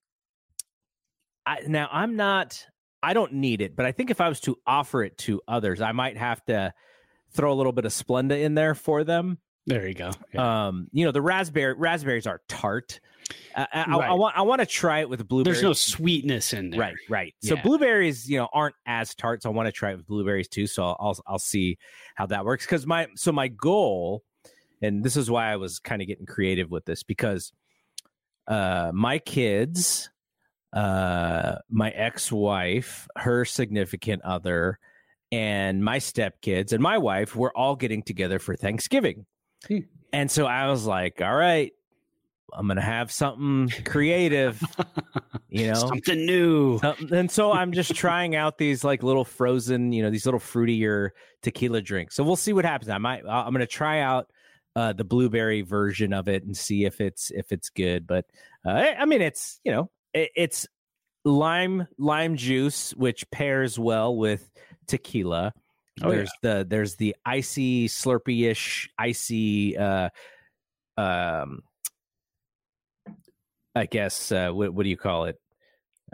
i 1.46 1.60
now 1.68 1.88
i'm 1.92 2.16
not 2.16 2.66
i 3.02 3.14
don't 3.14 3.34
need 3.34 3.62
it 3.62 3.76
but 3.76 3.86
i 3.86 3.92
think 3.92 4.10
if 4.10 4.22
i 4.22 4.30
was 4.30 4.40
to 4.40 4.58
offer 4.66 5.04
it 5.04 5.18
to 5.18 5.42
others 5.48 5.82
i 5.82 5.92
might 5.92 6.18
have 6.18 6.44
to 6.46 6.74
throw 7.32 7.52
a 7.52 7.56
little 7.56 7.72
bit 7.72 7.86
of 7.86 7.92
splenda 7.92 8.42
in 8.42 8.54
there 8.56 8.76
for 8.76 9.04
them 9.04 9.38
there 9.66 9.88
you 9.88 9.94
go. 9.94 10.12
Yeah. 10.34 10.68
um 10.68 10.88
you 10.92 11.06
know 11.06 11.12
the 11.14 11.22
raspberry 11.22 11.74
raspberries 11.74 12.28
are 12.28 12.42
tart 12.50 13.00
I, 13.56 13.62
I, 13.74 13.82
I- 13.84 14.08
I 14.08 14.14
want 14.14 14.38
I 14.38 14.42
want 14.42 14.60
to 14.60 14.66
try 14.66 15.00
it 15.00 15.08
with 15.08 15.26
blueberries. 15.26 15.58
There's 15.62 15.64
no 15.64 15.72
sweetness 15.72 16.52
in 16.52 16.72
there. 16.72 16.80
right, 16.82 16.96
right. 17.10 17.34
So 17.42 17.56
blueberries, 17.56 18.30
you 18.30 18.38
know, 18.38 18.50
aren't 18.52 18.76
as 18.86 19.16
tart. 19.16 19.42
So 19.42 19.50
I 19.50 19.54
want 19.54 19.68
to 19.68 19.72
try 19.72 19.92
it 19.94 19.96
with 19.96 20.06
blueberries 20.08 20.50
too. 20.50 20.68
So 20.68 20.84
I'll 20.84 20.98
I'll, 21.00 21.18
I'll 21.26 21.40
see 21.40 21.78
how 22.16 22.26
that 22.26 22.44
works. 22.44 22.66
Because 22.66 22.86
my 22.86 23.08
so 23.16 23.32
my 23.32 23.48
goal, 23.48 24.24
and 24.82 25.02
this 25.06 25.16
is 25.16 25.32
why 25.32 25.50
I 25.50 25.56
was 25.56 25.80
kind 25.80 26.02
of 26.02 26.10
getting 26.10 26.26
creative 26.26 26.70
with 26.70 26.84
this 26.84 27.04
because 27.04 27.54
uh 28.50 28.92
my 28.94 29.20
kids, 29.20 30.10
uh 30.74 31.56
my 31.70 31.90
ex-wife, 31.92 33.08
her 33.16 33.46
significant 33.46 34.22
other, 34.24 34.80
and 35.32 35.84
my 35.84 36.00
stepkids 36.00 36.74
and 36.74 36.82
my 36.82 36.98
wife 36.98 37.36
were 37.36 37.56
all 37.56 37.76
getting 37.76 38.04
together 38.04 38.40
for 38.40 38.56
Thanksgiving. 38.56 39.26
Hmm. 39.68 39.80
And 40.12 40.30
so 40.30 40.46
I 40.46 40.68
was 40.70 40.86
like, 40.86 41.22
all 41.22 41.36
right, 41.36 41.72
I'm 42.54 42.68
gonna 42.68 42.82
have 42.82 43.12
something 43.12 43.70
creative, 43.86 44.62
you 45.50 45.68
know. 45.68 45.74
Something 45.76 46.26
new. 46.26 46.80
Something- 46.80 47.14
and 47.14 47.32
so 47.32 47.52
I'm 47.52 47.72
just 47.72 47.96
trying 47.96 48.36
out 48.36 48.58
these 48.58 48.84
like 48.84 49.02
little 49.04 49.26
frozen, 49.26 49.92
you 49.92 50.04
know, 50.04 50.10
these 50.10 50.26
little 50.26 50.40
fruitier 50.40 51.10
tequila 51.42 51.82
drinks. 51.82 52.16
So 52.16 52.24
we'll 52.24 52.36
see 52.36 52.54
what 52.54 52.66
happens. 52.66 52.90
I 52.90 52.98
might, 53.00 53.26
I- 53.26 53.42
I'm 53.46 53.54
going 53.54 53.62
to 53.62 53.68
try 53.68 54.02
out 54.02 54.28
uh, 54.76 54.94
the 54.94 55.04
blueberry 55.04 55.62
version 55.62 56.14
of 56.14 56.28
it 56.28 56.44
and 56.44 56.56
see 56.58 56.86
if 56.86 57.00
it's 57.02 57.30
if 57.32 57.52
it's 57.52 57.70
good. 57.70 58.06
But 58.08 58.26
uh, 58.66 58.70
I 59.00 59.06
mean, 59.06 59.22
it's 59.22 59.60
you 59.64 59.72
know, 59.72 59.90
it's 60.14 60.68
lime 61.26 61.88
lime 61.98 62.36
juice, 62.38 62.92
which 62.92 63.30
pairs 63.32 63.80
well 63.80 64.16
with 64.16 64.50
tequila. 64.88 65.54
Oh, 66.02 66.10
yeah. 66.10 66.16
there's 66.16 66.32
the 66.42 66.66
there's 66.68 66.96
the 66.96 67.16
icy 67.26 67.88
slurpy-ish 67.88 68.90
icy 68.98 69.78
uh 69.78 70.10
um 70.98 71.62
I 73.76 73.86
guess 73.86 74.32
uh, 74.32 74.52
what 74.52 74.74
what 74.74 74.84
do 74.84 74.90
you 74.90 74.98
call 74.98 75.26
it? 75.26 75.40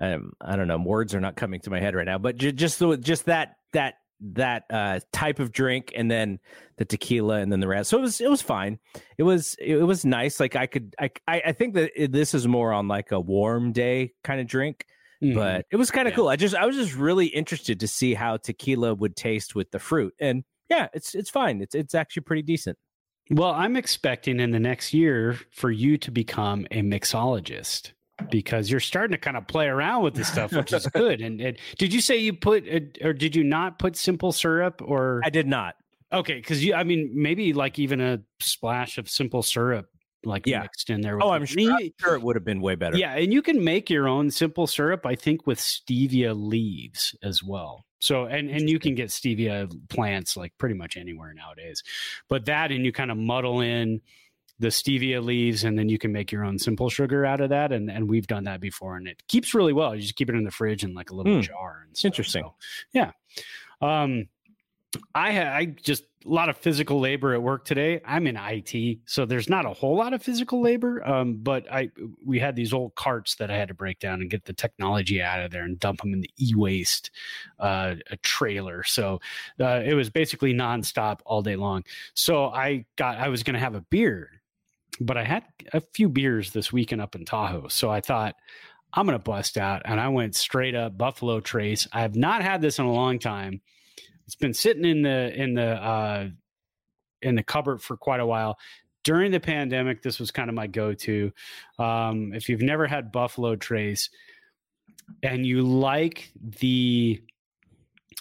Um, 0.01 0.33
I 0.39 0.55
don't 0.55 0.67
know. 0.67 0.77
Words 0.77 1.13
are 1.13 1.19
not 1.19 1.35
coming 1.35 1.59
to 1.61 1.69
my 1.69 1.79
head 1.79 1.93
right 1.93 2.05
now, 2.05 2.17
but 2.17 2.37
ju- 2.37 2.53
just 2.53 2.79
the, 2.79 2.95
just 2.95 3.25
that 3.25 3.55
that 3.73 3.95
that 4.21 4.63
uh, 4.69 4.99
type 5.13 5.39
of 5.39 5.51
drink, 5.51 5.91
and 5.95 6.09
then 6.11 6.39
the 6.77 6.85
tequila, 6.85 7.39
and 7.39 7.51
then 7.51 7.59
the 7.59 7.67
rest. 7.67 7.89
So 7.89 7.97
it 7.97 8.01
was 8.01 8.19
it 8.21 8.29
was 8.29 8.41
fine. 8.41 8.79
It 9.17 9.23
was 9.23 9.55
it 9.59 9.75
was 9.83 10.05
nice. 10.05 10.39
Like 10.39 10.55
I 10.55 10.65
could 10.67 10.95
I 10.99 11.09
I, 11.27 11.41
I 11.47 11.51
think 11.53 11.73
that 11.75 11.91
it, 11.95 12.11
this 12.11 12.33
is 12.33 12.47
more 12.47 12.73
on 12.73 12.87
like 12.87 13.11
a 13.11 13.19
warm 13.19 13.71
day 13.71 14.13
kind 14.23 14.41
of 14.41 14.47
drink, 14.47 14.85
Mhm. 15.23 15.35
but 15.35 15.65
it 15.71 15.75
was 15.77 15.91
kind 15.91 16.07
of 16.07 16.11
Yeah. 16.11 16.15
cool. 16.15 16.27
I 16.29 16.35
just 16.35 16.55
I 16.55 16.65
was 16.65 16.75
just 16.75 16.95
really 16.95 17.27
interested 17.27 17.79
to 17.81 17.87
see 17.87 18.13
how 18.13 18.37
tequila 18.37 18.93
would 18.95 19.15
taste 19.15 19.55
with 19.55 19.71
the 19.71 19.79
fruit, 19.79 20.13
and 20.19 20.43
yeah, 20.69 20.87
it's 20.93 21.15
it's 21.15 21.29
fine. 21.29 21.61
It's 21.61 21.75
it's 21.75 21.95
actually 21.95 22.23
pretty 22.23 22.43
decent. 22.43 22.77
Well, 23.31 23.51
I'm 23.51 23.75
expecting 23.75 24.39
in 24.39 24.51
the 24.51 24.59
next 24.59 24.91
year 24.93 25.37
for 25.51 25.69
you 25.69 25.97
to 25.99 26.09
become 26.11 26.65
a 26.71 26.81
mixologist 26.81 27.91
because 28.31 28.69
you're 28.69 28.79
starting 28.79 29.11
to 29.13 29.17
kind 29.17 29.37
of 29.37 29.47
play 29.47 29.67
around 29.67 30.03
with 30.03 30.13
this 30.15 30.27
stuff, 30.27 30.51
which 30.51 30.73
is 30.73 30.85
good. 30.87 31.21
And, 31.21 31.39
and 31.41 31.57
did 31.77 31.93
you 31.93 32.01
say 32.01 32.17
you 32.17 32.33
put, 32.33 32.67
uh, 32.67 32.79
or 33.05 33.13
did 33.13 33.35
you 33.35 33.43
not 33.43 33.79
put 33.79 33.95
simple 33.95 34.31
syrup 34.31 34.81
or? 34.83 35.21
I 35.23 35.29
did 35.29 35.47
not. 35.47 35.75
okay, 36.11 36.35
because 36.35 36.63
you, 36.63 36.73
I 36.73 36.83
mean, 36.83 37.11
maybe 37.13 37.53
like 37.53 37.77
even 37.79 38.01
a 38.01 38.19
splash 38.39 38.97
of 38.97 39.09
simple 39.09 39.43
syrup, 39.43 39.87
like 40.25 40.45
Yeah. 40.47 40.61
mixed 40.61 40.89
in 40.89 41.01
there. 41.01 41.15
with 41.17 41.25
Oh. 41.25 41.29
I'm 41.31 41.45
sure, 41.45 41.71
I'm 41.71 41.91
sure 41.99 42.15
it 42.15 42.21
would 42.21 42.35
have 42.35 42.43
been 42.45 42.61
way 42.61 42.75
better. 42.75 42.97
Yeah, 42.97 43.13
and 43.15 43.31
you 43.31 43.41
can 43.41 43.63
make 43.63 43.89
your 43.89 44.07
own 44.07 44.31
simple 44.31 44.67
syrup, 44.67 45.05
I 45.05 45.15
think, 45.15 45.45
with 45.47 45.59
stevia 45.59 46.33
leaves 46.35 47.15
as 47.23 47.43
well. 47.43 47.85
So, 48.01 48.25
and 48.25 48.49
and 48.49 48.69
you 48.69 48.79
can 48.79 48.95
get 48.95 49.09
stevia 49.09 49.69
plants 49.89 50.37
like 50.37 50.53
pretty 50.57 50.75
much 50.75 50.95
anywhere 50.95 51.33
nowadays. 51.33 51.83
But 52.29 52.45
that, 52.45 52.71
and 52.71 52.85
you 52.85 52.91
kind 52.93 53.11
of 53.11 53.17
muddle 53.17 53.59
in 53.59 53.99
the 54.59 54.67
stevia 54.67 55.23
leaves, 55.23 55.63
and 55.63 55.77
then 55.79 55.89
you 55.89 55.97
can 55.97 56.11
make 56.11 56.31
your 56.31 56.43
own 56.43 56.59
simple 56.59 56.89
sugar 56.89 57.25
out 57.25 57.41
of 57.41 57.49
that. 57.49 57.71
And 57.71 57.89
and 57.89 58.09
we've 58.09 58.27
done 58.27 58.43
that 58.45 58.59
before, 58.61 58.97
and 58.97 59.07
it 59.07 59.21
keeps 59.27 59.53
really 59.53 59.73
well. 59.73 59.95
You 59.95 60.01
just 60.01 60.15
keep 60.15 60.29
it 60.29 60.35
in 60.35 60.43
the 60.43 60.51
fridge 60.51 60.83
in 60.83 60.93
like 60.93 61.09
a 61.11 61.15
little 61.15 61.35
Hmm. 61.35 61.41
jar. 61.41 61.83
And 61.87 61.95
stuff. 61.97 62.09
Interesting. 62.09 62.43
So, 62.43 62.55
yeah. 62.93 63.11
Um, 63.81 64.27
I 65.13 65.31
ha- 65.33 65.55
I 65.55 65.65
just 65.65 66.03
a 66.25 66.29
lot 66.29 66.49
of 66.49 66.57
physical 66.57 66.99
labor 66.99 67.33
at 67.33 67.41
work 67.41 67.63
today. 67.63 68.01
I'm 68.03 68.27
in 68.27 68.35
IT, 68.35 68.99
so 69.05 69.25
there's 69.25 69.47
not 69.47 69.65
a 69.65 69.69
whole 69.69 69.95
lot 69.95 70.13
of 70.13 70.21
physical 70.21 70.61
labor. 70.61 71.07
Um, 71.07 71.35
but 71.37 71.71
I 71.71 71.91
we 72.25 72.39
had 72.39 72.55
these 72.55 72.73
old 72.73 72.95
carts 72.95 73.35
that 73.35 73.51
I 73.51 73.55
had 73.55 73.67
to 73.69 73.73
break 73.75 73.99
down 73.99 74.19
and 74.19 74.29
get 74.29 74.45
the 74.45 74.51
technology 74.51 75.21
out 75.21 75.41
of 75.41 75.51
there 75.51 75.63
and 75.63 75.79
dump 75.79 76.01
them 76.01 76.11
in 76.13 76.21
the 76.21 76.29
e-waste 76.39 77.11
uh, 77.59 77.95
a 78.09 78.17
trailer. 78.17 78.83
So 78.83 79.21
uh, 79.59 79.81
it 79.85 79.93
was 79.93 80.09
basically 80.09 80.53
nonstop 80.53 81.19
all 81.25 81.41
day 81.43 81.55
long. 81.55 81.83
So 82.15 82.47
I 82.47 82.85
got 82.97 83.17
I 83.17 83.29
was 83.29 83.43
going 83.43 83.53
to 83.53 83.59
have 83.59 83.75
a 83.75 83.81
beer, 83.81 84.38
but 84.99 85.17
I 85.17 85.23
had 85.23 85.43
a 85.73 85.81
few 85.81 86.09
beers 86.09 86.51
this 86.51 86.71
weekend 86.73 87.01
up 87.01 87.15
in 87.15 87.25
Tahoe. 87.25 87.67
So 87.69 87.89
I 87.89 88.01
thought 88.01 88.35
I'm 88.93 89.05
going 89.05 89.17
to 89.17 89.23
bust 89.23 89.57
out, 89.57 89.83
and 89.85 89.99
I 89.99 90.07
went 90.09 90.35
straight 90.35 90.75
up 90.75 90.97
Buffalo 90.97 91.39
Trace. 91.39 91.87
I 91.93 92.01
have 92.01 92.15
not 92.15 92.41
had 92.41 92.61
this 92.61 92.79
in 92.79 92.85
a 92.85 92.91
long 92.93 93.19
time. 93.19 93.61
It's 94.25 94.35
been 94.35 94.53
sitting 94.53 94.85
in 94.85 95.01
the 95.01 95.33
in 95.35 95.53
the 95.53 95.67
uh, 95.83 96.27
in 97.21 97.35
the 97.35 97.43
cupboard 97.43 97.81
for 97.81 97.97
quite 97.97 98.19
a 98.19 98.25
while. 98.25 98.57
During 99.03 99.31
the 99.31 99.39
pandemic, 99.39 100.01
this 100.03 100.19
was 100.19 100.29
kind 100.29 100.49
of 100.49 100.55
my 100.55 100.67
go-to. 100.67 101.31
Um, 101.79 102.33
if 102.33 102.49
you've 102.49 102.61
never 102.61 102.85
had 102.85 103.11
Buffalo 103.11 103.55
Trace 103.55 104.09
and 105.23 105.45
you 105.45 105.61
like 105.61 106.31
the 106.59 107.21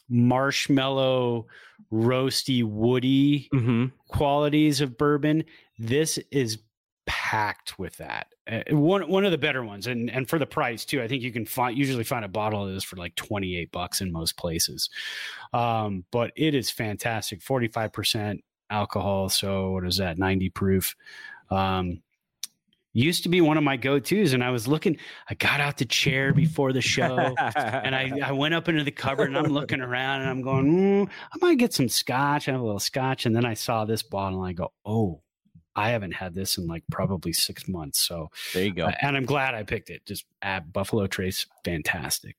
marshmallow, 0.09 1.47
roasty, 1.93 2.65
woody 2.65 3.49
Mm-hmm. 3.53 3.87
qualities 4.09 4.81
of 4.81 4.97
bourbon, 4.97 5.45
this 5.79 6.19
is 6.31 6.59
packed 7.07 7.79
with 7.79 7.97
that. 7.97 8.29
Uh, 8.51 8.63
one 8.71 9.09
one 9.09 9.25
of 9.25 9.33
the 9.33 9.39
better 9.39 9.65
ones, 9.65 9.87
and 9.87 10.11
and 10.11 10.29
for 10.29 10.39
the 10.39 10.47
price 10.47 10.85
too. 10.85 11.03
I 11.03 11.09
think 11.09 11.23
you 11.23 11.33
can 11.33 11.47
find 11.47 11.77
usually 11.77 12.05
find 12.05 12.25
a 12.25 12.29
bottle 12.29 12.67
of 12.67 12.73
this 12.73 12.85
for 12.85 12.97
like 12.97 13.15
twenty 13.15 13.57
eight 13.57 13.73
bucks 13.73 14.01
in 14.01 14.13
most 14.13 14.37
places. 14.37 14.91
Um, 15.53 16.05
but 16.11 16.33
it 16.37 16.55
is 16.55 16.71
fantastic. 16.71 17.43
Forty 17.43 17.69
five 17.69 17.93
percent 17.93 18.45
alcohol. 18.71 19.31
So 19.31 19.73
what 19.73 19.87
is 19.87 19.97
that? 19.97 20.19
Ninety 20.19 20.51
proof. 20.51 20.95
Um, 21.51 22.03
used 22.93 23.23
to 23.23 23.29
be 23.29 23.41
one 23.41 23.57
of 23.57 23.63
my 23.63 23.77
go-to's 23.77 24.33
and 24.33 24.43
i 24.43 24.51
was 24.51 24.67
looking 24.67 24.97
i 25.29 25.35
got 25.35 25.61
out 25.61 25.77
the 25.77 25.85
chair 25.85 26.33
before 26.33 26.73
the 26.73 26.81
show 26.81 27.17
and 27.55 27.95
I, 27.95 28.11
I 28.25 28.33
went 28.33 28.55
up 28.55 28.69
into 28.69 28.83
the 28.83 28.91
cupboard 28.91 29.29
and 29.29 29.39
i'm 29.39 29.53
looking 29.53 29.81
around 29.81 30.23
and 30.23 30.31
i'm 30.31 30.43
going 30.43 30.67
mm, 30.67 31.11
i 31.33 31.37
might 31.41 31.59
get 31.59 31.73
some 31.73 31.89
scotch 31.89 32.49
i 32.49 32.53
have 32.53 32.61
a 32.61 32.65
little 32.65 32.81
scotch 32.81 33.27
and 33.27 33.37
then 33.37 33.45
i 33.45 33.55
saw 33.55 33.85
this 33.85 34.03
bottle 34.03 34.43
and 34.43 34.49
i 34.49 34.53
go 34.53 34.73
oh 34.85 35.23
i 35.79 35.91
haven't 35.91 36.13
had 36.13 36.35
this 36.35 36.59
in 36.59 36.67
like 36.67 36.83
probably 36.91 37.33
six 37.33 37.69
months 37.69 38.01
so 38.01 38.31
there 38.55 38.65
you 38.65 38.73
go 38.73 38.87
uh, 38.87 38.93
and 39.03 39.17
i'm 39.17 39.27
glad 39.27 39.55
i 39.55 39.63
picked 39.63 39.91
it 39.91 40.05
just 40.05 40.25
at 40.43 40.73
buffalo 40.73 41.07
trace 41.07 41.47
fantastic 41.65 42.37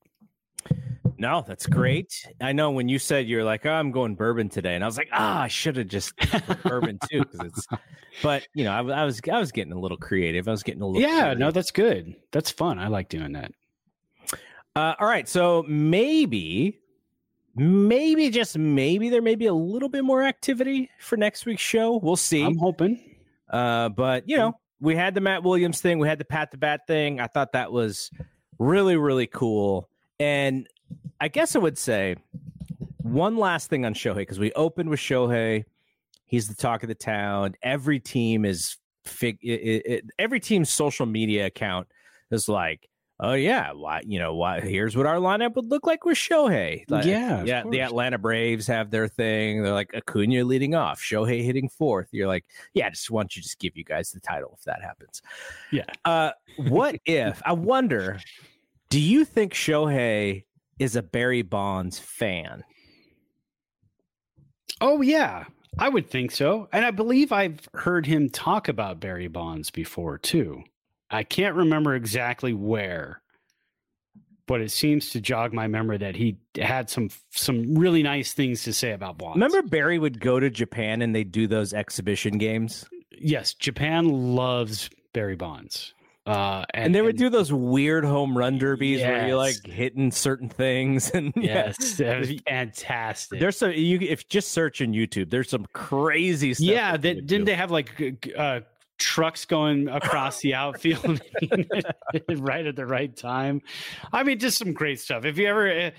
no, 1.20 1.44
that's 1.46 1.68
great. 1.68 2.26
I 2.40 2.54
know 2.54 2.72
when 2.72 2.88
you 2.88 2.98
said 2.98 3.28
you're 3.28 3.44
like, 3.44 3.66
oh, 3.66 3.72
I'm 3.72 3.92
going 3.92 4.16
bourbon 4.16 4.48
today, 4.48 4.76
and 4.76 4.84
I 4.84 4.88
was 4.88 4.98
like, 4.98 5.10
ah, 5.12 5.40
oh, 5.40 5.42
I 5.42 5.48
should 5.50 5.76
have 5.76 5.90
just 5.90 6.14
bourbon 6.64 6.98
too, 7.10 7.20
because 7.20 7.40
it's. 7.46 7.68
But 8.24 8.48
you 8.54 8.66
know, 8.66 8.72
I, 8.72 8.80
I, 8.80 9.06
was 9.06 9.22
I 9.32 9.40
was 9.40 9.52
getting 9.52 9.72
a 9.72 9.80
little 9.80 9.96
creative. 9.96 10.48
I 10.48 10.52
was 10.52 10.64
getting 10.64 10.82
a 10.82 10.88
little. 10.88 11.00
Yeah, 11.00 11.22
creative. 11.22 11.40
no, 11.40 11.52
that's 11.52 11.72
good. 11.72 12.16
That's 12.32 12.50
fun. 12.50 12.80
I 12.80 12.88
like 12.88 13.08
doing 13.08 13.34
that. 13.34 13.52
Uh, 14.76 14.96
all 15.00 15.08
right, 15.08 15.30
so 15.30 15.64
maybe, 15.68 16.80
maybe 17.56 18.30
just 18.30 18.58
maybe 18.58 19.10
there 19.10 19.22
may 19.22 19.36
be 19.36 19.46
a 19.46 19.54
little 19.54 19.88
bit 19.88 20.04
more 20.04 20.24
activity 20.24 20.90
for 21.00 21.18
next 21.18 21.46
week's 21.46 21.62
show. 21.62 21.98
We'll 21.98 22.16
see. 22.18 22.44
I'm 22.44 22.58
hoping. 22.58 23.09
Uh, 23.50 23.89
but 23.89 24.28
you 24.28 24.38
know, 24.38 24.54
we 24.80 24.95
had 24.95 25.14
the 25.14 25.22
Matt 25.22 25.43
Williams 25.43 25.82
thing, 25.82 26.00
we 26.00 26.08
had 26.08 26.20
the 26.20 26.26
Pat 26.26 26.52
the 26.52 26.58
Bat 26.58 26.82
thing. 26.88 27.20
I 27.20 27.28
thought 27.28 27.54
that 27.54 27.72
was 27.72 28.12
really 28.58 28.97
really 28.97 29.28
cool. 29.28 29.89
And 30.20 30.68
I 31.22 31.28
guess 31.28 31.56
I 31.56 31.60
would 31.60 31.78
say 31.78 32.16
one 32.97 33.38
last 33.38 33.70
thing 33.70 33.86
on 33.86 33.93
Shohei 33.93 34.18
because 34.18 34.39
we 34.39 34.52
opened 34.54 34.89
with 34.89 35.00
Shohei. 35.00 35.66
He's 36.26 36.47
the 36.47 36.56
talk 36.56 36.84
of 36.84 36.89
the 36.89 36.95
town. 36.95 37.56
Every 37.64 38.00
team 38.00 38.45
is 38.45 38.78
fig. 39.06 39.39
It, 39.41 39.86
it, 39.86 40.06
every 40.20 40.39
team's 40.39 40.70
social 40.70 41.06
media 41.06 41.45
account 41.47 41.88
is 42.32 42.47
like, 42.47 42.89
oh 43.20 43.34
yeah, 43.34 43.72
why 43.74 44.01
you 44.05 44.20
know 44.20 44.34
why? 44.36 44.61
Here's 44.61 44.95
what 44.95 45.05
our 45.05 45.17
lineup 45.17 45.55
would 45.55 45.70
look 45.70 45.86
like 45.86 46.05
with 46.05 46.17
Shohei. 46.17 46.84
Like, 46.89 47.05
yeah, 47.05 47.43
yeah. 47.43 47.63
The 47.70 47.82
Atlanta 47.82 48.17
Braves 48.17 48.67
have 48.67 48.91
their 48.91 49.07
thing. 49.07 49.63
They're 49.63 49.74
like 49.74 49.93
Acuna 49.93 50.43
leading 50.43 50.76
off, 50.76 51.01
Shohei 51.01 51.43
hitting 51.43 51.70
fourth. 51.70 52.09
You're 52.11 52.28
like, 52.28 52.45
yeah, 52.74 52.88
I 52.88 52.89
just 52.89 53.11
want 53.11 53.36
you 53.36 53.41
to 53.41 53.43
just 53.43 53.59
give 53.59 53.76
you 53.76 53.84
guys 53.84 54.11
the 54.11 54.20
title 54.20 54.55
if 54.57 54.63
that 54.65 54.82
happens. 54.82 55.22
Yeah. 55.72 55.86
Uh, 56.05 56.32
what 56.57 56.95
if? 57.05 57.41
I 57.45 57.53
wonder. 57.53 58.20
Do 58.89 58.99
you 58.99 59.24
think 59.24 59.53
Shohei 59.53 60.43
is 60.80 60.95
a 60.95 61.03
Barry 61.03 61.41
Bonds 61.41 61.99
fan. 61.99 62.63
Oh 64.82 65.01
yeah, 65.01 65.43
I 65.78 65.89
would 65.89 66.09
think 66.09 66.32
so. 66.32 66.70
And 66.72 66.86
I 66.86 66.91
believe 66.91 67.32
I've 67.32 67.67
heard 67.74 68.05
him 68.05 68.30
talk 68.30 68.70
about 68.70 69.01
Barry 69.01 69.28
Bonds 69.28 69.70
before 69.70 70.17
too. 70.17 70.63
I 71.10 71.24
can't 71.24 71.55
remember 71.55 71.95
exactly 71.95 72.53
where, 72.53 73.22
but 74.47 74.62
it 74.62 74.72
seems 74.72 75.10
to 75.12 75.22
jog 75.22 75.53
my 75.53 75.68
memory 75.68 75.97
that 75.97 76.16
he 76.16 76.38
had 76.60 76.89
some 76.89 77.10
some 77.32 77.76
really 77.76 78.03
nice 78.03 78.34
things 78.34 78.64
to 78.64 78.74
say 78.74 78.91
about 78.91 79.18
Bonds. 79.18 79.36
Remember 79.36 79.62
Barry 79.62 79.99
would 79.99 80.20
go 80.20 80.39
to 80.39 80.49
Japan 80.49 81.01
and 81.01 81.16
they'd 81.16 81.32
do 81.32 81.47
those 81.47 81.74
exhibition 81.74 82.38
games? 82.38 82.86
Yes, 83.12 83.53
Japan 83.53 84.36
loves 84.36 84.89
Barry 85.14 85.36
Bonds. 85.36 85.93
Uh, 86.26 86.64
and, 86.74 86.86
and, 86.86 86.95
they 86.95 87.01
would 87.01 87.12
and, 87.12 87.18
do 87.18 87.30
those 87.30 87.51
weird 87.51 88.05
home 88.05 88.38
run 88.38 88.60
derbies 88.60 88.99
yes. 88.99 89.10
where 89.10 89.28
you're 89.28 89.38
like 89.38 89.66
hitting 89.66 90.12
certain 90.12 90.47
things 90.47 91.10
and 91.16 91.34
yes 91.36 91.95
that 91.95 92.20
was 92.20 92.32
fantastic 92.47 93.39
there's 93.39 93.57
some 93.57 93.72
you 93.72 93.97
if 94.01 94.28
just 94.30 94.51
search 94.51 94.80
in 94.80 94.91
youtube 94.91 95.32
there's 95.32 95.49
some 95.49 95.66
crazy 95.74 96.53
stuff 96.53 96.68
yeah 96.68 96.95
that, 96.95 97.26
didn't 97.26 97.45
they 97.45 97.55
have 97.55 97.72
like 97.72 98.32
uh, 98.38 98.60
trucks 99.00 99.45
going 99.45 99.88
across 99.88 100.39
the 100.41 100.54
outfield 100.54 101.22
right 102.38 102.68
at 102.68 102.76
the 102.76 102.86
right 102.86 103.16
time 103.16 103.62
i 104.14 104.24
mean 104.24 104.38
just 104.38 104.58
some 104.58 104.74
great 104.74 105.00
stuff 105.00 105.26
if 105.26 105.38
you 105.38 105.47
ever 105.47 105.91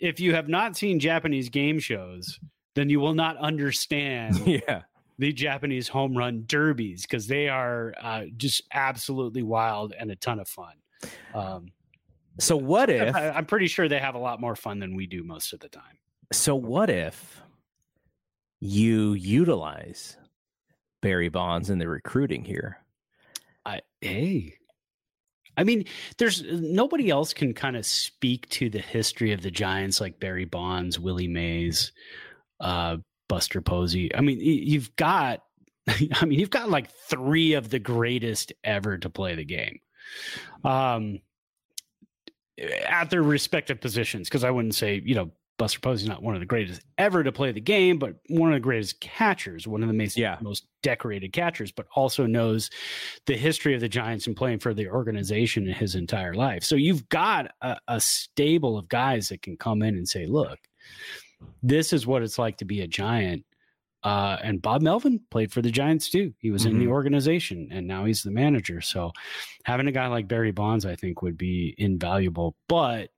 if 0.00 0.20
you 0.20 0.34
have 0.34 0.48
not 0.48 0.76
seen 0.76 0.98
japanese 0.98 1.48
game 1.48 1.78
shows 1.78 2.38
then 2.74 2.90
you 2.90 3.00
will 3.00 3.14
not 3.14 3.36
understand 3.38 4.36
yeah 4.46 4.82
the 5.18 5.32
Japanese 5.32 5.88
home 5.88 6.16
run 6.16 6.44
derbies 6.46 7.02
because 7.02 7.26
they 7.26 7.48
are 7.48 7.92
uh, 8.00 8.24
just 8.36 8.62
absolutely 8.72 9.42
wild 9.42 9.92
and 9.98 10.10
a 10.10 10.16
ton 10.16 10.38
of 10.38 10.48
fun. 10.48 10.74
Um, 11.34 11.72
so 12.38 12.56
what 12.56 12.88
if 12.88 13.14
I, 13.14 13.30
I'm 13.30 13.46
pretty 13.46 13.66
sure 13.66 13.88
they 13.88 13.98
have 13.98 14.14
a 14.14 14.18
lot 14.18 14.40
more 14.40 14.54
fun 14.54 14.78
than 14.78 14.94
we 14.94 15.06
do 15.06 15.24
most 15.24 15.52
of 15.52 15.60
the 15.60 15.68
time. 15.68 15.98
So 16.32 16.54
what 16.54 16.88
if 16.88 17.42
you 18.60 19.14
utilize 19.14 20.16
Barry 21.00 21.28
Bonds 21.28 21.70
in 21.70 21.78
the 21.78 21.88
recruiting 21.88 22.44
here? 22.44 22.78
I 23.64 23.80
hey. 24.00 24.54
I 25.56 25.64
mean, 25.64 25.86
there's 26.18 26.44
nobody 26.44 27.10
else 27.10 27.34
can 27.34 27.52
kind 27.52 27.76
of 27.76 27.84
speak 27.84 28.48
to 28.50 28.70
the 28.70 28.78
history 28.78 29.32
of 29.32 29.42
the 29.42 29.50
Giants 29.50 30.00
like 30.00 30.20
Barry 30.20 30.44
Bonds, 30.44 31.00
Willie 31.00 31.26
Mays, 31.26 31.90
uh, 32.60 32.98
Buster 33.28 33.60
Posey. 33.60 34.14
I 34.14 34.20
mean, 34.20 34.38
you've 34.40 34.94
got, 34.94 35.42
I 35.88 36.24
mean, 36.26 36.38
you've 36.38 36.50
got 36.50 36.70
like 36.70 36.90
three 37.08 37.54
of 37.54 37.70
the 37.70 37.80
greatest 37.80 38.52
ever 38.62 38.98
to 38.98 39.10
play 39.10 39.34
the 39.34 39.44
game, 39.44 39.80
um, 40.62 41.18
at 42.86 43.10
their 43.10 43.22
respective 43.22 43.80
positions. 43.80 44.28
Because 44.28 44.44
I 44.44 44.52
wouldn't 44.52 44.76
say, 44.76 45.02
you 45.04 45.16
know, 45.16 45.32
Buster 45.58 45.80
Posey's 45.80 46.08
not 46.08 46.22
one 46.22 46.34
of 46.34 46.40
the 46.40 46.46
greatest 46.46 46.82
ever 46.96 47.24
to 47.24 47.32
play 47.32 47.50
the 47.50 47.60
game, 47.60 47.98
but 47.98 48.14
one 48.28 48.52
of 48.52 48.56
the 48.56 48.60
greatest 48.60 49.00
catchers, 49.00 49.66
one 49.66 49.82
of 49.82 49.88
the 49.88 49.94
most, 49.94 50.16
yeah. 50.16 50.38
most 50.40 50.66
decorated 50.82 51.32
catchers, 51.32 51.72
but 51.72 51.86
also 51.94 52.26
knows 52.26 52.70
the 53.26 53.36
history 53.36 53.74
of 53.74 53.80
the 53.80 53.88
Giants 53.88 54.28
and 54.28 54.36
playing 54.36 54.60
for 54.60 54.72
the 54.72 54.88
organization 54.88 55.66
in 55.66 55.74
his 55.74 55.96
entire 55.96 56.34
life. 56.34 56.62
So 56.62 56.76
you've 56.76 57.08
got 57.08 57.50
a, 57.60 57.76
a 57.88 58.00
stable 58.00 58.78
of 58.78 58.88
guys 58.88 59.28
that 59.28 59.42
can 59.42 59.56
come 59.56 59.82
in 59.82 59.96
and 59.96 60.08
say, 60.08 60.26
look, 60.26 60.60
this 61.62 61.92
is 61.92 62.06
what 62.06 62.22
it's 62.22 62.38
like 62.38 62.56
to 62.58 62.64
be 62.64 62.82
a 62.82 62.86
giant. 62.86 63.44
Uh, 64.04 64.36
and 64.44 64.62
Bob 64.62 64.80
Melvin 64.80 65.20
played 65.28 65.52
for 65.52 65.60
the 65.60 65.72
Giants 65.72 66.08
too. 66.08 66.32
He 66.38 66.52
was 66.52 66.62
mm-hmm. 66.62 66.70
in 66.70 66.78
the 66.78 66.84
mm-hmm. 66.84 66.92
organization 66.92 67.68
and 67.72 67.86
now 67.86 68.04
he's 68.04 68.22
the 68.22 68.30
manager. 68.30 68.80
So 68.80 69.10
having 69.64 69.88
a 69.88 69.92
guy 69.92 70.06
like 70.06 70.28
Barry 70.28 70.52
Bonds, 70.52 70.86
I 70.86 70.94
think, 70.94 71.20
would 71.20 71.36
be 71.36 71.74
invaluable. 71.78 72.54
But 72.68 73.10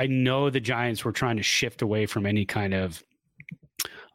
I 0.00 0.06
know 0.06 0.48
the 0.48 0.60
Giants 0.60 1.04
were 1.04 1.12
trying 1.12 1.36
to 1.36 1.42
shift 1.42 1.82
away 1.82 2.06
from 2.06 2.24
any 2.24 2.46
kind 2.46 2.72
of 2.72 3.04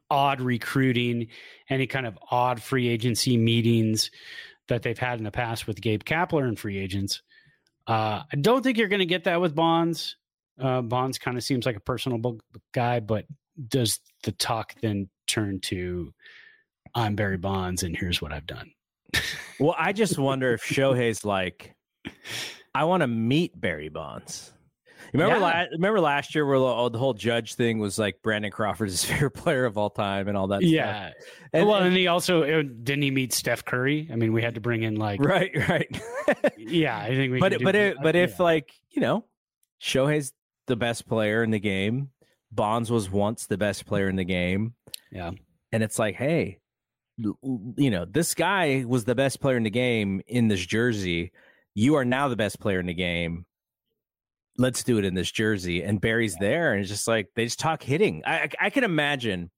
odd 0.10 0.42
recruiting, 0.42 1.28
any 1.70 1.86
kind 1.86 2.08
of 2.08 2.18
odd 2.32 2.60
free 2.60 2.88
agency 2.88 3.38
meetings 3.38 4.10
that 4.68 4.82
they've 4.82 4.98
had 4.98 5.20
in 5.20 5.24
the 5.24 5.30
past 5.30 5.68
with 5.68 5.80
Gabe 5.80 6.02
Kapler 6.02 6.48
and 6.48 6.58
free 6.58 6.80
agents. 6.80 7.22
Uh, 7.86 8.24
I 8.34 8.36
don't 8.42 8.64
think 8.64 8.80
you're 8.80 8.88
going 8.88 8.98
to 8.98 9.06
get 9.06 9.26
that 9.26 9.40
with 9.40 9.54
Bonds. 9.54 10.18
Uh, 10.60 10.82
Bonds 10.82 11.20
kind 11.20 11.38
of 11.38 11.44
seems 11.44 11.68
like 11.68 11.76
a 11.76 11.82
personable 11.82 12.40
guy, 12.72 13.00
but 13.00 13.26
does 13.68 14.00
the 14.24 14.32
talk 14.32 14.74
then 14.82 15.08
turn 15.28 15.60
to 15.66 16.12
I'm 16.96 17.16
Barry 17.16 17.38
Bonds 17.38 17.84
and 17.84 17.96
here's 17.96 18.24
what 18.24 18.34
I've 18.34 18.48
done? 18.48 18.72
well, 19.60 19.76
I 19.78 19.94
just 19.94 20.18
wonder 20.18 20.52
if 20.52 20.64
Shohei's 20.66 21.24
like, 21.24 21.76
I 22.74 22.86
want 22.86 23.02
to 23.02 23.08
meet 23.08 23.62
Barry 23.62 23.90
Bonds. 23.90 24.52
Remember, 25.18 25.38
yeah. 25.38 25.60
la- 25.62 25.66
remember 25.72 26.00
last 26.00 26.36
year 26.36 26.46
where 26.46 26.60
the, 26.60 26.90
the, 26.90 26.98
whole 26.98 27.14
judge 27.14 27.56
thing 27.56 27.80
was 27.80 27.98
like 27.98 28.22
Brandon 28.22 28.52
Crawford 28.52 28.90
is 28.90 29.04
favorite 29.06 29.32
player 29.32 29.66
of 29.66 29.78
all 29.78 29.90
time 29.90 30.28
and 30.28 30.38
all 30.38 30.48
that. 30.48 30.62
Yeah. 30.62 31.10
Stuff. 31.10 31.30
And, 31.54 31.68
well, 31.68 31.82
and 31.82 31.96
he 31.96 32.08
also 32.08 32.44
uh, 32.44 32.64
didn't 32.64 33.02
he 33.02 33.12
meet 33.12 33.34
Steph 33.34 33.64
Curry? 33.66 34.10
I 34.12 34.16
mean, 34.16 34.34
we 34.34 34.42
had 34.42 34.56
to 34.56 34.62
bring 34.62 34.84
in 34.84 34.96
like 34.96 35.22
right, 35.22 35.52
right. 35.70 36.02
yeah, 36.58 36.98
I 36.98 37.10
think 37.10 37.34
we. 37.34 37.40
But 37.40 37.62
but 37.64 37.76
it, 37.76 37.98
but 38.02 38.16
if 38.16 38.40
like 38.40 38.72
you 38.92 39.02
know, 39.02 39.26
Shohei's 39.82 40.34
the 40.68 40.76
best 40.76 41.08
player 41.08 41.44
in 41.44 41.52
the 41.52 41.60
game. 41.60 42.10
Bonds 42.52 42.90
was 42.90 43.10
once 43.10 43.48
the 43.48 43.58
best 43.58 43.86
player 43.86 44.08
in 44.08 44.16
the 44.16 44.24
game. 44.24 44.76
Yeah. 45.12 45.32
And 45.72 45.84
it's 45.84 46.00
like, 46.00 46.16
hey, 46.16 46.60
you 47.18 47.90
know, 47.90 48.06
this 48.06 48.34
guy 48.34 48.86
was 48.88 49.06
the 49.06 49.16
best 49.16 49.42
player 49.42 49.58
in 49.58 49.64
the 49.64 49.70
game 49.70 50.22
in 50.28 50.48
this 50.48 50.66
jersey. 50.66 51.32
You 51.74 51.96
are 51.96 52.06
now 52.06 52.28
the 52.28 52.36
best 52.36 52.60
player 52.60 52.80
in 52.80 52.86
the 52.86 52.94
game. 52.94 53.46
Let's 54.58 54.84
do 54.84 54.98
it 54.98 55.06
in 55.06 55.14
this 55.14 55.32
jersey. 55.32 55.84
And 55.84 56.00
Barry's 56.00 56.36
there, 56.38 56.74
and 56.74 56.82
it's 56.82 56.90
just 56.90 57.08
like 57.08 57.30
they 57.36 57.46
just 57.46 57.60
talk 57.60 57.84
hitting. 57.84 58.24
I, 58.26 58.36
I, 58.36 58.50
I 58.62 58.70
can 58.70 58.84
imagine 58.84 59.52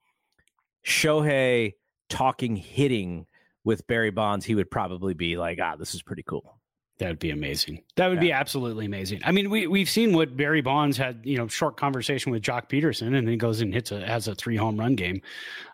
Shohei 0.85 1.73
talking 2.09 2.55
hitting 2.55 3.27
with 3.63 3.85
Barry 3.87 4.11
Bonds. 4.11 4.45
He 4.45 4.55
would 4.55 4.71
probably 4.71 5.13
be 5.13 5.37
like, 5.37 5.59
ah, 5.61 5.75
this 5.75 5.93
is 5.93 6.01
pretty 6.01 6.23
cool. 6.23 6.57
That 6.99 7.09
would 7.09 7.19
be 7.19 7.29
amazing. 7.29 7.83
That 7.95 8.07
would 8.07 8.15
yeah. 8.15 8.21
be 8.21 8.31
absolutely 8.31 8.85
amazing. 8.85 9.21
I 9.23 9.31
mean, 9.31 9.51
we 9.51 9.67
we've 9.67 9.89
seen 9.89 10.15
what 10.15 10.35
Barry 10.35 10.61
Bonds 10.61 10.97
had, 10.97 11.21
you 11.23 11.37
know, 11.37 11.47
short 11.47 11.77
conversation 11.77 12.31
with 12.31 12.41
Joc 12.41 12.69
Pederson, 12.69 13.15
and 13.15 13.27
then 13.27 13.37
goes 13.37 13.61
and 13.61 13.71
hits 13.71 13.91
a 13.91 14.03
has 14.05 14.27
a 14.27 14.33
three 14.33 14.55
home 14.55 14.79
run 14.79 14.95
game. 14.95 15.21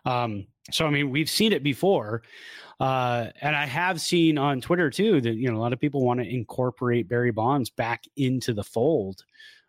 Um, 0.04 0.46
so 0.70 0.86
I 0.86 0.90
mean, 0.90 1.10
we've 1.10 1.30
seen 1.30 1.52
it 1.52 1.62
before, 1.62 2.22
uh, 2.80 3.28
and 3.40 3.54
I 3.54 3.66
have 3.66 4.00
seen 4.00 4.38
on 4.38 4.60
Twitter 4.60 4.90
too 4.90 5.20
that 5.20 5.34
you 5.34 5.50
know 5.50 5.56
a 5.56 5.60
lot 5.60 5.72
of 5.72 5.80
people 5.80 6.04
want 6.04 6.20
to 6.20 6.26
incorporate 6.28 7.08
Barry 7.08 7.30
Bonds 7.32 7.70
back 7.70 8.04
into 8.16 8.52
the 8.52 8.64
fold. 8.64 9.24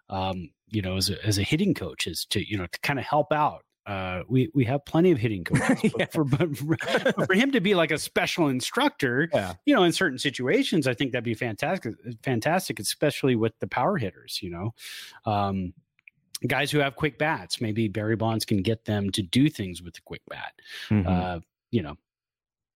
Um, 0.10 0.50
you 0.70 0.82
know, 0.82 0.98
as 0.98 1.10
a, 1.10 1.24
as 1.26 1.38
a 1.38 1.44
hitting 1.44 1.74
coach, 1.74 2.08
is 2.08 2.26
to 2.28 2.48
you 2.48 2.58
know 2.58 2.66
to 2.68 2.80
kind 2.82 3.00
of 3.00 3.06
help 3.06 3.32
out 3.32 3.64
uh, 3.88 4.22
we 4.28 4.50
we 4.56 4.66
have 4.66 4.84
plenty 4.86 5.12
of 5.12 5.18
hitting 5.20 5.44
coaches. 5.46 5.92
But 5.98 6.12
for, 6.12 6.24
but 6.24 6.58
for, 6.58 6.76
but 7.16 7.26
for 7.28 7.34
him 7.36 7.52
to 7.52 7.60
be 7.62 7.76
like 7.76 7.92
a 7.92 7.98
special 8.00 8.48
instructor, 8.48 9.30
Yeah. 9.34 9.54
you 9.66 9.76
know, 9.76 9.84
in 9.84 9.92
certain 9.92 10.18
situations, 10.18 10.88
I 10.88 10.94
think 10.96 11.12
that'd 11.12 11.24
be 11.24 11.36
fantastic. 11.36 11.94
Fantastic, 12.24 12.80
especially 12.80 13.36
with 13.36 13.54
the 13.60 13.68
power 13.68 13.98
hitters. 13.98 14.40
You 14.42 14.50
know, 14.52 14.74
um, 15.32 15.74
guys 16.48 16.72
who 16.72 16.80
have 16.80 16.96
quick 16.96 17.18
bats. 17.18 17.62
Maybe 17.62 17.88
Barry 17.88 18.16
Bonds 18.16 18.46
can 18.46 18.62
get 18.62 18.86
them 18.86 19.10
to 19.12 19.22
do 19.22 19.50
things 19.50 19.82
with 19.82 19.94
the 19.96 20.02
quick 20.02 20.22
bat. 20.30 20.54
Mhm. 20.90 21.08
Uh, 21.08 21.40
you 21.72 21.82
know, 21.82 21.96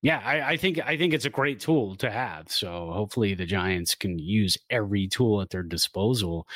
yeah, 0.01 0.21
I, 0.23 0.51
I 0.51 0.57
think 0.57 0.79
I 0.85 0.97
think 0.97 1.13
it's 1.13 1.25
a 1.25 1.29
great 1.29 1.59
tool 1.59 1.95
to 1.97 2.09
have. 2.09 2.49
So 2.51 2.91
hopefully 2.93 3.33
the 3.33 3.45
Giants 3.45 3.95
can 3.95 4.17
use 4.17 4.57
every 4.69 5.07
tool 5.07 5.41
at 5.41 5.49
their 5.49 5.63
disposal 5.63 6.47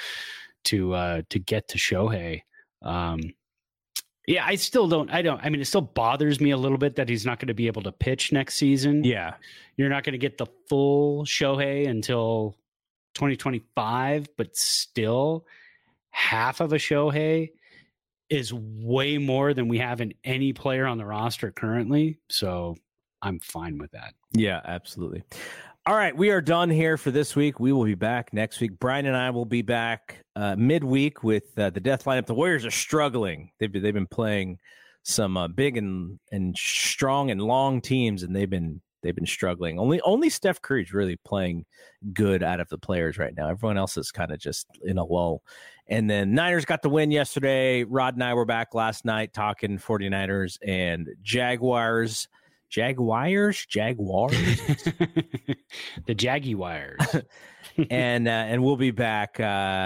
to 0.65 0.93
uh, 0.93 1.21
to 1.29 1.39
get 1.39 1.67
to 1.69 1.77
Shohei. 1.77 2.41
Um, 2.81 3.19
yeah, 4.25 4.45
I 4.45 4.55
still 4.55 4.87
don't. 4.87 5.09
I 5.11 5.21
don't. 5.21 5.41
I 5.43 5.49
mean, 5.49 5.59
it 5.59 5.65
still 5.65 5.81
bothers 5.81 6.39
me 6.39 6.51
a 6.51 6.57
little 6.57 6.77
bit 6.77 6.95
that 6.95 7.09
he's 7.09 7.25
not 7.25 7.39
going 7.39 7.49
to 7.49 7.53
be 7.53 7.67
able 7.67 7.81
to 7.81 7.91
pitch 7.91 8.31
next 8.31 8.55
season. 8.55 9.03
yeah. 9.03 9.33
You're 9.75 9.89
not 9.89 10.03
going 10.05 10.13
to 10.13 10.19
get 10.19 10.37
the 10.37 10.45
full 10.69 11.25
Shohei 11.25 11.89
until 11.89 12.55
2025, 13.15 14.29
but 14.37 14.55
still, 14.55 15.45
half 16.13 16.61
of 16.61 16.71
a 16.71 16.77
Shohei 16.77 17.49
is 18.29 18.53
way 18.53 19.17
more 19.17 19.53
than 19.53 19.67
we 19.67 19.79
have 19.79 19.99
in 19.99 20.13
any 20.23 20.53
player 20.53 20.85
on 20.85 20.97
the 20.97 21.05
roster 21.05 21.51
currently. 21.51 22.19
So 22.29 22.75
I'm 23.21 23.39
fine 23.39 23.77
with 23.77 23.91
that. 23.91 24.13
Yeah, 24.31 24.61
absolutely. 24.63 25.23
All 25.85 25.95
right, 25.95 26.15
we 26.15 26.29
are 26.29 26.39
done 26.39 26.69
here 26.69 26.97
for 26.97 27.11
this 27.11 27.35
week. 27.35 27.59
We 27.59 27.73
will 27.73 27.83
be 27.83 27.95
back 27.95 28.31
next 28.31 28.61
week. 28.61 28.79
Brian 28.79 29.05
and 29.05 29.17
I 29.17 29.31
will 29.31 29.45
be 29.45 29.61
back 29.61 30.23
uh, 30.35 30.55
midweek 30.57 31.23
with 31.23 31.57
uh, 31.57 31.71
the 31.71 31.81
death 31.81 32.05
lineup. 32.05 32.25
The 32.25 32.33
Warriors 32.33 32.65
are 32.65 32.71
struggling. 32.71 33.51
They've 33.59 33.71
been, 33.71 33.83
they've 33.83 33.93
been 33.93 34.07
playing 34.07 34.59
some 35.03 35.35
uh, 35.35 35.49
big 35.49 35.75
and 35.75 36.19
and 36.31 36.55
strong 36.57 37.31
and 37.31 37.41
long 37.41 37.81
teams, 37.81 38.23
and 38.23 38.33
they've 38.33 38.49
been 38.49 38.81
they've 39.01 39.15
been 39.15 39.25
struggling. 39.25 39.77
Only 39.77 39.99
only 40.01 40.29
Steph 40.29 40.61
Curry's 40.61 40.93
really 40.93 41.17
playing 41.25 41.65
good 42.13 42.43
out 42.43 42.61
of 42.61 42.69
the 42.69 42.77
players 42.77 43.17
right 43.17 43.33
now. 43.35 43.49
Everyone 43.49 43.77
else 43.77 43.97
is 43.97 44.09
kind 44.09 44.31
of 44.31 44.39
just 44.39 44.67
in 44.85 44.97
a 44.97 45.03
lull. 45.03 45.43
And 45.87 46.09
then 46.09 46.33
Niners 46.33 46.65
got 46.65 46.81
the 46.81 46.89
win 46.89 47.11
yesterday. 47.11 47.83
Rod 47.83 48.13
and 48.13 48.23
I 48.23 48.33
were 48.33 48.45
back 48.45 48.73
last 48.73 49.05
night 49.05 49.33
talking 49.33 49.77
49ers 49.77 50.57
and 50.65 51.09
Jaguars. 51.21 52.27
Jaguars, 52.73 53.67
Jaguars, 53.67 54.35
the 56.07 56.15
Jaguars. 56.15 56.97
and 57.91 58.27
uh, 58.27 58.31
and 58.31 58.63
we'll 58.63 58.77
be 58.77 58.89
back. 58.89 59.39
Uh, 59.39 59.43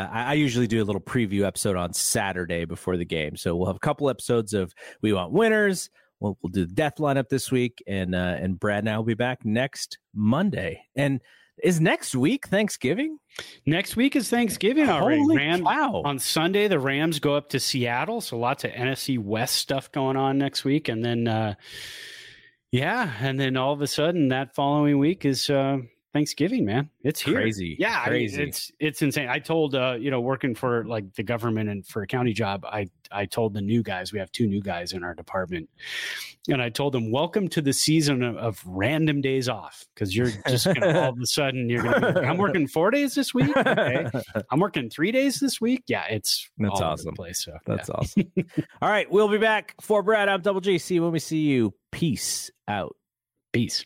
I, 0.10 0.24
I 0.28 0.34
usually 0.34 0.68
do 0.68 0.82
a 0.82 0.86
little 0.86 1.02
preview 1.02 1.46
episode 1.46 1.76
on 1.76 1.92
Saturday 1.92 2.64
before 2.64 2.96
the 2.96 3.04
game, 3.04 3.36
so 3.36 3.58
we'll 3.58 3.68
have 3.68 3.76
a 3.76 3.80
couple 3.80 4.10
episodes 4.10 4.54
of 4.54 4.74
we 5.02 5.12
want 5.12 5.34
winners. 5.34 5.90
We'll, 6.22 6.38
we'll 6.42 6.50
do 6.50 6.66
the 6.66 6.74
death 6.74 6.96
lineup 6.98 7.28
this 7.28 7.52
week, 7.52 7.84
and 7.88 8.16
uh, 8.16 8.38
and 8.40 8.58
Brad 8.58 8.80
and 8.80 8.90
I 8.90 8.96
will 8.96 9.04
be 9.04 9.16
back 9.16 9.44
next 9.44 9.98
Monday. 10.16 10.82
And 10.96 11.20
is 11.64 11.80
next 11.82 12.16
week 12.16 12.48
Thanksgiving? 12.48 13.20
Next 13.66 13.96
week 13.96 14.16
is 14.16 14.30
Thanksgiving 14.30 14.90
already. 14.90 15.20
Holy 15.22 15.38
Ram- 15.38 15.64
cow. 15.64 16.02
On 16.06 16.20
Sunday, 16.20 16.68
the 16.68 16.80
Rams 16.80 17.20
go 17.20 17.36
up 17.36 17.50
to 17.50 17.60
Seattle, 17.60 18.22
so 18.22 18.38
lots 18.38 18.64
of 18.64 18.72
NFC 18.72 19.20
West 19.20 19.56
stuff 19.56 19.92
going 19.92 20.18
on 20.18 20.38
next 20.38 20.64
week, 20.64 20.90
and 20.90 21.04
then 21.04 21.28
uh, 21.28 21.56
yeah, 22.72 23.12
and 23.20 23.40
then 23.40 23.58
all 23.58 23.74
of 23.74 23.82
a 23.82 23.88
sudden 23.88 24.30
that 24.30 24.56
following 24.56 24.98
week 24.98 25.26
is 25.26 25.50
uh, 25.50 25.78
Thanksgiving. 26.18 26.66
Man, 26.66 26.90
it's 27.04 27.22
here. 27.22 27.36
Crazy. 27.36 27.76
Yeah, 27.78 28.04
Crazy. 28.06 28.38
I 28.38 28.40
mean, 28.40 28.48
it's 28.48 28.72
it's 28.80 29.02
insane. 29.04 29.30
I 29.30 29.38
told 29.38 29.76
uh, 29.76 29.98
you 30.00 30.10
know 30.10 30.20
working 30.20 30.56
for 30.56 30.84
like 30.86 31.14
the 31.14 31.22
government 31.22 31.70
and 31.70 31.86
for 31.86 32.02
a 32.02 32.08
county 32.08 32.34
job, 32.34 32.66
I 32.66 32.90
I 33.12 33.28
told 33.28 33.54
the 33.54 33.62
new 33.62 33.84
guys 33.84 34.12
we 34.12 34.18
have 34.18 34.32
two 34.32 34.48
new 34.48 34.60
guys 34.60 34.94
in 34.94 35.04
our 35.04 35.14
department, 35.14 35.70
and 36.48 36.60
I 36.60 36.70
told 36.70 36.94
them 36.94 37.12
welcome 37.12 37.48
to 37.50 37.62
the 37.62 37.72
season 37.72 38.24
of, 38.24 38.36
of 38.38 38.64
random 38.66 39.22
days 39.22 39.48
off 39.48 39.86
because 39.94 40.16
you're 40.16 40.32
just 40.48 40.66
gonna 40.66 41.00
all 41.02 41.10
of 41.10 41.20
a 41.22 41.28
sudden 41.28 41.70
you're 41.70 41.84
gonna 41.84 42.00
be 42.00 42.20
like, 42.20 42.28
I'm 42.28 42.38
working 42.38 42.68
four 42.68 42.90
days 42.90 43.14
this 43.14 43.32
week. 43.32 43.56
Okay, 43.56 44.08
I'm 44.50 44.60
working 44.60 44.90
three 44.90 45.12
days 45.12 45.40
this 45.40 45.62
week. 45.62 45.84
Yeah, 45.86 46.06
it's 46.10 46.50
That's 46.58 46.72
all 46.72 46.78
over 46.78 46.84
the 46.84 46.92
awesome. 46.94 47.14
place. 47.14 47.46
So 47.46 47.56
That's 47.68 47.90
yeah. 47.90 47.96
awesome. 47.96 48.32
All 48.82 48.90
right, 48.90 49.10
we'll 49.12 49.30
be 49.30 49.38
back 49.38 49.76
for 49.82 50.02
Brad. 50.02 50.30
I'm 50.30 50.42
Double 50.42 50.62
G. 50.62 50.80
See 50.80 51.00
when 51.00 51.12
we 51.12 51.20
see 51.20 51.42
you. 51.42 51.76
Peace 51.92 52.50
out. 52.68 52.96
Peace. 53.54 53.86